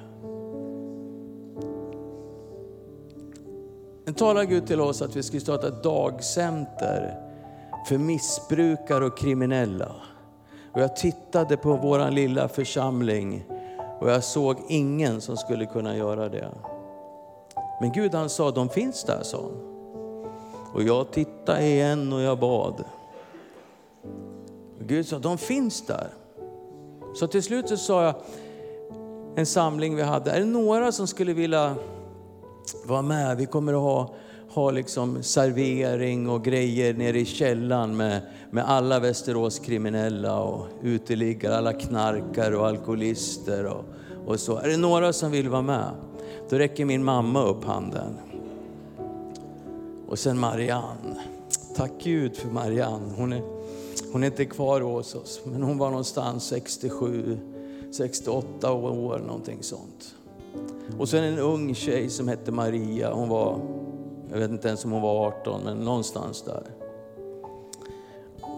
Sen 4.07 4.15
talar 4.15 4.45
Gud 4.45 4.67
till 4.67 4.81
oss 4.81 5.03
att 5.03 5.17
vi 5.17 5.23
ska 5.23 5.41
starta 5.41 5.69
ett 5.69 5.83
dagcenter 5.83 7.21
för 7.89 7.99
missbrukare 7.99 9.07
och 9.07 9.19
kriminella. 9.19 9.93
Och 10.73 10.81
jag 10.81 10.97
tittade 10.97 11.57
på 11.57 11.77
vår 11.77 12.11
lilla 12.11 12.49
församling 12.49 13.45
och 14.01 14.11
jag 14.11 14.25
såg 14.25 14.57
ingen 14.69 15.21
som 15.21 15.37
skulle 15.37 15.67
kunna 15.67 15.97
göra 15.97 16.29
det. 16.29 16.49
Men 17.81 17.93
Gud 17.93 18.15
han 18.15 18.29
sa, 18.29 18.51
de 18.51 18.69
finns 18.69 19.05
där 19.05 19.23
sa 19.23 19.43
han. 19.43 19.61
Och 20.75 20.83
jag 20.83 21.11
tittade 21.11 21.67
igen 21.67 22.13
och 22.13 22.21
jag 22.21 22.39
bad. 22.39 22.85
Och 24.81 24.87
Gud 24.87 25.07
sa, 25.07 25.19
de 25.19 25.39
finns 25.39 25.87
där. 25.87 26.09
Så 27.15 27.27
till 27.27 27.43
slut 27.43 27.69
så 27.69 27.77
sa 27.77 28.05
jag, 28.05 28.15
en 29.37 29.47
samling 29.47 29.97
vi 29.97 30.03
hade, 30.03 30.31
är 30.31 30.39
det 30.39 30.47
några 30.47 30.93
som 30.93 31.07
skulle 31.07 31.33
vilja 31.33 31.77
var 32.85 33.03
med. 33.03 33.37
Vi 33.37 33.47
kommer 33.47 33.73
att 33.73 33.81
ha, 33.81 34.15
ha 34.49 34.71
liksom 34.71 35.23
servering 35.23 36.29
och 36.29 36.45
grejer 36.45 36.95
nere 36.95 37.21
i 37.21 37.25
källan 37.25 37.97
med, 37.97 38.21
med 38.51 38.71
alla 38.71 39.01
Västerås 39.01 39.59
kriminella 39.59 40.41
och 40.41 40.67
uteliggare, 40.83 41.57
alla 41.57 41.73
knarkare 41.73 42.57
och 42.57 42.67
alkoholister 42.67 43.67
och, 43.67 43.85
och 44.27 44.41
så. 44.41 44.59
Är 44.59 44.69
det 44.69 44.77
några 44.77 45.13
som 45.13 45.31
vill 45.31 45.49
vara 45.49 45.63
med? 45.63 45.91
Då 46.51 46.59
räcker 46.59 46.85
min 46.85 47.05
mamma 47.05 47.43
upp 47.43 47.65
handen. 47.65 48.19
Och 50.09 50.19
sen 50.19 50.39
Marianne. 50.39 51.21
Tack 51.77 51.93
Gud 52.03 52.37
för 52.37 52.49
Marianne. 52.49 53.15
Hon 53.17 53.33
är, 53.33 53.43
hon 54.13 54.23
är 54.23 54.27
inte 54.27 54.45
kvar 54.45 54.81
hos 54.81 55.15
oss, 55.15 55.41
men 55.45 55.63
hon 55.63 55.79
var 55.79 55.91
någonstans 55.91 56.45
67, 56.45 57.39
68 57.93 58.73
år, 58.73 59.19
någonting 59.19 59.63
sånt. 59.63 60.16
Och 60.99 61.09
sen 61.09 61.25
en 61.25 61.39
ung 61.39 61.75
tjej 61.75 62.11
som 62.11 62.29
hette 62.29 62.53
Maria. 62.53 63.13
Hon 63.13 63.29
var, 63.29 63.61
jag 64.31 64.39
vet 64.39 64.51
inte 64.51 64.69
ens 64.69 64.85
om 64.85 64.91
hon 64.91 65.03
var 65.03 65.27
18, 65.27 65.61
men 65.65 65.77
någonstans 65.77 66.43
där. 66.43 66.63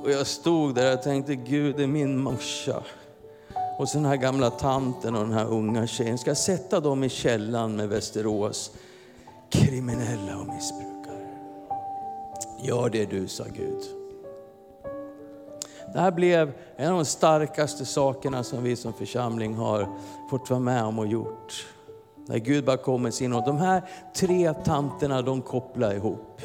Och 0.02 0.10
jag 0.10 0.26
stod 0.26 0.74
där 0.74 0.94
och 0.94 1.02
tänkte, 1.02 1.34
Gud 1.34 1.76
det 1.76 1.82
är 1.82 1.86
min 1.86 2.18
morsa. 2.18 2.82
Och 3.78 3.88
sen 3.88 4.02
den 4.02 4.10
här 4.10 4.16
gamla 4.16 4.50
tanten 4.50 5.14
och 5.14 5.20
den 5.20 5.32
här 5.32 5.46
unga 5.46 5.86
tjejen. 5.86 6.18
Ska 6.18 6.30
jag 6.30 6.38
sätta 6.38 6.80
dem 6.80 7.04
i 7.04 7.08
källan 7.08 7.76
med 7.76 7.88
Västerås 7.88 8.70
kriminella 9.50 10.38
och 10.38 10.46
missbrukare? 10.46 11.28
Gör 12.62 12.90
det 12.90 13.04
du, 13.04 13.28
sa 13.28 13.44
Gud. 13.44 13.82
Det 15.92 16.00
här 16.00 16.10
blev 16.10 16.52
en 16.76 16.90
av 16.90 16.96
de 16.96 17.04
starkaste 17.04 17.86
sakerna 17.86 18.44
som 18.44 18.62
vi 18.62 18.76
som 18.76 18.92
församling 18.92 19.54
har 19.54 19.88
fått 20.30 20.50
vara 20.50 20.60
med 20.60 20.84
om 20.84 20.98
och 20.98 21.06
gjort. 21.06 21.66
När 22.28 22.38
Gud 22.38 22.64
bara 22.64 22.76
kom 22.76 23.02
med 23.02 23.14
sin 23.14 23.32
och 23.32 23.44
De 23.44 23.58
här 23.58 23.82
tre 24.16 24.54
tanterna 24.64 25.22
de 25.22 25.42
kopplade 25.42 25.96
ihop. 25.96 26.40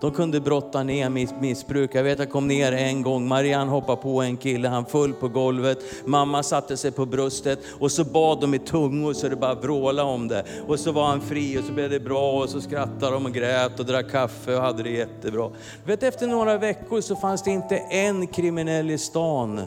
De 0.00 0.10
kunde 0.10 0.40
brotta 0.40 0.82
ner 0.82 1.08
missbruk. 1.40 1.94
Jag 1.94 2.02
vet 2.02 2.18
jag 2.18 2.30
kom 2.30 2.48
ner 2.48 2.72
en 2.72 3.02
gång, 3.02 3.28
Marianne 3.28 3.70
hoppade 3.70 4.02
på 4.02 4.22
en 4.22 4.36
kille, 4.36 4.68
han 4.68 4.86
föll 4.86 5.12
på 5.12 5.28
golvet. 5.28 5.78
Mamma 6.04 6.42
satte 6.42 6.76
sig 6.76 6.90
på 6.90 7.06
bröstet 7.06 7.58
och 7.80 7.92
så 7.92 8.04
bad 8.04 8.40
de 8.40 8.54
i 8.54 8.58
tungor 8.58 9.12
så 9.12 9.28
det 9.28 9.36
bara 9.36 9.54
vrålade 9.54 10.08
om 10.10 10.28
det. 10.28 10.44
Och 10.66 10.80
så 10.80 10.92
var 10.92 11.06
han 11.06 11.20
fri 11.20 11.58
och 11.58 11.64
så 11.64 11.72
blev 11.72 11.90
det 11.90 12.00
bra 12.00 12.42
och 12.42 12.48
så 12.48 12.60
skrattade 12.60 13.12
de 13.12 13.26
och 13.26 13.32
grät 13.32 13.80
och 13.80 13.86
drack 13.86 14.10
kaffe 14.10 14.56
och 14.56 14.62
hade 14.62 14.82
det 14.82 14.90
jättebra. 14.90 15.50
Vet 15.84 16.02
efter 16.02 16.26
några 16.26 16.58
veckor 16.58 17.00
så 17.00 17.16
fanns 17.16 17.42
det 17.42 17.50
inte 17.50 17.76
en 17.76 18.26
kriminell 18.26 18.90
i 18.90 18.98
stan 18.98 19.60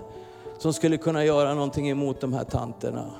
som 0.58 0.74
skulle 0.74 0.98
kunna 0.98 1.26
göra 1.26 1.54
någonting 1.54 1.90
emot 1.90 2.22
de 2.22 2.34
här 2.34 2.44
tanterna. 2.44 3.12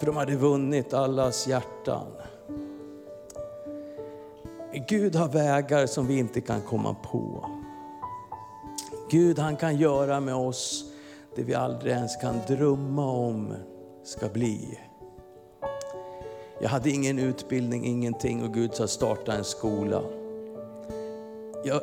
För 0.00 0.06
de 0.06 0.16
hade 0.16 0.36
vunnit 0.36 0.94
allas 0.94 1.46
hjärtan. 1.46 2.06
Gud 4.88 5.14
har 5.14 5.28
vägar 5.28 5.86
som 5.86 6.06
vi 6.06 6.18
inte 6.18 6.40
kan 6.40 6.60
komma 6.60 6.96
på. 7.02 7.46
Gud 9.10 9.38
han 9.38 9.56
kan 9.56 9.76
göra 9.76 10.20
med 10.20 10.34
oss 10.34 10.84
det 11.34 11.42
vi 11.42 11.54
aldrig 11.54 11.92
ens 11.92 12.16
kan 12.16 12.40
drömma 12.48 13.10
om 13.10 13.54
ska 14.04 14.28
bli. 14.28 14.78
Jag 16.60 16.68
hade 16.68 16.90
ingen 16.90 17.18
utbildning, 17.18 17.84
ingenting 17.86 18.42
och 18.42 18.54
Gud 18.54 18.74
sa 18.74 18.86
starta 18.86 19.32
en 19.32 19.44
skola. 19.44 20.02
Jag, 21.64 21.80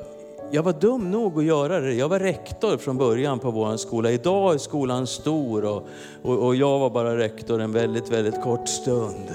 jag 0.51 0.63
var 0.63 0.73
dum 0.73 1.11
nog 1.11 1.37
att 1.37 1.45
göra 1.45 1.79
det. 1.79 1.93
Jag 1.93 2.09
var 2.09 2.19
rektor 2.19 2.77
från 2.77 2.97
början 2.97 3.39
på 3.39 3.51
vår 3.51 3.77
skola. 3.77 4.11
Idag 4.11 4.53
är 4.53 4.57
skolan 4.57 5.07
stor 5.07 5.65
och, 5.65 5.87
och, 6.21 6.45
och 6.45 6.55
jag 6.55 6.79
var 6.79 6.89
bara 6.89 7.17
rektor 7.17 7.61
en 7.61 7.71
väldigt, 7.71 8.09
väldigt 8.09 8.41
kort 8.41 8.69
stund. 8.69 9.33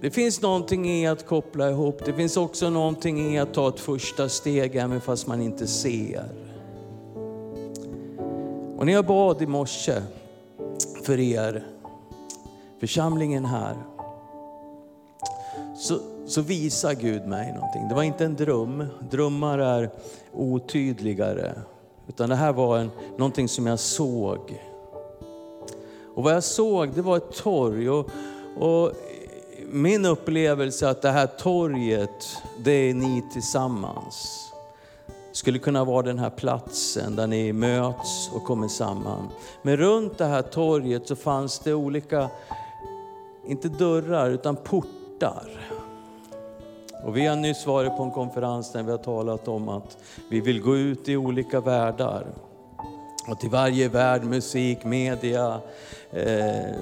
Det 0.00 0.10
finns 0.10 0.42
någonting 0.42 0.90
i 0.90 1.06
att 1.06 1.26
koppla 1.26 1.70
ihop. 1.70 2.04
Det 2.04 2.12
finns 2.12 2.36
också 2.36 2.70
någonting 2.70 3.34
i 3.34 3.38
att 3.38 3.54
ta 3.54 3.68
ett 3.68 3.80
första 3.80 4.28
steg 4.28 4.76
även 4.76 5.00
fast 5.00 5.26
man 5.26 5.42
inte 5.42 5.66
ser. 5.66 6.24
Och 8.76 8.86
när 8.86 8.92
jag 8.92 9.06
bad 9.06 9.42
i 9.42 9.46
morse 9.46 10.02
för 11.02 11.18
er, 11.20 11.66
församlingen 12.80 13.44
här, 13.44 13.76
så, 15.76 15.98
så 16.26 16.40
visar 16.40 16.94
Gud 16.94 17.26
mig 17.26 17.52
någonting. 17.52 17.88
Det 17.88 17.94
var 17.94 18.02
inte 18.02 18.24
en 18.24 18.36
dröm. 18.36 18.86
Drömmar 19.10 19.58
är 19.58 19.90
otydligare. 20.32 21.52
Utan 22.08 22.28
det 22.28 22.34
här 22.34 22.52
var 22.52 22.78
en, 22.78 22.90
någonting 23.16 23.48
som 23.48 23.66
jag 23.66 23.78
såg. 23.78 24.62
Och 26.14 26.22
vad 26.22 26.34
jag 26.34 26.44
såg 26.44 26.92
det 26.94 27.02
var 27.02 27.16
ett 27.16 27.32
torg. 27.32 27.90
Och, 27.90 28.10
och 28.56 28.92
min 29.72 30.06
upplevelse 30.06 30.88
att 30.88 31.02
det 31.02 31.10
här 31.10 31.26
torget, 31.26 32.38
det 32.64 32.70
är 32.70 32.94
ni 32.94 33.24
tillsammans. 33.32 34.42
Skulle 35.32 35.58
kunna 35.58 35.84
vara 35.84 36.02
den 36.02 36.18
här 36.18 36.30
platsen 36.30 37.16
där 37.16 37.26
ni 37.26 37.52
möts 37.52 38.30
och 38.34 38.44
kommer 38.44 38.68
samman. 38.68 39.28
Men 39.62 39.76
runt 39.76 40.18
det 40.18 40.24
här 40.24 40.42
torget 40.42 41.08
så 41.08 41.16
fanns 41.16 41.58
det 41.58 41.74
olika, 41.74 42.30
inte 43.46 43.68
dörrar 43.68 44.30
utan 44.30 44.56
portar. 44.56 45.75
Och 47.04 47.16
vi 47.16 47.26
har 47.26 47.36
nyss 47.36 47.66
varit 47.66 47.96
på 47.96 48.02
en 48.02 48.10
konferens 48.10 48.72
där 48.72 48.82
vi 48.82 48.90
har 48.90 48.98
talat 48.98 49.48
om 49.48 49.68
att 49.68 49.98
vi 50.30 50.40
vill 50.40 50.62
gå 50.62 50.76
ut 50.76 51.08
i 51.08 51.16
olika 51.16 51.60
världar. 51.60 52.26
Och 53.28 53.40
till 53.40 53.50
varje 53.50 53.88
värld, 53.88 54.24
musik, 54.24 54.84
media, 54.84 55.60
eh, 56.10 56.74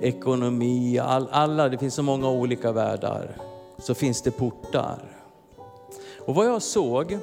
ekonomi, 0.00 0.98
all, 0.98 1.28
alla, 1.30 1.68
det 1.68 1.78
finns 1.78 1.94
så 1.94 2.02
många 2.02 2.30
olika 2.30 2.72
världar. 2.72 3.36
Så 3.78 3.94
finns 3.94 4.22
det 4.22 4.30
portar. 4.30 4.98
Och 6.26 6.34
vad 6.34 6.46
jag 6.46 6.62
såg, 6.62 7.18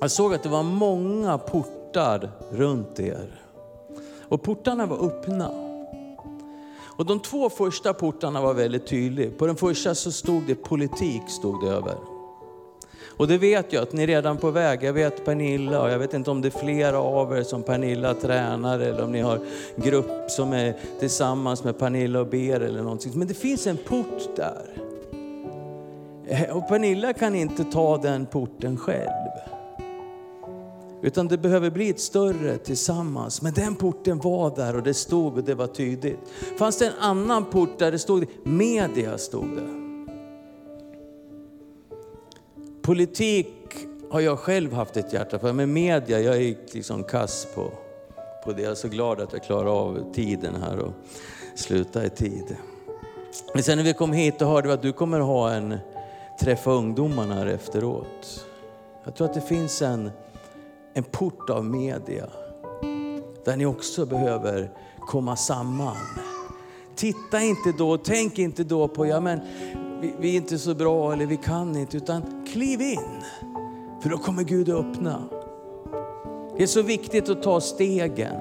jag 0.00 0.10
såg 0.10 0.34
att 0.34 0.42
det 0.42 0.48
var 0.48 0.62
många 0.62 1.38
portar 1.38 2.30
runt 2.50 3.00
er. 3.00 3.40
Och 4.28 4.42
portarna 4.42 4.86
var 4.86 5.06
öppna. 5.06 5.71
Och 7.02 7.08
de 7.08 7.20
två 7.20 7.50
första 7.50 7.92
portarna 7.92 8.40
var 8.40 8.54
väldigt 8.54 8.86
tydliga. 8.86 9.30
På 9.30 9.46
den 9.46 9.56
första 9.56 9.94
så 9.94 10.12
stod 10.12 10.42
det 10.46 10.54
politik, 10.54 11.22
stod 11.28 11.64
det 11.64 11.70
över. 11.70 11.94
Och 13.16 13.28
det 13.28 13.38
vet 13.38 13.72
jag 13.72 13.82
att 13.82 13.92
ni 13.92 14.02
är 14.02 14.06
redan 14.06 14.36
på 14.36 14.50
väg. 14.50 14.82
Jag 14.82 14.92
vet 14.92 15.24
Pernilla 15.24 15.82
och 15.82 15.90
jag 15.90 15.98
vet 15.98 16.14
inte 16.14 16.30
om 16.30 16.40
det 16.40 16.48
är 16.48 16.60
flera 16.60 16.98
av 16.98 17.36
er 17.36 17.42
som 17.42 17.62
Pernilla 17.62 18.14
tränar 18.14 18.78
eller 18.78 19.04
om 19.04 19.12
ni 19.12 19.20
har 19.20 19.40
grupp 19.76 20.30
som 20.30 20.52
är 20.52 20.76
tillsammans 21.00 21.64
med 21.64 21.78
Pernilla 21.78 22.20
och 22.20 22.26
ber 22.26 22.60
eller 22.60 22.82
någonting. 22.82 23.12
Men 23.14 23.28
det 23.28 23.34
finns 23.34 23.66
en 23.66 23.76
port 23.76 24.36
där. 24.36 24.66
Eh, 26.26 26.56
och 26.56 26.68
Pernilla 26.68 27.12
kan 27.12 27.34
inte 27.34 27.64
ta 27.64 27.96
den 27.96 28.26
porten 28.26 28.76
själv. 28.76 29.31
Utan 31.02 31.28
det 31.28 31.38
behöver 31.38 31.70
bli 31.70 31.90
ett 31.90 32.00
större 32.00 32.58
tillsammans. 32.58 33.42
Men 33.42 33.52
den 33.52 33.74
porten 33.74 34.18
var 34.18 34.56
där 34.56 34.76
och 34.76 34.82
det 34.82 34.94
stod 34.94 35.36
och 35.36 35.44
det 35.44 35.54
var 35.54 35.66
tydligt. 35.66 36.18
Fanns 36.58 36.78
det 36.78 36.86
en 36.86 36.92
annan 37.00 37.44
port 37.44 37.78
där 37.78 37.92
det 37.92 37.98
stod 37.98 38.26
media 38.42 39.18
stod 39.18 39.56
det. 39.56 39.82
Politik 42.82 43.48
har 44.10 44.20
jag 44.20 44.38
själv 44.38 44.72
haft 44.72 44.96
ett 44.96 45.12
hjärta 45.12 45.38
för, 45.38 45.52
men 45.52 45.72
media, 45.72 46.20
jag 46.20 46.36
är 46.36 46.56
liksom 46.72 47.04
kass 47.04 47.46
på, 47.54 47.72
på 48.44 48.52
det. 48.52 48.62
Jag 48.62 48.70
är 48.70 48.74
så 48.74 48.88
glad 48.88 49.20
att 49.20 49.32
jag 49.32 49.42
klarar 49.42 49.68
av 49.68 50.12
tiden 50.12 50.54
här 50.62 50.78
och 50.78 50.92
sluta 51.54 52.04
i 52.04 52.10
tid. 52.10 52.56
Men 53.54 53.62
sen 53.62 53.78
när 53.78 53.84
vi 53.84 53.94
kom 53.94 54.12
hit 54.12 54.42
och 54.42 54.48
hörde 54.48 54.68
vi 54.68 54.74
att 54.74 54.82
du 54.82 54.92
kommer 54.92 55.20
ha 55.20 55.52
en 55.52 55.78
träffa 56.40 56.70
ungdomarna 56.70 57.34
här 57.34 57.46
efteråt. 57.46 58.46
Jag 59.04 59.14
tror 59.14 59.26
att 59.26 59.34
det 59.34 59.40
finns 59.40 59.82
en, 59.82 60.10
en 60.94 61.04
port 61.04 61.50
av 61.50 61.64
media 61.64 62.26
där 63.44 63.56
ni 63.56 63.66
också 63.66 64.06
behöver 64.06 64.70
komma 65.00 65.36
samman. 65.36 65.96
Titta 66.96 67.42
inte 67.42 67.72
då, 67.78 67.96
tänk 67.96 68.38
inte 68.38 68.64
då 68.64 68.88
på, 68.88 69.06
ja 69.06 69.20
men 69.20 69.40
vi, 70.00 70.14
vi 70.18 70.32
är 70.32 70.36
inte 70.36 70.58
så 70.58 70.74
bra 70.74 71.12
eller 71.12 71.26
vi 71.26 71.36
kan 71.36 71.76
inte, 71.76 71.96
utan 71.96 72.46
kliv 72.52 72.80
in. 72.80 73.22
För 74.02 74.10
då 74.10 74.18
kommer 74.18 74.42
Gud 74.42 74.68
att 74.68 74.84
öppna. 74.84 75.22
Det 76.56 76.62
är 76.62 76.66
så 76.66 76.82
viktigt 76.82 77.28
att 77.28 77.42
ta 77.42 77.60
stegen, 77.60 78.36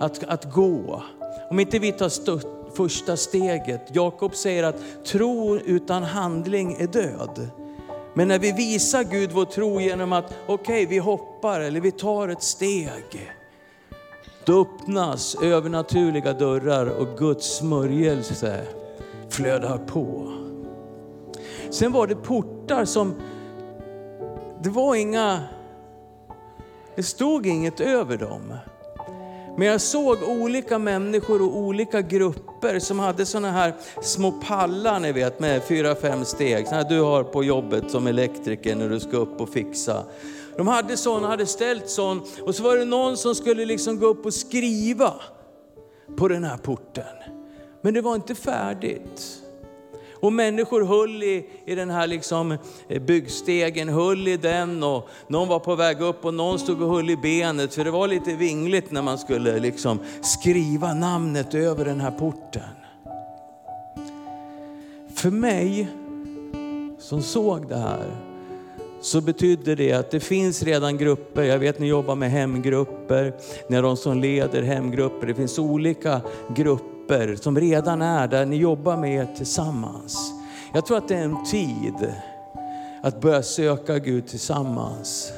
att, 0.00 0.24
att 0.24 0.52
gå. 0.52 1.02
Om 1.50 1.60
inte 1.60 1.78
vi 1.78 1.92
tar 1.92 2.08
stött, 2.08 2.46
första 2.74 3.16
steget. 3.16 3.80
Jakob 3.92 4.34
säger 4.34 4.62
att 4.62 5.04
tro 5.04 5.56
utan 5.56 6.02
handling 6.02 6.76
är 6.78 6.86
död. 6.86 7.50
Men 8.20 8.28
när 8.28 8.38
vi 8.38 8.52
visar 8.52 9.04
Gud 9.04 9.32
vår 9.32 9.44
tro 9.44 9.80
genom 9.80 10.12
att, 10.12 10.34
okej 10.46 10.54
okay, 10.54 10.86
vi 10.86 10.98
hoppar 10.98 11.60
eller 11.60 11.80
vi 11.80 11.90
tar 11.90 12.28
ett 12.28 12.42
steg. 12.42 13.32
Då 14.44 14.60
öppnas 14.60 15.36
övernaturliga 15.42 16.32
dörrar 16.32 16.86
och 16.86 17.18
Guds 17.18 17.56
smörjelse 17.56 18.66
flödar 19.28 19.78
på. 19.78 20.32
Sen 21.70 21.92
var 21.92 22.06
det 22.06 22.14
portar 22.14 22.84
som, 22.84 23.14
det 24.62 24.70
var 24.70 24.94
inga, 24.94 25.40
det 26.94 27.02
stod 27.02 27.46
inget 27.46 27.80
över 27.80 28.16
dem. 28.16 28.54
Men 29.60 29.68
jag 29.68 29.80
såg 29.80 30.22
olika 30.22 30.78
människor 30.78 31.42
och 31.42 31.56
olika 31.56 32.02
grupper 32.02 32.78
som 32.78 32.98
hade 32.98 33.26
sådana 33.26 33.50
här 33.50 33.74
små 34.02 34.32
pallar 34.32 35.00
ni 35.00 35.12
vet 35.12 35.40
med 35.40 35.62
fyra, 35.62 35.94
fem 35.94 36.24
steg. 36.24 36.68
Såna 36.68 36.82
du 36.82 37.00
har 37.00 37.24
på 37.24 37.44
jobbet 37.44 37.90
som 37.90 38.06
elektriker 38.06 38.76
när 38.76 38.88
du 38.88 39.00
ska 39.00 39.16
upp 39.16 39.40
och 39.40 39.48
fixa. 39.48 40.04
De 40.56 40.68
hade 40.68 40.96
sån, 40.96 41.24
hade 41.24 41.46
ställt 41.46 41.88
sån 41.88 42.22
och 42.42 42.54
så 42.54 42.62
var 42.62 42.76
det 42.76 42.84
någon 42.84 43.16
som 43.16 43.34
skulle 43.34 43.64
liksom 43.64 43.98
gå 43.98 44.06
upp 44.06 44.26
och 44.26 44.34
skriva 44.34 45.14
på 46.16 46.28
den 46.28 46.44
här 46.44 46.56
porten. 46.56 47.16
Men 47.82 47.94
det 47.94 48.00
var 48.00 48.14
inte 48.14 48.34
färdigt. 48.34 49.42
Och 50.20 50.32
människor 50.32 50.84
höll 50.84 51.22
i, 51.22 51.46
i 51.64 51.74
den 51.74 51.90
här 51.90 52.06
liksom 52.06 52.58
eh, 52.88 53.02
byggstegen, 53.02 53.88
höll 53.88 54.28
i 54.28 54.36
den 54.36 54.82
och 54.82 55.08
någon 55.28 55.48
var 55.48 55.58
på 55.58 55.74
väg 55.74 56.00
upp 56.00 56.24
och 56.24 56.34
någon 56.34 56.58
stod 56.58 56.82
och 56.82 56.94
höll 56.94 57.10
i 57.10 57.16
benet. 57.16 57.74
För 57.74 57.84
det 57.84 57.90
var 57.90 58.08
lite 58.08 58.34
vingligt 58.34 58.90
när 58.90 59.02
man 59.02 59.18
skulle 59.18 59.58
liksom 59.58 59.98
skriva 60.22 60.94
namnet 60.94 61.54
över 61.54 61.84
den 61.84 62.00
här 62.00 62.10
porten. 62.10 62.62
För 65.14 65.30
mig 65.30 65.88
som 66.98 67.22
såg 67.22 67.68
det 67.68 67.76
här 67.76 68.10
så 69.00 69.20
betydde 69.20 69.74
det 69.74 69.92
att 69.92 70.10
det 70.10 70.20
finns 70.20 70.62
redan 70.62 70.98
grupper. 70.98 71.42
Jag 71.42 71.58
vet 71.58 71.78
ni 71.78 71.86
jobbar 71.86 72.14
med 72.14 72.30
hemgrupper, 72.30 73.32
ni 73.68 73.76
har 73.76 73.82
de 73.82 73.96
som 73.96 74.20
leder 74.20 74.62
hemgrupper. 74.62 75.26
Det 75.26 75.34
finns 75.34 75.58
olika 75.58 76.20
grupper 76.54 76.99
grupper 77.10 77.36
som 77.36 77.60
redan 77.60 78.02
är 78.02 78.28
där 78.28 78.46
ni 78.46 78.56
jobbar 78.56 78.96
med 78.96 79.14
er 79.14 79.28
tillsammans. 79.36 80.32
Jag 80.74 80.86
tror 80.86 80.96
att 80.96 81.08
det 81.08 81.14
är 81.14 81.24
en 81.24 81.44
tid 81.44 82.12
att 83.02 83.20
börja 83.20 83.42
söka 83.42 83.98
Gud 83.98 84.26
tillsammans. 84.26 85.32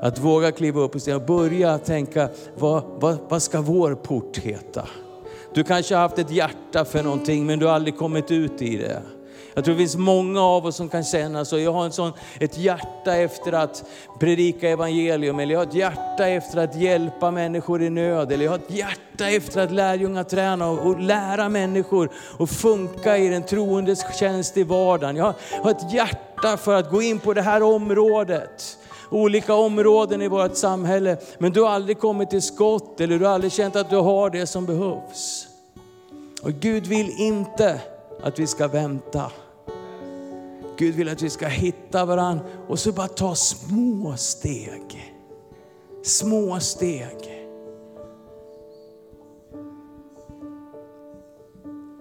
Att 0.00 0.18
våga 0.18 0.52
kliva 0.52 0.80
upp 0.80 0.94
och 0.94 1.02
säga, 1.02 1.18
börja 1.18 1.78
tänka, 1.78 2.28
vad, 2.58 2.82
vad, 3.00 3.16
vad 3.28 3.42
ska 3.42 3.60
vår 3.60 3.94
port 3.94 4.38
heta? 4.38 4.88
Du 5.54 5.64
kanske 5.64 5.94
har 5.94 6.02
haft 6.02 6.18
ett 6.18 6.30
hjärta 6.30 6.84
för 6.84 7.02
någonting 7.02 7.46
men 7.46 7.58
du 7.58 7.66
har 7.66 7.72
aldrig 7.72 7.96
kommit 7.96 8.30
ut 8.30 8.62
i 8.62 8.76
det. 8.76 9.02
Jag 9.56 9.64
tror 9.64 9.74
det 9.74 9.78
finns 9.78 9.96
många 9.96 10.42
av 10.42 10.66
oss 10.66 10.76
som 10.76 10.88
kan 10.88 11.04
känna 11.04 11.44
så. 11.44 11.58
Jag 11.58 11.72
har 11.72 11.84
en 11.84 11.92
sån, 11.92 12.12
ett 12.40 12.58
hjärta 12.58 13.16
efter 13.16 13.52
att 13.52 13.84
predika 14.18 14.68
evangelium, 14.68 15.40
eller 15.40 15.52
jag 15.52 15.60
har 15.60 15.66
ett 15.66 15.74
hjärta 15.74 16.28
efter 16.28 16.58
att 16.58 16.76
hjälpa 16.76 17.30
människor 17.30 17.82
i 17.82 17.90
nöd, 17.90 18.32
eller 18.32 18.44
jag 18.44 18.52
har 18.52 18.58
ett 18.58 18.70
hjärta 18.70 19.28
efter 19.28 19.60
att 19.60 19.72
lärjunga 19.72 20.24
träna 20.24 20.68
och, 20.68 20.86
och 20.86 21.00
lära 21.00 21.48
människor 21.48 22.10
att 22.38 22.50
funka 22.50 23.18
i 23.18 23.28
den 23.28 23.42
troendes 23.42 24.18
tjänst 24.18 24.56
i 24.56 24.62
vardagen. 24.62 25.16
Jag 25.16 25.34
har 25.62 25.70
ett 25.70 25.92
hjärta 25.92 26.56
för 26.56 26.74
att 26.74 26.90
gå 26.90 27.02
in 27.02 27.18
på 27.18 27.34
det 27.34 27.42
här 27.42 27.62
området 27.62 28.78
olika 29.10 29.54
områden 29.54 30.22
i 30.22 30.28
vårt 30.28 30.56
samhälle. 30.56 31.16
Men 31.38 31.52
du 31.52 31.62
har 31.62 31.70
aldrig 31.70 31.98
kommit 31.98 32.30
till 32.30 32.42
skott 32.42 33.00
eller 33.00 33.18
du 33.18 33.24
har 33.24 33.32
aldrig 33.32 33.52
känt 33.52 33.76
att 33.76 33.90
du 33.90 33.96
har 33.96 34.30
det 34.30 34.46
som 34.46 34.66
behövs. 34.66 35.46
Och 36.42 36.52
Gud 36.52 36.86
vill 36.86 37.10
inte 37.18 37.80
att 38.22 38.38
vi 38.38 38.46
ska 38.46 38.68
vänta. 38.68 39.30
Gud 40.78 40.94
vill 40.94 41.08
att 41.08 41.22
vi 41.22 41.30
ska 41.30 41.46
hitta 41.46 42.04
varandra 42.04 42.44
och 42.68 42.78
så 42.78 42.92
bara 42.92 43.08
ta 43.08 43.34
små 43.34 44.16
steg. 44.16 45.14
Små 46.02 46.60
steg. 46.60 47.36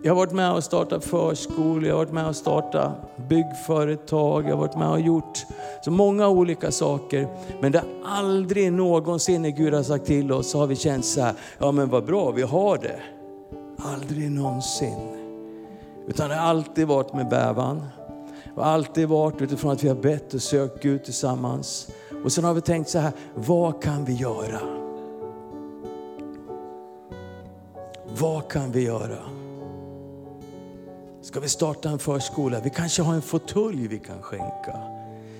Jag 0.06 0.12
har 0.12 0.16
varit 0.16 0.34
med 0.34 0.52
och 0.52 0.64
startat 0.64 1.06
förskolor, 1.06 1.86
jag 1.86 1.94
har 1.94 2.06
varit 2.06 2.14
med 2.14 2.28
och 2.28 2.36
startat 2.36 2.92
byggföretag, 3.30 4.46
jag 4.46 4.50
har 4.50 4.58
varit 4.58 4.78
med 4.78 4.90
och 4.90 5.00
gjort 5.00 5.46
så 5.84 5.92
många 5.92 6.28
olika 6.30 6.72
saker. 6.72 7.28
Men 7.62 7.72
det 7.72 7.78
har 7.78 8.18
aldrig 8.18 8.74
någonsin 8.74 9.42
när 9.42 9.50
Gud 9.50 9.74
har 9.74 9.84
sagt 9.84 10.06
till 10.06 10.32
oss 10.32 10.50
så 10.50 10.60
har 10.60 10.68
vi 10.68 10.76
känt 10.76 11.06
så 11.06 11.22
här, 11.22 11.34
ja 11.58 11.72
men 11.72 11.90
vad 11.90 12.06
bra 12.06 12.32
vi 12.32 12.42
har 12.42 12.78
det. 12.78 13.00
Aldrig 13.78 14.32
någonsin. 14.32 14.98
Utan 16.08 16.30
det 16.30 16.36
har 16.36 16.50
alltid 16.50 16.88
varit 16.88 17.14
med 17.14 17.30
bävan. 17.30 17.82
Det 18.56 18.62
har 18.62 18.72
alltid 18.72 19.08
varit 19.08 19.42
utifrån 19.42 19.72
att 19.72 19.84
vi 19.84 19.88
har 19.88 19.96
bett 19.96 20.34
och 20.34 20.42
sökt 20.42 20.84
Gud 20.84 21.04
tillsammans. 21.04 21.88
Och 22.24 22.32
sen 22.32 22.44
har 22.44 22.54
vi 22.54 22.62
tänkt 22.62 22.90
så 22.90 23.00
här, 23.00 23.12
vad 23.36 23.84
kan 23.84 24.06
vi 24.06 24.14
göra? 24.14 24.60
Vad 28.20 28.48
kan 28.48 28.72
vi 28.72 28.84
göra? 28.84 29.18
Ska 31.22 31.40
vi 31.40 31.50
starta 31.50 31.90
en 31.90 32.00
förskola? 32.00 32.60
Vi 32.60 32.70
kanske 32.70 33.02
har 33.02 33.14
en 33.14 33.22
fåtölj 33.22 33.88
vi 33.88 34.00
kan 34.00 34.22
skänka. 34.22 34.80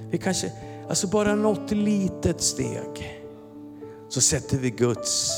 Vi 0.10 0.18
kanske, 0.18 0.52
alltså 0.90 1.08
bara 1.08 1.36
något 1.36 1.72
litet 1.72 2.42
steg. 2.42 3.22
Så 4.10 4.22
sätter 4.22 4.58
vi 4.58 4.70
Guds 4.70 5.32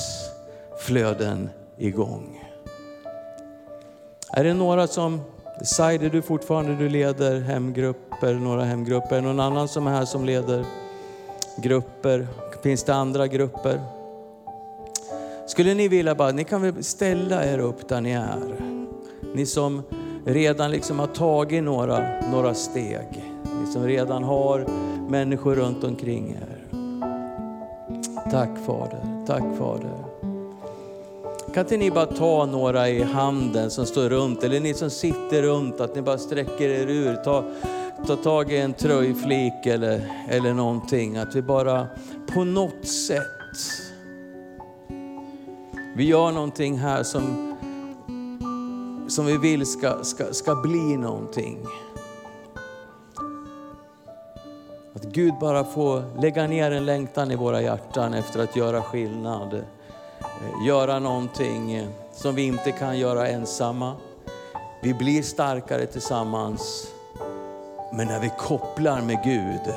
flöden 0.80 1.50
igång. 1.78 2.44
Är 4.34 4.44
det 4.44 4.54
några 4.54 4.88
som, 4.88 5.22
Saide 5.62 6.10
du 6.10 6.22
fortfarande, 6.22 6.76
du 6.76 6.90
leder 6.90 7.42
hemgrupper, 7.42 8.34
några 8.34 8.64
hemgrupper. 8.64 9.16
Är 9.16 9.22
det 9.22 9.28
någon 9.28 9.40
annan 9.40 9.68
som 9.68 9.88
är 9.88 9.92
här 9.92 10.06
som 10.06 10.26
leder 10.26 10.66
grupper? 11.58 12.28
Finns 12.64 12.84
det 12.84 12.94
andra 12.94 13.28
grupper? 13.28 13.82
Skulle 15.48 15.74
ni 15.74 15.88
vilja 15.88 16.16
bara, 16.16 16.32
ni 16.32 16.44
kan 16.44 16.62
väl 16.62 16.84
ställa 16.84 17.46
er 17.46 17.60
upp 17.60 17.88
där 17.88 18.02
ni 18.02 18.12
är. 18.12 18.56
Ni 19.36 19.46
som 19.46 19.84
redan 20.26 20.72
liksom 20.72 21.00
har 21.00 21.08
tagit 21.08 21.64
några, 21.64 22.22
några 22.32 22.54
steg. 22.54 23.34
Ni 23.62 23.72
som 23.74 23.84
redan 23.84 24.24
har 24.24 24.66
människor 25.10 25.56
runt 25.56 25.84
omkring 25.84 26.38
er. 26.42 26.58
Tack 28.32 28.50
Fader, 28.66 29.26
tack 29.28 29.44
Fader. 29.58 30.07
Kan 31.58 31.66
inte 31.66 31.78
ni 31.78 31.92
bara 31.92 32.06
ta 32.06 32.46
några 32.46 32.90
i 32.90 33.04
handen 33.04 33.72
som 33.72 33.86
står 33.86 34.10
runt, 34.10 34.44
eller 34.44 34.60
ni 34.60 34.74
som 34.74 34.90
sitter 34.90 35.42
runt, 35.42 35.82
att 35.82 35.96
ni 35.96 36.02
bara 36.02 36.18
sträcker 36.18 36.70
er 36.70 36.88
ur. 36.88 37.16
Ta, 37.16 37.44
ta 38.08 38.16
tag 38.16 38.52
i 38.52 38.58
en 38.58 38.74
tröjflik 38.74 39.66
eller, 39.66 40.26
eller 40.30 40.54
någonting. 40.54 41.18
Att 41.18 41.36
vi 41.36 41.42
bara 41.42 41.88
på 42.34 42.44
något 42.44 42.88
sätt, 42.88 43.24
vi 45.96 46.06
gör 46.06 46.32
någonting 46.32 46.78
här 46.78 47.04
som, 47.04 47.58
som 49.10 49.26
vi 49.26 49.38
vill 49.38 49.66
ska, 49.66 50.04
ska, 50.04 50.34
ska 50.34 50.56
bli 50.56 50.98
någonting. 50.98 51.66
Att 54.94 55.04
Gud 55.04 55.34
bara 55.42 55.64
får 55.64 56.22
lägga 56.22 56.48
ner 56.48 56.72
en 56.72 56.86
längtan 56.86 57.32
i 57.32 57.36
våra 57.36 57.62
hjärtan 57.62 58.14
efter 58.14 58.44
att 58.44 58.56
göra 58.56 58.82
skillnad. 58.82 59.64
Eh, 60.42 60.68
göra 60.68 61.00
någonting 61.00 61.74
eh, 61.74 61.88
som 62.14 62.36
vi 62.36 62.42
inte 62.42 62.72
kan 62.72 63.00
göra 63.00 63.28
ensamma. 63.28 63.96
Vi 64.82 64.94
blir 64.94 65.22
starkare 65.22 65.86
tillsammans. 65.86 66.88
Men 67.94 68.08
när 68.08 68.20
vi 68.20 68.32
kopplar 68.40 69.02
med 69.02 69.24
Gud, 69.24 69.74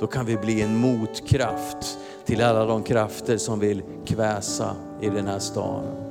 då 0.00 0.06
kan 0.06 0.26
vi 0.26 0.36
bli 0.36 0.62
en 0.62 0.76
motkraft 0.76 1.98
till 2.24 2.42
alla 2.42 2.64
de 2.64 2.82
krafter 2.82 3.36
som 3.36 3.60
vill 3.60 3.82
kväsa 4.06 4.76
i 5.00 5.08
den 5.08 5.26
här 5.26 5.38
staden. 5.38 6.04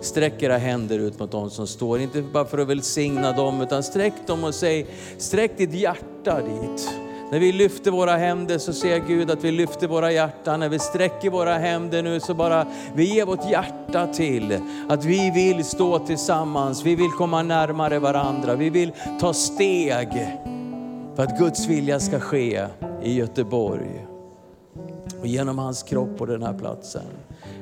Sträck 0.00 0.42
era 0.42 0.56
händer 0.56 0.98
ut 0.98 1.18
mot 1.18 1.30
dem 1.30 1.50
som 1.50 1.66
står, 1.66 2.00
inte 2.00 2.22
bara 2.22 2.44
för 2.44 2.58
att 2.58 2.68
välsigna 2.68 3.32
dem, 3.32 3.60
utan 3.60 3.82
sträck 3.82 4.14
dem 4.26 4.44
och 4.44 4.54
säg, 4.54 4.86
sträck 5.18 5.58
ditt 5.58 5.72
hjärta 5.72 6.40
dit. 6.40 7.05
När 7.30 7.38
vi 7.38 7.52
lyfter 7.52 7.90
våra 7.90 8.16
händer 8.16 8.58
så 8.58 8.72
ser 8.72 8.98
Gud 8.98 9.30
att 9.30 9.44
vi 9.44 9.50
lyfter 9.50 9.86
våra 9.86 10.12
hjärtan. 10.12 10.60
När 10.60 10.68
vi 10.68 10.78
sträcker 10.78 11.30
våra 11.30 11.58
händer 11.58 12.02
nu 12.02 12.20
så 12.20 12.34
bara, 12.34 12.66
vi 12.94 13.14
ger 13.14 13.26
vårt 13.26 13.50
hjärta 13.50 14.06
till 14.06 14.58
att 14.88 15.04
vi 15.04 15.30
vill 15.30 15.64
stå 15.64 15.98
tillsammans. 15.98 16.82
Vi 16.82 16.94
vill 16.94 17.10
komma 17.10 17.42
närmare 17.42 17.98
varandra. 17.98 18.54
Vi 18.54 18.70
vill 18.70 18.92
ta 19.20 19.32
steg 19.32 20.08
för 21.16 21.22
att 21.22 21.38
Guds 21.38 21.66
vilja 21.66 22.00
ska 22.00 22.20
ske 22.20 22.66
i 23.02 23.14
Göteborg 23.14 24.06
och 25.20 25.26
genom 25.26 25.58
hans 25.58 25.82
kropp 25.82 26.18
på 26.18 26.26
den 26.26 26.42
här 26.42 26.58
platsen. 26.58 27.02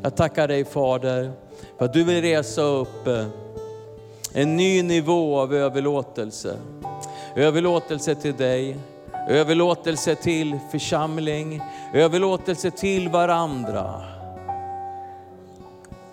Jag 0.02 0.16
tackar 0.16 0.48
dig 0.48 0.64
Fader 0.64 1.32
för 1.78 1.84
att 1.84 1.92
du 1.92 2.04
vill 2.04 2.22
resa 2.22 2.62
upp 2.62 3.08
en 4.32 4.56
ny 4.56 4.82
nivå 4.82 5.38
av 5.38 5.54
överlåtelse. 5.54 6.56
Överlåtelse 7.36 8.14
till 8.14 8.34
dig, 8.34 8.76
överlåtelse 9.28 10.14
till 10.14 10.58
församling, 10.70 11.60
överlåtelse 11.92 12.70
till 12.70 13.08
varandra. 13.08 14.13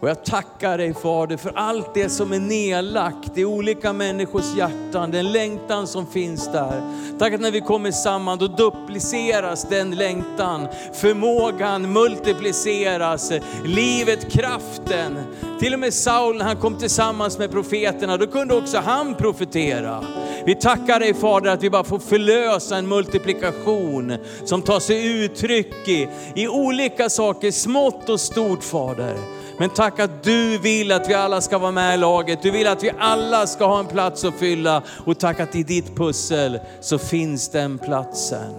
Och 0.02 0.10
jag 0.10 0.24
tackar 0.24 0.78
dig 0.78 0.94
Fader 0.94 1.38
för 1.38 1.52
allt 1.56 1.94
det 1.94 2.10
som 2.10 2.34
är 2.34 2.40
nedlagt 2.40 3.38
i 3.38 3.46
olika 3.46 3.94
människors 3.94 4.56
hjärtan, 4.56 5.12
den 5.12 5.32
längtan 5.32 5.88
som 5.88 6.08
finns 6.08 6.52
där. 6.52 6.82
Tack 7.20 7.34
att 7.34 7.42
när 7.42 7.52
vi 7.52 7.62
kommer 7.62 7.92
samman 7.92 8.38
då 8.38 8.48
dupliceras 8.48 9.70
den 9.70 9.96
längtan, 9.96 10.68
förmågan 10.94 11.94
multipliceras, 11.94 13.32
livet, 13.66 14.32
kraften. 14.32 15.18
Till 15.60 15.74
och 15.74 15.80
med 15.80 15.94
Saul 15.94 16.38
när 16.38 16.46
han 16.46 16.58
kom 16.58 16.78
tillsammans 16.78 17.38
med 17.38 17.52
profeterna, 17.52 18.18
då 18.18 18.28
kunde 18.28 18.56
också 18.56 18.78
han 18.78 19.16
profetera. 19.16 20.04
Vi 20.46 20.56
tackar 20.56 21.00
dig 21.00 21.14
Fader 21.14 21.52
att 21.52 21.64
vi 21.64 21.70
bara 21.70 21.84
får 21.84 22.00
förlösa 22.00 22.78
en 22.78 22.88
multiplikation 22.88 24.18
som 24.46 24.62
tar 24.62 24.80
sig 24.80 25.24
uttryck 25.24 25.88
i, 25.88 26.10
i 26.36 26.48
olika 26.48 27.10
saker, 27.10 27.52
smått 27.52 28.10
och 28.10 28.20
stort 28.20 28.64
Fader. 28.64 29.41
Men 29.62 29.70
tack 29.70 30.00
att 30.00 30.24
du 30.24 30.58
vill 30.58 30.92
att 30.92 31.10
vi 31.10 31.14
alla 31.14 31.42
ska 31.42 31.58
vara 31.58 31.72
med 31.72 31.96
i 31.96 31.98
laget. 31.98 32.42
Du 32.42 32.52
vill 32.52 32.68
att 32.68 32.84
vi 32.84 32.92
alla 33.00 33.48
ska 33.48 33.66
ha 33.66 33.80
en 33.80 33.86
plats 33.86 34.26
att 34.26 34.34
fylla. 34.34 34.84
Och 35.06 35.20
tack 35.20 35.40
att 35.40 35.56
i 35.56 35.64
ditt 35.64 35.96
pussel 35.96 36.60
så 36.80 36.98
finns 36.98 37.50
den 37.50 37.78
platsen. 37.78 38.54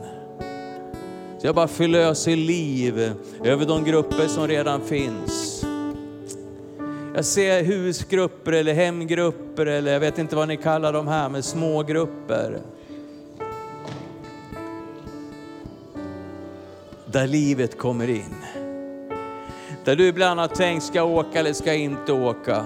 Så 1.38 1.46
jag 1.46 1.54
bara 1.54 1.68
förlöser 1.68 2.36
liv 2.36 3.12
över 3.44 3.66
de 3.66 3.84
grupper 3.84 4.28
som 4.28 4.48
redan 4.48 4.80
finns. 4.80 5.64
Jag 7.14 7.24
ser 7.24 7.64
husgrupper 7.64 8.52
eller 8.52 8.74
hemgrupper 8.74 9.66
eller 9.66 9.92
jag 9.92 10.00
vet 10.00 10.18
inte 10.18 10.36
vad 10.36 10.48
ni 10.48 10.56
kallar 10.56 10.92
dem 10.92 11.08
här, 11.08 11.28
men 11.28 11.42
smågrupper. 11.42 12.58
Där 17.06 17.26
livet 17.26 17.78
kommer 17.78 18.08
in. 18.10 18.61
Där 19.84 19.96
du 19.96 20.06
ibland 20.06 20.40
har 20.40 20.48
tänkt, 20.48 20.84
ska 20.84 20.98
jag 20.98 21.10
åka 21.10 21.38
eller 21.38 21.52
ska 21.52 21.66
jag 21.66 21.78
inte 21.78 22.12
åka? 22.12 22.64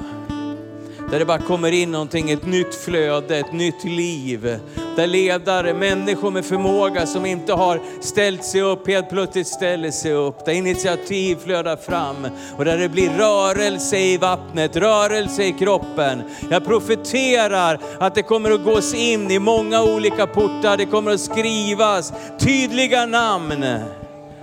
Där 1.11 1.19
det 1.19 1.25
bara 1.25 1.39
kommer 1.39 1.73
in 1.73 1.93
någonting, 1.93 2.31
ett 2.31 2.47
nytt 2.47 2.75
flöde, 2.75 3.37
ett 3.37 3.53
nytt 3.53 3.85
liv. 3.85 4.59
Där 4.97 5.07
ledare, 5.07 5.75
människor 5.75 6.31
med 6.31 6.45
förmåga 6.45 7.07
som 7.07 7.27
inte 7.27 7.53
har 7.53 7.81
ställt 8.01 8.45
sig 8.45 8.62
upp, 8.62 8.89
helt 8.89 9.11
plötsligt 9.11 9.47
ställer 9.47 9.91
sig 9.91 10.12
upp. 10.12 10.45
Där 10.45 10.53
initiativ 10.53 11.37
flödar 11.37 11.77
fram 11.77 12.29
och 12.57 12.64
där 12.64 12.79
det 12.79 12.89
blir 12.89 13.11
rörelse 13.11 13.99
i 13.99 14.17
vattnet, 14.17 14.77
rörelse 14.77 15.45
i 15.45 15.53
kroppen. 15.53 16.23
Jag 16.51 16.64
profeterar 16.64 17.81
att 17.99 18.14
det 18.14 18.23
kommer 18.23 18.51
att 18.51 18.64
gås 18.64 18.95
in 18.95 19.31
i 19.31 19.39
många 19.39 19.83
olika 19.83 20.27
portar, 20.27 20.77
det 20.77 20.87
kommer 20.87 21.11
att 21.11 21.21
skrivas 21.21 22.12
tydliga 22.39 23.07
namn 23.07 23.64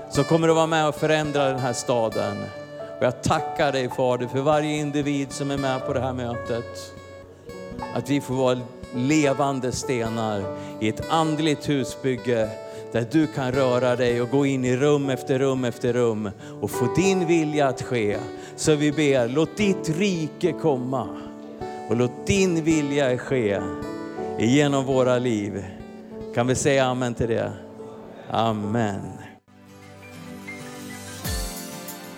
som 0.10 0.24
kommer 0.24 0.50
att 0.50 0.56
vara 0.56 0.68
med 0.68 0.88
och 0.88 0.96
förändra 0.96 1.50
den 1.50 1.60
här 1.60 1.74
staden. 1.74 2.62
Och 3.04 3.08
jag 3.08 3.24
tackar 3.24 3.72
dig 3.72 3.89
Fader 3.89 4.28
för 4.28 4.41
varje 4.41 4.78
individ 4.78 5.32
som 5.32 5.51
är 5.51 5.58
med 5.58 5.86
på 5.86 5.93
det 5.93 5.99
här 5.99 6.14
mötet. 6.14 6.93
Att 7.95 8.10
vi 8.10 8.22
får 8.22 8.34
vara 8.34 8.60
levande 8.95 9.72
stenar 9.72 10.43
i 10.80 10.89
ett 10.89 11.10
andligt 11.10 11.70
husbygge 11.70 12.49
där 12.91 13.06
du 13.12 13.28
kan 13.28 13.51
röra 13.51 13.95
dig 13.95 14.22
och 14.22 14.30
gå 14.30 14.45
in 14.45 14.66
i 14.66 14.76
rum 14.76 15.10
efter 15.10 15.39
rum 15.39 15.66
efter 15.66 15.93
rum 15.93 16.30
och 16.62 16.72
få 16.72 16.93
din 16.95 17.28
vilja 17.28 17.68
att 17.68 17.82
ske. 17.82 18.18
Så 18.56 18.76
vi 18.76 18.91
ber, 18.91 19.28
låt 19.28 19.58
ditt 19.58 19.89
rike 19.89 20.51
komma 20.51 21.08
och 21.89 21.95
låt 21.95 22.28
din 22.28 22.64
vilja 22.64 23.18
ske 23.18 23.62
genom 24.39 24.86
våra 24.86 25.20
liv. 25.20 25.66
Kan 26.36 26.47
vi 26.47 26.56
säga 26.56 26.86
amen 26.86 27.14
till 27.14 27.30
det? 27.30 27.51
Amen. 28.30 29.23